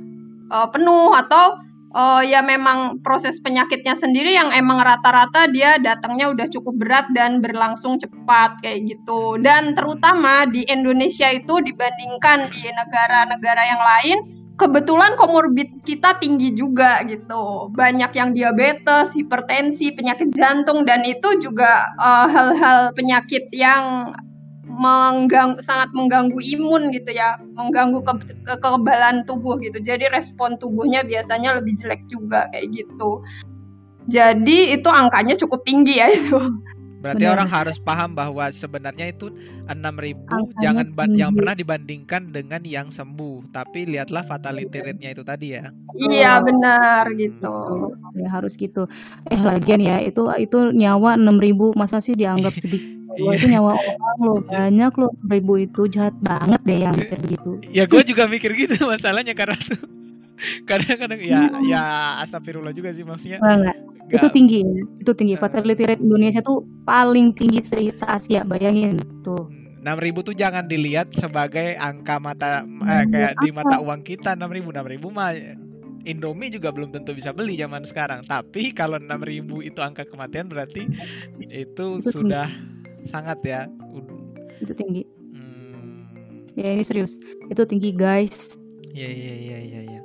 [0.51, 1.59] uh, penuh atau
[1.97, 7.41] uh, ya memang proses penyakitnya sendiri yang emang rata-rata dia datangnya udah cukup berat dan
[7.41, 9.41] berlangsung cepat kayak gitu.
[9.41, 14.19] Dan terutama di Indonesia itu dibandingkan di negara-negara yang lain
[14.57, 17.73] kebetulan komorbid kita tinggi juga gitu.
[17.77, 24.13] Banyak yang diabetes, hipertensi, penyakit jantung dan itu juga uh, hal-hal penyakit yang
[24.67, 28.13] menggang sangat mengganggu imun gitu ya, mengganggu ke,
[28.45, 29.79] ke kekebalan tubuh gitu.
[29.79, 33.23] Jadi respon tubuhnya biasanya lebih jelek juga kayak gitu.
[34.11, 36.39] Jadi itu angkanya cukup tinggi ya itu.
[37.07, 37.35] Berarti Benar.
[37.39, 39.31] orang harus paham bahwa sebenarnya itu
[39.71, 41.23] 6000 jangan tinggi.
[41.23, 45.71] yang pernah dibandingkan dengan yang sembuh, tapi lihatlah fatality rate-nya itu tadi ya.
[45.95, 47.55] Iya, benar gitu.
[48.19, 48.91] Ya harus gitu.
[49.31, 53.33] Eh lagian ya, itu itu nyawa 6000 masa sih dianggap sedikit Iya.
[53.33, 57.57] itu nyawa orang lo banyak lo ribu itu jahat banget deh yang mikir gitu.
[57.73, 59.89] Ya gue juga mikir gitu masalahnya karena tuh
[60.69, 61.83] kadang-kadang ya ya
[62.21, 63.41] astagfirullah juga sih maksudnya.
[64.07, 64.23] Gak.
[64.23, 64.83] Itu tinggi ya.
[65.03, 65.35] Itu tinggi.
[65.35, 69.51] Uh, Fatality rate Indonesia tuh paling tinggi se-Asia, bayangin tuh.
[69.87, 75.15] 6000 tuh jangan dilihat sebagai angka mata eh, kayak di mata uang kita 6000 6000
[75.15, 75.31] mah
[76.07, 78.23] Indomie juga belum tentu bisa beli zaman sekarang.
[78.23, 80.87] Tapi kalau 6000 itu angka kematian berarti
[81.51, 83.11] itu, itu sudah tinggi.
[83.11, 83.67] sangat ya.
[84.63, 85.03] Itu tinggi.
[85.35, 86.07] Hmm.
[86.55, 87.19] Ya ini serius.
[87.51, 88.55] Itu tinggi guys.
[88.95, 90.01] Iya iya iya iya ya.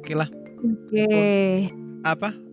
[0.00, 0.28] Oke lah.
[0.60, 1.08] Oke.
[1.08, 1.72] Okay.
[2.04, 2.49] Apa?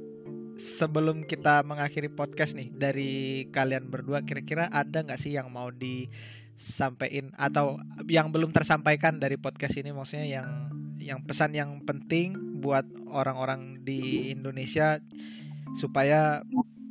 [0.57, 7.29] Sebelum kita mengakhiri podcast nih dari kalian berdua kira-kira ada nggak sih yang mau disampaikan
[7.37, 7.77] atau
[8.09, 9.93] yang belum tersampaikan dari podcast ini?
[9.93, 10.49] Maksudnya yang
[10.97, 14.97] yang pesan yang penting buat orang-orang di Indonesia
[15.77, 16.41] supaya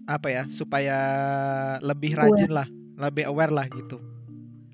[0.07, 0.99] apa ya supaya
[1.83, 3.99] lebih rajin lah lebih aware lah gitu.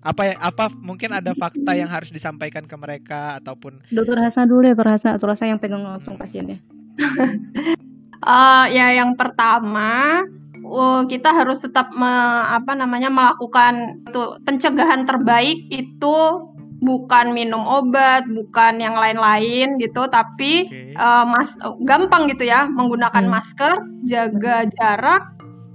[0.03, 4.67] Apa ya apa mungkin ada fakta yang harus disampaikan ke mereka ataupun dokter Hasan dulu
[4.69, 5.11] ya dokter Hasan.
[5.17, 6.59] Dokter Hasan yang pegang langsung pasiennya
[8.23, 10.23] Uh, ya yang pertama
[10.63, 12.07] uh, kita harus tetap me,
[12.55, 16.17] apa namanya melakukan itu pencegahan terbaik itu
[16.83, 20.95] bukan minum obat, bukan yang lain-lain gitu, tapi okay.
[20.99, 21.55] uh, mas
[21.87, 23.33] gampang gitu ya menggunakan hmm.
[23.33, 23.75] masker,
[24.07, 25.23] jaga jarak,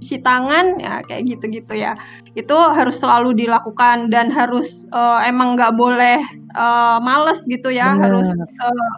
[0.04, 1.96] cuci tangan, ya kayak gitu-gitu ya.
[2.36, 6.20] Itu harus selalu dilakukan dan harus uh, emang nggak boleh
[6.60, 8.00] uh, males gitu ya, hmm.
[8.04, 8.28] harus
[8.60, 8.96] uh,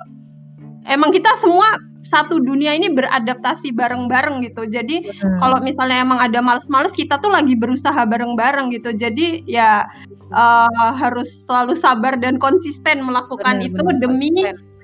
[0.90, 1.78] emang kita semua
[2.10, 4.66] satu dunia ini beradaptasi bareng-bareng gitu.
[4.66, 5.38] Jadi hmm.
[5.38, 8.90] kalau misalnya emang ada males-males kita tuh lagi berusaha bareng-bareng gitu.
[8.90, 9.86] Jadi ya
[10.34, 14.30] uh, harus selalu sabar dan konsisten melakukan benar, itu benar, demi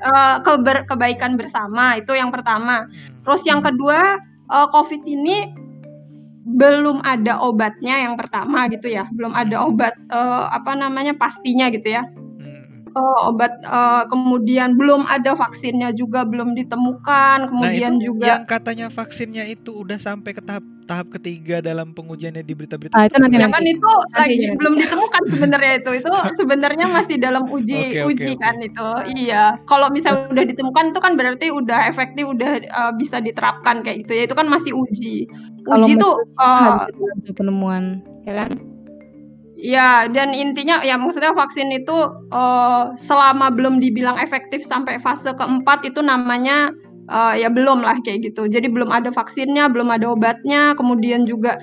[0.07, 1.99] uh, keber kebaikan bersama.
[1.99, 2.87] Itu yang pertama.
[2.87, 3.27] Hmm.
[3.27, 4.23] Terus yang kedua,
[4.55, 5.51] uh, COVID ini
[6.47, 9.11] belum ada obatnya yang pertama gitu ya.
[9.11, 12.07] Belum ada obat uh, apa namanya pastinya gitu ya
[12.97, 18.43] uh, obat uh, kemudian belum ada vaksinnya juga belum ditemukan kemudian nah, itu juga yang
[18.49, 22.95] katanya vaksinnya itu udah sampai ke tahap tahap ketiga dalam pengujiannya di berita-berita.
[22.95, 24.55] Ah, itu nanti, ya kan itu lagi ya.
[24.55, 25.91] belum ditemukan sebenarnya itu.
[25.99, 26.11] Itu
[26.41, 28.71] sebenarnya masih dalam uji okay, uji okay, kan okay.
[28.71, 28.89] itu.
[29.27, 29.59] Iya.
[29.67, 34.15] Kalau misalnya udah ditemukan itu kan berarti udah efektif udah uh, bisa diterapkan kayak gitu
[34.15, 34.23] ya.
[34.31, 35.27] Itu kan masih uji.
[35.67, 36.87] Uji tuh uh,
[37.35, 38.76] penemuan ya kan
[39.57, 45.81] Ya, dan intinya ya maksudnya vaksin itu uh, selama belum dibilang efektif sampai fase keempat
[45.89, 46.77] itu namanya
[47.09, 48.53] uh, ya belum lah kayak gitu.
[48.53, 51.57] Jadi belum ada vaksinnya, belum ada obatnya, kemudian juga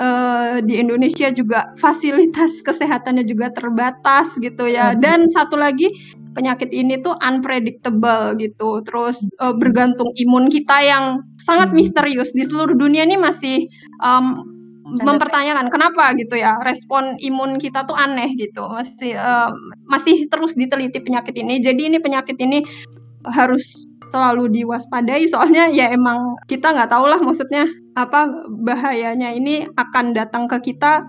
[0.00, 4.96] uh, di Indonesia juga fasilitas kesehatannya juga terbatas gitu ya.
[4.96, 5.00] Hmm.
[5.04, 5.92] Dan satu lagi
[6.32, 8.80] penyakit ini tuh unpredictable gitu.
[8.86, 11.76] Terus uh, bergantung imun kita yang sangat hmm.
[11.76, 13.68] misterius di seluruh dunia ini masih
[14.00, 14.57] um,
[14.96, 16.16] mempertanyakan kenapa?
[16.16, 16.56] gitu ya.
[16.64, 18.64] Respon imun kita tuh aneh gitu.
[18.68, 19.52] Masih uh,
[19.90, 21.60] masih terus diteliti penyakit ini.
[21.60, 22.64] Jadi ini penyakit ini
[23.28, 25.28] harus selalu diwaspadai.
[25.28, 28.30] Soalnya ya emang kita nggak tahu lah maksudnya apa
[28.62, 31.04] bahayanya ini akan datang ke kita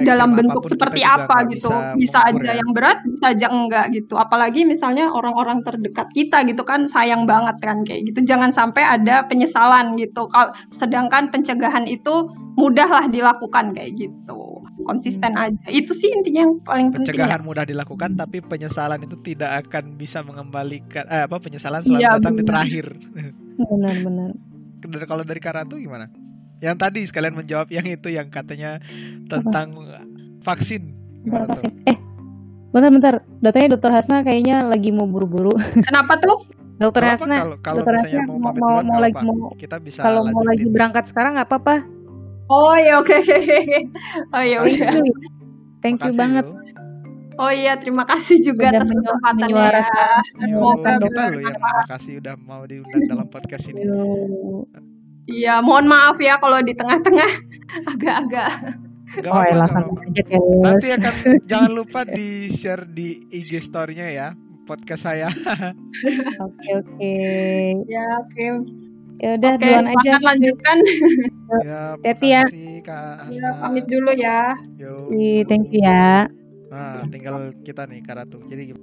[0.00, 2.54] dalam bentuk seperti apa gitu bisa, bisa aja ya.
[2.56, 7.60] yang berat bisa aja enggak gitu apalagi misalnya orang-orang terdekat kita gitu kan sayang banget
[7.60, 13.92] kan kayak gitu jangan sampai ada penyesalan gitu kalau sedangkan pencegahan itu mudahlah dilakukan kayak
[13.98, 15.44] gitu konsisten hmm.
[15.44, 17.46] aja itu sih intinya yang paling penting pencegahan ya.
[17.46, 22.34] mudah dilakukan tapi penyesalan itu tidak akan bisa mengembalikan eh, apa penyesalan selalu ya, datang
[22.36, 22.40] benar.
[22.40, 22.86] di terakhir
[23.56, 24.30] benar-benar
[25.08, 26.08] kalau dari Karatu gimana
[26.64, 28.80] yang tadi sekalian menjawab yang itu yang katanya
[29.28, 30.00] tentang Apa?
[30.40, 30.96] vaksin.
[31.28, 31.72] vaksin.
[31.84, 31.96] Eh,
[32.72, 33.20] bentar-bentar.
[33.44, 35.52] Datanya Dokter Hasna kayaknya lagi mau buru-buru.
[35.84, 36.40] Kenapa tuh?
[36.74, 40.42] Dokter Hasna, kalau, kalau Dokter Hasna mau mau, mau, lagi mau kita bisa kalau mau
[40.42, 41.86] lagi berangkat sekarang nggak apa-apa.
[42.50, 43.12] Oh ya oke.
[43.12, 43.88] Okay.
[44.34, 45.04] oh ya udah.
[45.84, 46.48] Thank you banget.
[47.34, 49.50] Oh iya, terima kasih juga atas kesempatannya.
[49.50, 49.82] Ya.
[50.46, 53.82] Semoga kita loh ya, terima kasih udah mau diundang dalam podcast ini.
[55.24, 57.30] Iya, mohon maaf ya kalau di tengah-tengah
[57.92, 58.52] agak-agak.
[59.30, 61.14] Oh, elah, aja Nanti akan
[61.50, 64.28] jangan lupa di share di IG story-nya ya
[64.64, 65.28] podcast saya.
[66.44, 67.14] Oke oke.
[67.84, 68.44] Ya oke.
[69.22, 70.12] Ya udah okay, duluan aja.
[70.18, 70.76] lanjutkan.
[71.62, 72.42] ya, Teti ya.
[72.82, 74.58] Kak Ya, pamit dulu ya.
[74.74, 75.12] Yo.
[75.46, 76.26] Thank you ya.
[76.74, 78.42] Nah, tinggal kita nih Karatu.
[78.50, 78.74] Jadi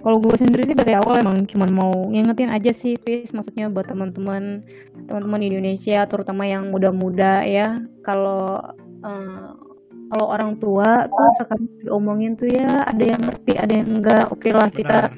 [0.00, 3.36] kalau gue sendiri sih dari awal emang cuma mau ngingetin aja sih Fis.
[3.36, 4.64] Maksudnya buat teman-teman
[5.04, 7.84] teman-teman Indonesia terutama yang muda-muda ya.
[8.00, 8.64] Kalau
[9.04, 9.48] uh,
[10.10, 14.42] kalau orang tua tuh sekarang diomongin tuh ya ada yang ngerti ada yang enggak oke
[14.42, 15.12] okay lah kita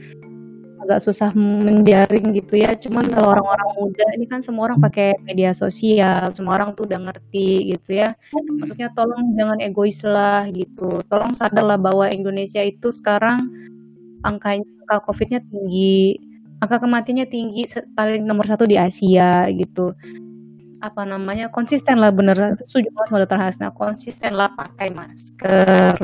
[0.83, 2.75] agak susah menjaring gitu ya.
[2.75, 7.07] Cuman kalau orang-orang muda ini kan semua orang pakai media sosial semua orang tuh udah
[7.07, 8.19] ngerti gitu ya.
[8.35, 11.07] Maksudnya tolong jangan egois lah gitu.
[11.07, 13.39] Tolong sadarlah bahwa Indonesia itu sekarang
[14.23, 16.19] angkanya angka COVID-nya tinggi,
[16.63, 17.63] angka kematiannya tinggi
[17.95, 19.95] paling nomor satu di Asia gitu.
[20.83, 22.59] apa namanya konsisten lah bener.
[22.67, 25.95] Setuju banget sama dokter Hasna konsisten lah pakai masker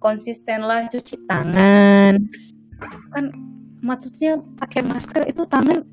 [0.00, 2.20] konsisten lah cuci tangan.
[3.16, 3.24] Kan
[3.84, 5.84] maksudnya pakai masker itu tangan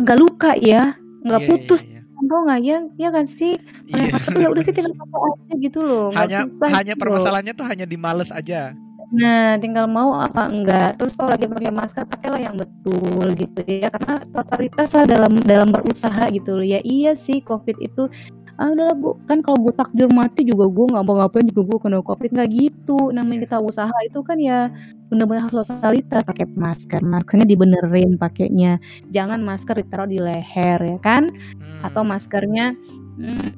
[0.00, 2.40] nggak luka ya nggak yeah, putus yeah, yeah.
[2.44, 3.60] nggak ya ya kan sih?
[3.60, 7.52] Pakai yeah, masker ya udah sih tinggal pakai aja gitu loh hanya hanya gitu permasalahannya
[7.56, 8.76] tuh hanya di males aja
[9.14, 10.98] Nah, tinggal mau apa enggak.
[10.98, 13.88] Terus kalau lagi pakai masker, pakailah yang betul gitu ya.
[13.94, 16.66] Karena totalitas lah dalam dalam berusaha gitu loh.
[16.66, 18.10] Ya iya sih, COVID itu
[18.54, 21.78] ah udah bu kan kalau gue takdir mati juga gue nggak mau ngapain juga gue
[21.82, 23.44] kena covid nggak gitu namanya iya.
[23.50, 24.70] kita usaha itu kan ya
[25.10, 28.78] bener-bener harus totalitas pakai masker maskernya dibenerin pakainya
[29.10, 31.82] jangan masker ditaruh di leher ya kan hmm.
[31.82, 32.78] atau maskernya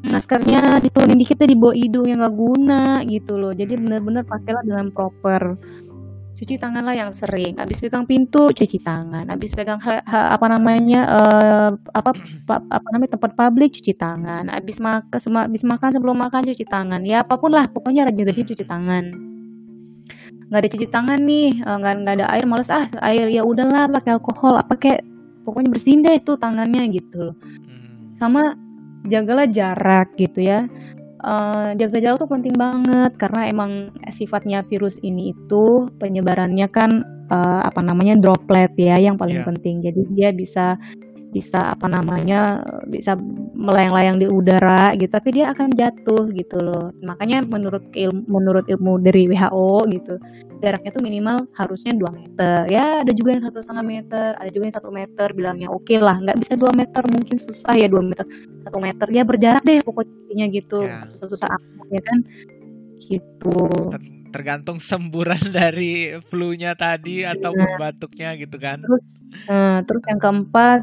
[0.04, 3.56] Maskernya diturunin dikit di bawah hidung yang gak guna gitu loh.
[3.56, 5.56] Jadi benar-benar pakailah dengan proper.
[6.36, 7.56] Cuci tangan lah yang sering.
[7.56, 9.24] Habis pegang pintu, cuci tangan.
[9.32, 12.12] Habis pegang ha, ha, apa namanya uh, apa
[12.44, 14.52] pa, apa namanya tempat publik, cuci tangan.
[14.52, 17.00] Habis makan habis makan sebelum makan cuci tangan.
[17.08, 19.04] Ya apa pun lah, pokoknya rajin rajin cuci tangan.
[20.52, 23.88] Nggak ada cuci tangan nih, uh, nggak nggak ada air, males ah air ya udahlah
[23.88, 25.00] pakai alkohol, apa kayak
[25.48, 27.32] pokoknya bersihin deh tuh tangannya gitu.
[27.32, 28.12] Hmm.
[28.20, 28.52] Sama
[29.06, 30.66] jagalah jarak gitu ya
[31.22, 36.90] uh, jaga jarak tuh penting banget karena emang sifatnya virus ini itu penyebarannya kan
[37.30, 39.48] uh, apa namanya droplet ya yang paling yeah.
[39.48, 40.76] penting jadi dia bisa
[41.36, 43.12] bisa apa namanya bisa
[43.52, 46.96] melayang-layang di udara gitu tapi dia akan jatuh gitu loh.
[47.04, 50.16] Makanya menurut ilmu menurut ilmu dari WHO gitu
[50.64, 52.64] jaraknya tuh minimal harusnya 2 meter.
[52.72, 56.00] Ya ada juga yang satu setengah meter ada juga yang satu meter bilangnya oke okay
[56.00, 58.24] lah nggak bisa 2 meter mungkin susah ya 2 meter
[58.64, 59.06] satu meter.
[59.12, 61.04] Ya berjarak deh pokoknya gitu yeah.
[61.20, 61.52] susah-susah
[61.92, 62.18] ya kan?
[62.96, 63.56] Gitu.
[64.32, 68.80] Tergantung semburan dari flu-nya tadi atau nah, batuknya gitu kan.
[68.80, 69.06] Terus,
[69.52, 70.80] uh, terus yang keempat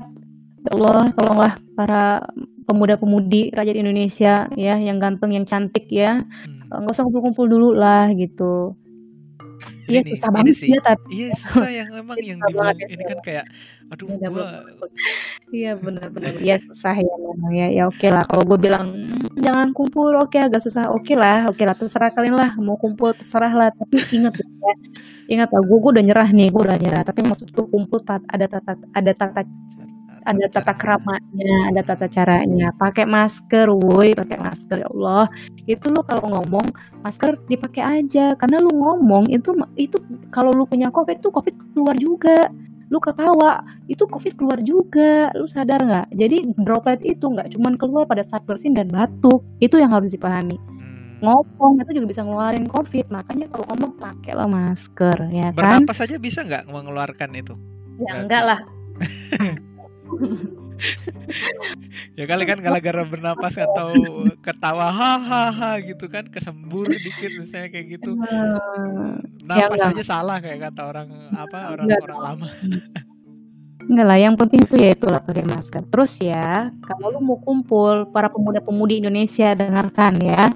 [0.63, 2.23] Ya Allah, tolonglah para
[2.63, 6.23] pemuda-pemudi rakyat Indonesia ya, yang ganteng, yang cantik ya.
[6.23, 6.83] Hmm.
[6.83, 8.73] Nggak usah kumpul-kumpul dulu lah gitu.
[9.83, 10.69] Iya susah ini banget sih.
[10.71, 13.45] ya tapi iya susah yang memang yang dibilang ya, ini kan kayak
[13.91, 14.47] aduh ya, gua
[15.51, 19.43] iya benar-benar ya susah ya memang ya ya oke okay lah kalau gue bilang mmm,
[19.43, 22.55] jangan kumpul oke okay, agak susah oke okay lah oke okay lah terserah kalian lah
[22.63, 24.73] mau kumpul terserah lah tapi ingat ya
[25.35, 28.47] ingat lah gue, gue udah nyerah nih gue udah nyerah tapi maksudku kumpul tat, ada
[28.47, 29.41] tata ada tata
[30.23, 32.71] ada tata keramanya, ada tata caranya.
[32.75, 35.25] Pakai masker, woi, pakai masker ya Allah.
[35.67, 36.67] Itu lu kalau ngomong
[37.03, 39.99] masker dipakai aja karena lu ngomong itu itu
[40.31, 42.49] kalau lu punya Covid itu Covid keluar juga.
[42.91, 45.33] Lu ketawa, itu Covid keluar juga.
[45.33, 46.07] Lu sadar nggak?
[46.13, 49.41] Jadi droplet itu nggak cuma keluar pada saat bersin dan batuk.
[49.57, 51.23] Itu yang harus dipahami hmm.
[51.23, 56.19] ngomong itu juga bisa ngeluarin covid makanya kalau ngomong pakailah masker ya kan bernapas saja
[56.19, 57.55] bisa nggak mengeluarkan itu
[58.03, 58.59] ya enggak lah
[62.17, 63.91] ya kali kan gara-gara bernapas atau
[64.43, 68.19] ketawa hahaha gitu kan kesembur dikit misalnya kayak gitu
[69.47, 72.03] napas ya, aja salah kayak kata orang apa orang enggak.
[72.09, 72.49] orang lama
[73.83, 75.83] Enggak lah, yang penting tuh ya itulah pakai masker.
[75.91, 80.47] Terus ya, kalau lu mau kumpul para pemuda-pemudi Indonesia dengarkan ya.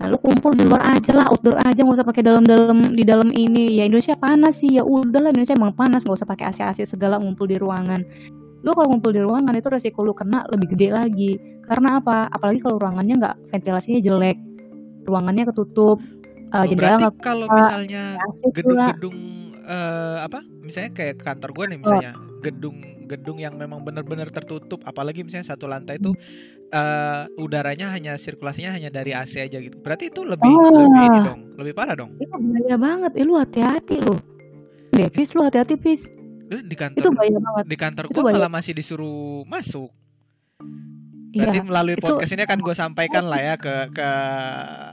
[0.00, 3.28] Nah, lu kumpul di luar aja lah, outdoor aja nggak usah pakai dalam-dalam di dalam
[3.28, 3.76] ini.
[3.76, 7.44] Ya Indonesia panas sih, ya udahlah Indonesia emang panas, nggak usah pakai AC-AC segala ngumpul
[7.44, 8.00] di ruangan
[8.62, 11.32] lu kalau ngumpul di ruangan itu resiko lu kena lebih gede lagi.
[11.66, 12.30] Karena apa?
[12.30, 14.38] Apalagi kalau ruangannya nggak ventilasinya jelek
[15.02, 15.98] ruangannya ketutup
[16.54, 18.18] uh, jendela nggak kalau misalnya
[18.54, 19.18] gedung-gedung
[19.66, 20.40] uh, apa?
[20.62, 22.38] Misalnya kayak kantor gue nih misalnya oh.
[22.38, 22.78] gedung
[23.10, 26.16] gedung yang memang benar-benar tertutup apalagi misalnya satu lantai itu
[26.72, 29.82] uh, udaranya hanya sirkulasinya hanya dari AC aja gitu.
[29.82, 30.70] Berarti itu lebih oh.
[30.70, 32.14] lebih ini dong lebih parah dong.
[32.16, 33.12] Itu bahaya banget.
[33.18, 34.16] Eh, lu hati-hati lu.
[34.92, 36.06] Devis lu hati-hati please
[36.60, 37.64] di kantor itu bahaya banget.
[37.64, 39.88] Di kantor gue malah masih disuruh masuk.
[41.32, 44.08] Berarti ya, melalui podcast ini kan gue sampaikan lah ya ke ke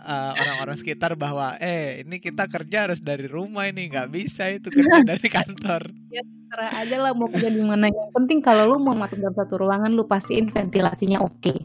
[0.08, 4.72] uh, orang-orang sekitar bahwa eh ini kita kerja harus dari rumah ini nggak bisa itu
[4.72, 5.92] kerja dari kantor.
[6.08, 7.92] Ya terserah aja lah mau kerja di mana.
[7.92, 11.58] Yang penting kalau lu mau masuk dalam satu ruangan lu pastiin ventilasinya oke okay.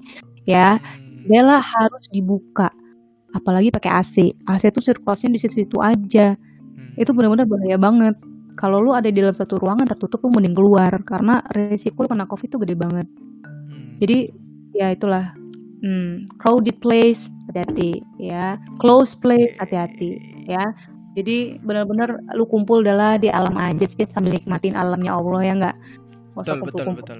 [0.42, 0.82] ya.
[0.82, 1.22] Hmm.
[1.30, 2.74] Dia harus dibuka.
[3.30, 4.14] Apalagi pakai AC.
[4.42, 6.34] AC itu sirkulasinya di situ-situ aja.
[6.34, 6.98] Hmm.
[6.98, 8.18] Itu benar-benar bahaya banget
[8.54, 10.92] kalau lu ada di dalam satu ruangan tertutup lu mending keluar.
[11.02, 13.06] Karena resiko lu kena covid itu gede banget.
[13.44, 13.98] Hmm.
[14.00, 14.18] jadi
[14.74, 15.34] ya itulah.
[15.84, 18.56] Hmm, crowded place hati-hati ya.
[18.80, 20.16] Close place hati-hati
[20.48, 20.64] ya.
[21.14, 25.76] Jadi benar-benar lu kumpul adalah di alam aja sih sambil nikmatin alamnya Allah ya enggak
[26.34, 27.18] betul betul betul.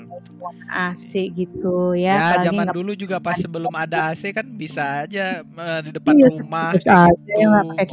[0.66, 2.35] AC gitu ya.
[2.35, 6.27] Ya zaman dulu juga pas sebelum ada AC kan bisa aja uh, di depan iya,
[6.35, 6.90] rumah gitu,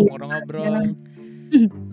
[0.09, 0.73] ngobrol-ngobrol.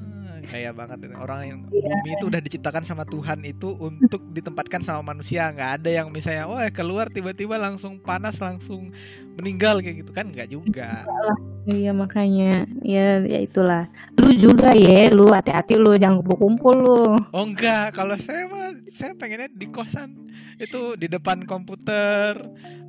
[0.49, 1.85] kayak banget orang yang yeah.
[1.85, 6.49] bumi itu udah diciptakan sama Tuhan itu untuk ditempatkan sama manusia nggak ada yang misalnya
[6.49, 8.89] oh keluar tiba-tiba langsung panas langsung
[9.39, 11.07] meninggal kayak gitu kan nggak juga.
[11.69, 12.67] Iya makanya.
[12.83, 13.87] Ya ya itulah.
[14.19, 17.03] Lu juga ya lu hati-hati lu jangan kumpul-kumpul lu.
[17.31, 20.27] Oh enggak kalau saya mah saya pengennya di kosan.
[20.59, 22.35] Itu di depan komputer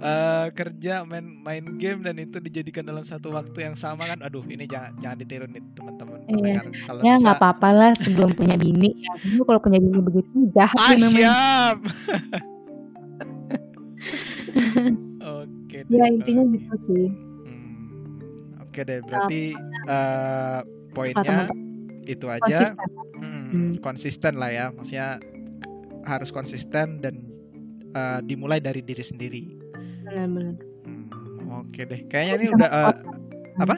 [0.01, 4.25] uh, kerja main main game dan itu dijadikan dalam satu waktu yang sama kan.
[4.25, 6.19] Aduh ini jangan jangan ditiru nih teman-teman.
[6.29, 6.61] Iya.
[6.89, 8.89] kalau ya nggak apa-apa lah sebelum punya bini.
[9.09, 11.77] Ya, kalau punya bini begitu jahat ah, siap.
[15.89, 17.07] Ya intinya gitu sih.
[17.49, 19.57] Hmm, Oke deh, berarti
[19.89, 20.61] uh,
[20.93, 21.49] poinnya
[22.05, 22.69] itu aja.
[22.73, 22.89] Konsisten.
[23.19, 23.71] Hmm, hmm.
[23.83, 25.19] konsisten lah ya, maksudnya
[26.05, 27.15] harus konsisten dan
[27.97, 29.43] uh, dimulai dari diri sendiri.
[30.05, 30.55] Benar-benar.
[30.85, 31.07] Hmm,
[31.65, 32.93] Oke deh, kayaknya ini udah uh,
[33.65, 33.75] apa?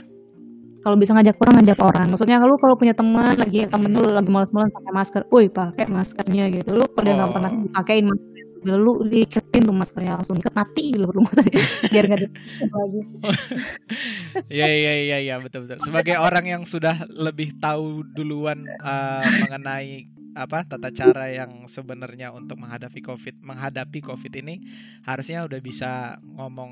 [0.81, 2.07] Kalau bisa ngajak orang ngajak orang.
[2.09, 6.49] Maksudnya kalau kalau punya teman lagi temen lu lagi malas-malas pakai masker, woi pakai maskernya
[6.49, 6.73] gitu.
[6.73, 7.33] Lu nggak oh.
[7.38, 8.30] pernah dipakein masker
[8.61, 11.49] lu diketin tuh maskernya langsung diket mati gitu rumah saya
[11.89, 12.99] biar nggak lagi.
[14.53, 15.81] Iya iya iya iya betul betul.
[15.81, 22.55] Sebagai orang yang sudah lebih tahu duluan uh, mengenai apa tata cara yang sebenarnya untuk
[22.55, 24.63] menghadapi covid menghadapi covid ini
[25.03, 26.71] harusnya udah bisa ngomong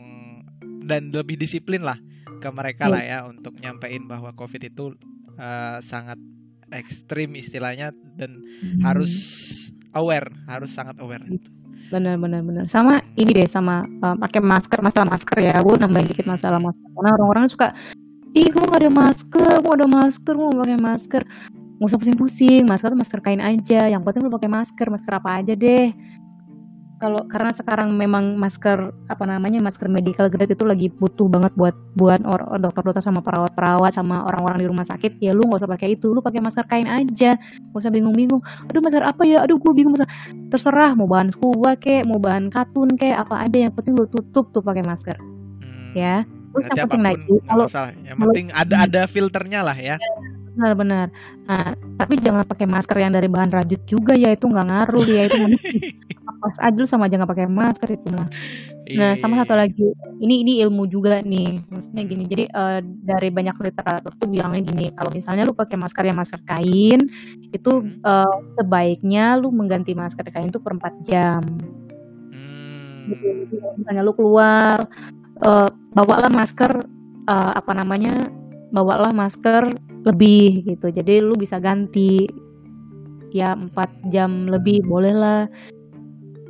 [0.87, 1.99] dan lebih disiplin lah
[2.39, 4.95] ke mereka lah ya untuk nyampein bahwa covid itu
[5.35, 6.15] uh, sangat
[6.71, 8.79] ekstrim istilahnya dan hmm.
[8.85, 9.11] harus
[9.91, 11.25] aware harus sangat aware.
[11.27, 11.58] Gitu
[11.89, 16.07] benar benar benar sama ini deh sama uh, pakai masker masalah masker ya gue nambahin
[16.09, 16.87] dikit masalah masker.
[16.93, 17.73] Karena orang-orang suka
[18.37, 21.21] ih gue gak ada masker gue ada masker gue pakai masker.
[21.79, 23.89] Nggak usah pusing-pusing masker tuh masker kain aja.
[23.89, 25.89] Yang penting lu pakai masker masker apa aja deh
[26.99, 31.71] kalau karena sekarang memang masker apa namanya masker medical grade itu lagi butuh banget buat
[31.95, 32.19] buat
[32.59, 36.19] dokter-dokter sama perawat-perawat sama orang-orang di rumah sakit ya lu nggak usah pakai itu lu
[36.19, 37.39] pakai masker kain aja.
[37.39, 38.43] Nggak usah bingung-bingung.
[38.67, 39.47] Aduh masker apa ya?
[39.47, 39.95] Aduh gue bingung
[40.51, 44.51] terserah mau bahan scuba kek mau bahan katun kek apa aja yang penting lu tutup
[44.51, 45.15] tuh pakai masker.
[45.15, 47.33] Hmm, ya terus yang penting lagi.
[47.45, 47.65] kalau
[48.01, 49.95] yang penting ada ada filternya lah ya
[50.59, 51.07] benar-benar.
[51.47, 55.31] Nah, tapi jangan pakai masker yang dari bahan rajut juga ya itu nggak ngaruh ya
[55.31, 55.37] itu
[56.43, 58.27] pas aja sama aja nggak pakai masker itu mah.
[58.89, 59.69] Nah, sama satu iya.
[59.69, 59.85] lagi,
[60.17, 61.61] ini ini ilmu juga nih.
[61.69, 66.03] Maksudnya gini, jadi uh, dari banyak literatur tuh bilangnya gini, kalau misalnya lu pakai masker
[66.09, 66.99] yang masker kain,
[67.53, 67.71] itu
[68.01, 71.41] uh, sebaiknya lu mengganti masker kain itu per 4 jam.
[72.33, 73.05] Hmm.
[73.13, 74.89] Jadi, misalnya lu keluar,
[75.45, 76.81] uh, bawalah masker
[77.29, 78.25] uh, apa namanya,
[78.73, 79.69] bawalah masker
[80.05, 80.87] lebih gitu.
[80.91, 82.29] Jadi lu bisa ganti
[83.29, 85.41] ya 4 jam lebih boleh lah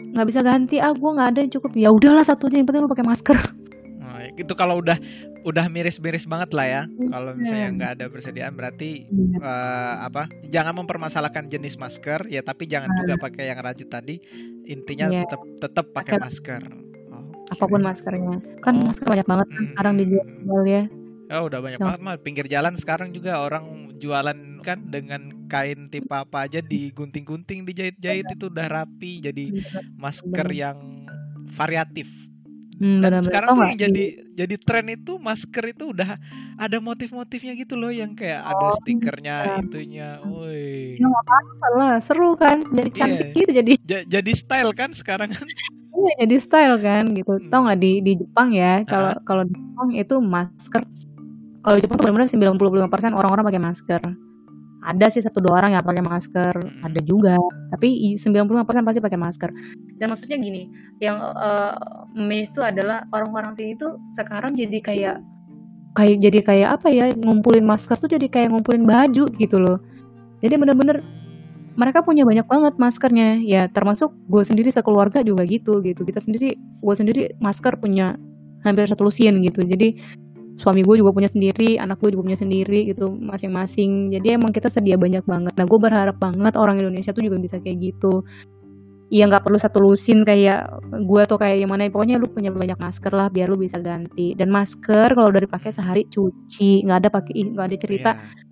[0.10, 2.92] nggak bisa ganti ah gue nggak ada yang cukup ya udahlah satunya yang penting lu
[2.92, 3.38] pakai masker
[4.02, 4.98] oh, itu kalau udah
[5.46, 6.82] udah miris-miris banget lah ya
[7.14, 7.76] kalau misalnya iya.
[7.78, 9.08] nggak ada persediaan berarti
[9.40, 13.22] uh, apa jangan mempermasalahkan jenis masker ya tapi jangan juga ah.
[13.22, 14.20] pakai yang rajut tadi
[14.68, 15.24] intinya yeah.
[15.24, 17.54] tetap tetap pakai masker okay.
[17.56, 20.84] apa pun maskernya kan masker banyak banget kan sekarang dijual ya
[21.30, 26.10] Oh udah banyak banget mah pinggir jalan sekarang juga orang jualan kan dengan kain tipe
[26.10, 31.06] apa aja digunting-gunting dijahit-jahit itu udah rapi jadi iya, masker yang
[31.54, 32.10] variatif.
[32.80, 33.28] Hmm, Dan bener -bener.
[33.28, 34.06] sekarang tuh yang jadi
[34.40, 36.16] jadi tren itu masker itu udah
[36.56, 39.56] ada motif-motifnya gitu loh yang kayak oh, ada stikernya iya.
[39.62, 40.10] itunya.
[40.24, 40.96] Woi.
[40.98, 42.64] Ya lah, seru kan.
[42.74, 42.98] Jadi iya.
[42.98, 43.38] cantik yeah.
[43.38, 43.72] gitu jadi.
[43.86, 45.46] Ja, jadi style kan sekarang kan.
[46.00, 47.34] Iya, jadi style kan gitu.
[47.36, 47.50] Hmm.
[47.52, 50.84] Tau nggak di di Jepang ya, kalau kalau di Jepang itu masker
[51.60, 54.02] kalau di Jepang tuh benar-benar 95% orang-orang pakai masker.
[54.80, 56.88] Ada sih satu dua orang yang pakai masker, hmm.
[56.88, 57.36] ada juga.
[57.76, 59.50] Tapi 95% pasti pakai masker.
[60.00, 60.72] Dan maksudnya gini,
[61.04, 61.76] yang uh,
[62.32, 65.18] itu adalah orang-orang sini tuh sekarang jadi kayak
[66.00, 69.84] kayak jadi kayak apa ya ngumpulin masker tuh jadi kayak ngumpulin baju gitu loh.
[70.40, 71.04] Jadi bener-bener
[71.80, 76.60] mereka punya banyak banget maskernya ya termasuk gue sendiri sekeluarga juga gitu gitu kita sendiri
[76.60, 78.20] gue sendiri masker punya
[78.68, 79.96] hampir satu lusin gitu jadi
[80.60, 84.12] suami gue juga punya sendiri anak gue juga punya sendiri gitu masing-masing.
[84.12, 85.56] Jadi emang kita sedia banyak banget.
[85.56, 88.28] Nah gue berharap banget orang Indonesia tuh juga bisa kayak gitu.
[89.10, 92.78] Iya nggak perlu satu lusin kayak gue tuh kayak yang mana pokoknya lu punya banyak
[92.78, 94.36] masker lah biar lu bisa ganti.
[94.36, 96.86] Dan masker kalau udah dipakai sehari cuci.
[96.86, 98.12] Nggak ada pakai nggak ada cerita.
[98.14, 98.48] Yeah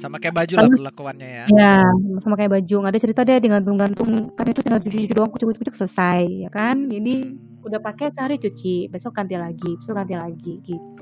[0.00, 1.44] sama kayak baju lah perlakuannya ya.
[1.52, 1.76] Iya,
[2.24, 2.74] sama kayak baju.
[2.80, 6.88] Nggak ada cerita deh dengan gantung kan itu tinggal cuci-cuci doang, kucuk-kucuk selesai, ya kan?
[6.88, 7.68] Jadi hmm.
[7.68, 10.99] udah pakai sehari cuci, besok ganti lagi, besok ganti lagi gitu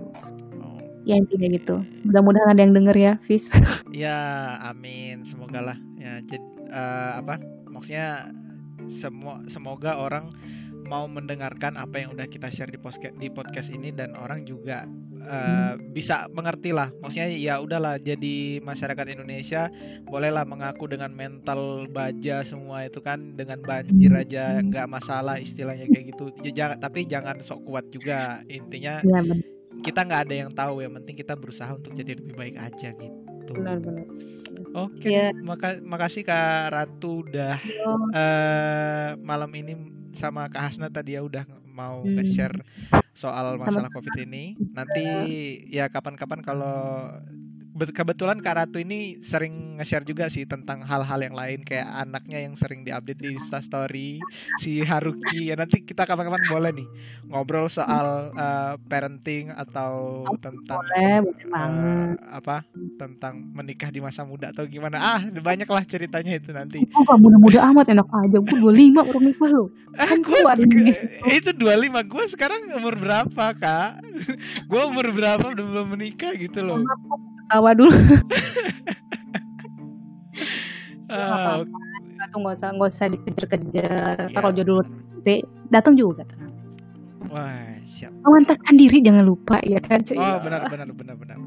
[1.09, 1.76] ya intinya gitu.
[2.05, 3.48] Mudah-mudahan ada yang denger ya Fis.
[3.89, 4.18] Ya
[4.68, 5.24] amin.
[5.24, 5.78] Semoga lah.
[5.97, 7.40] Ya jadi uh, apa?
[7.72, 8.28] Maksudnya
[8.89, 10.28] semua semoga orang
[10.89, 14.89] mau mendengarkan apa yang udah kita share di podcast di podcast ini dan orang juga
[15.24, 16.89] uh, bisa mengerti lah.
[17.05, 19.68] Maksudnya ya udahlah jadi masyarakat Indonesia
[20.09, 26.16] bolehlah mengaku dengan mental baja semua itu kan dengan banjir aja nggak masalah istilahnya kayak
[26.16, 26.32] gitu.
[26.40, 28.40] Ya, jangan tapi jangan sok kuat juga.
[28.48, 29.20] Intinya ya,
[29.82, 33.52] kita nggak ada yang tahu yang penting kita berusaha untuk jadi lebih baik aja gitu
[33.55, 34.06] benar-benar
[34.76, 35.28] Oke, okay, ya.
[35.32, 37.56] maka makasih Kak Ratu udah
[38.12, 39.72] uh, malam ini
[40.12, 42.20] sama Kak Hasna tadi ya udah mau hmm.
[42.20, 42.56] nge-share
[43.16, 44.60] soal masalah Covid ini.
[44.76, 45.05] Nanti
[45.72, 47.09] ya kapan-kapan kalau
[47.94, 52.59] kebetulan Kak Ratu ini sering nge-share juga sih tentang hal-hal yang lain kayak anaknya yang
[52.59, 54.18] sering diupdate di Insta Story
[54.59, 55.48] si Haruki.
[55.48, 56.88] Ya nanti kita kapan-kapan boleh nih
[57.30, 61.22] ngobrol soal uh, parenting atau tentang boleh,
[61.55, 62.66] uh, apa
[62.98, 64.98] tentang menikah di masa muda atau gimana.
[64.98, 66.82] Ah banyak lah ceritanya itu nanti.
[66.98, 68.38] Oh gak muda-muda amat enak aja.
[68.42, 69.64] Gue 25 orang nikah lo
[69.98, 70.55] kan gua,
[71.26, 73.98] itu 25 gue sekarang umur berapa kak?
[74.70, 76.78] Gue umur berapa udah belum menikah gitu loh
[77.48, 77.96] ketawa dulu.
[81.08, 81.64] uh,
[82.28, 84.28] tuh nggak usah nggak usah dikejar-kejar.
[84.28, 84.36] Ya.
[84.36, 84.84] Kalau jodoh
[85.72, 86.28] datang juga.
[87.32, 88.12] Wah siap.
[88.20, 90.20] Memantaskan diri jangan lupa ya kan cuy.
[90.20, 91.40] Oh benar benar benar benar.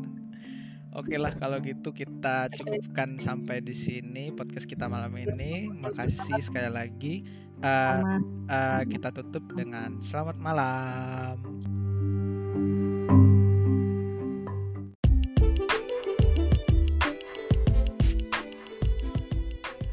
[0.91, 5.69] Oke lah kalau gitu kita cukupkan sampai di sini podcast kita malam ini.
[5.69, 7.15] Makasih sekali lagi.
[7.61, 8.17] Uh,
[8.49, 11.37] uh, kita tutup dengan selamat malam.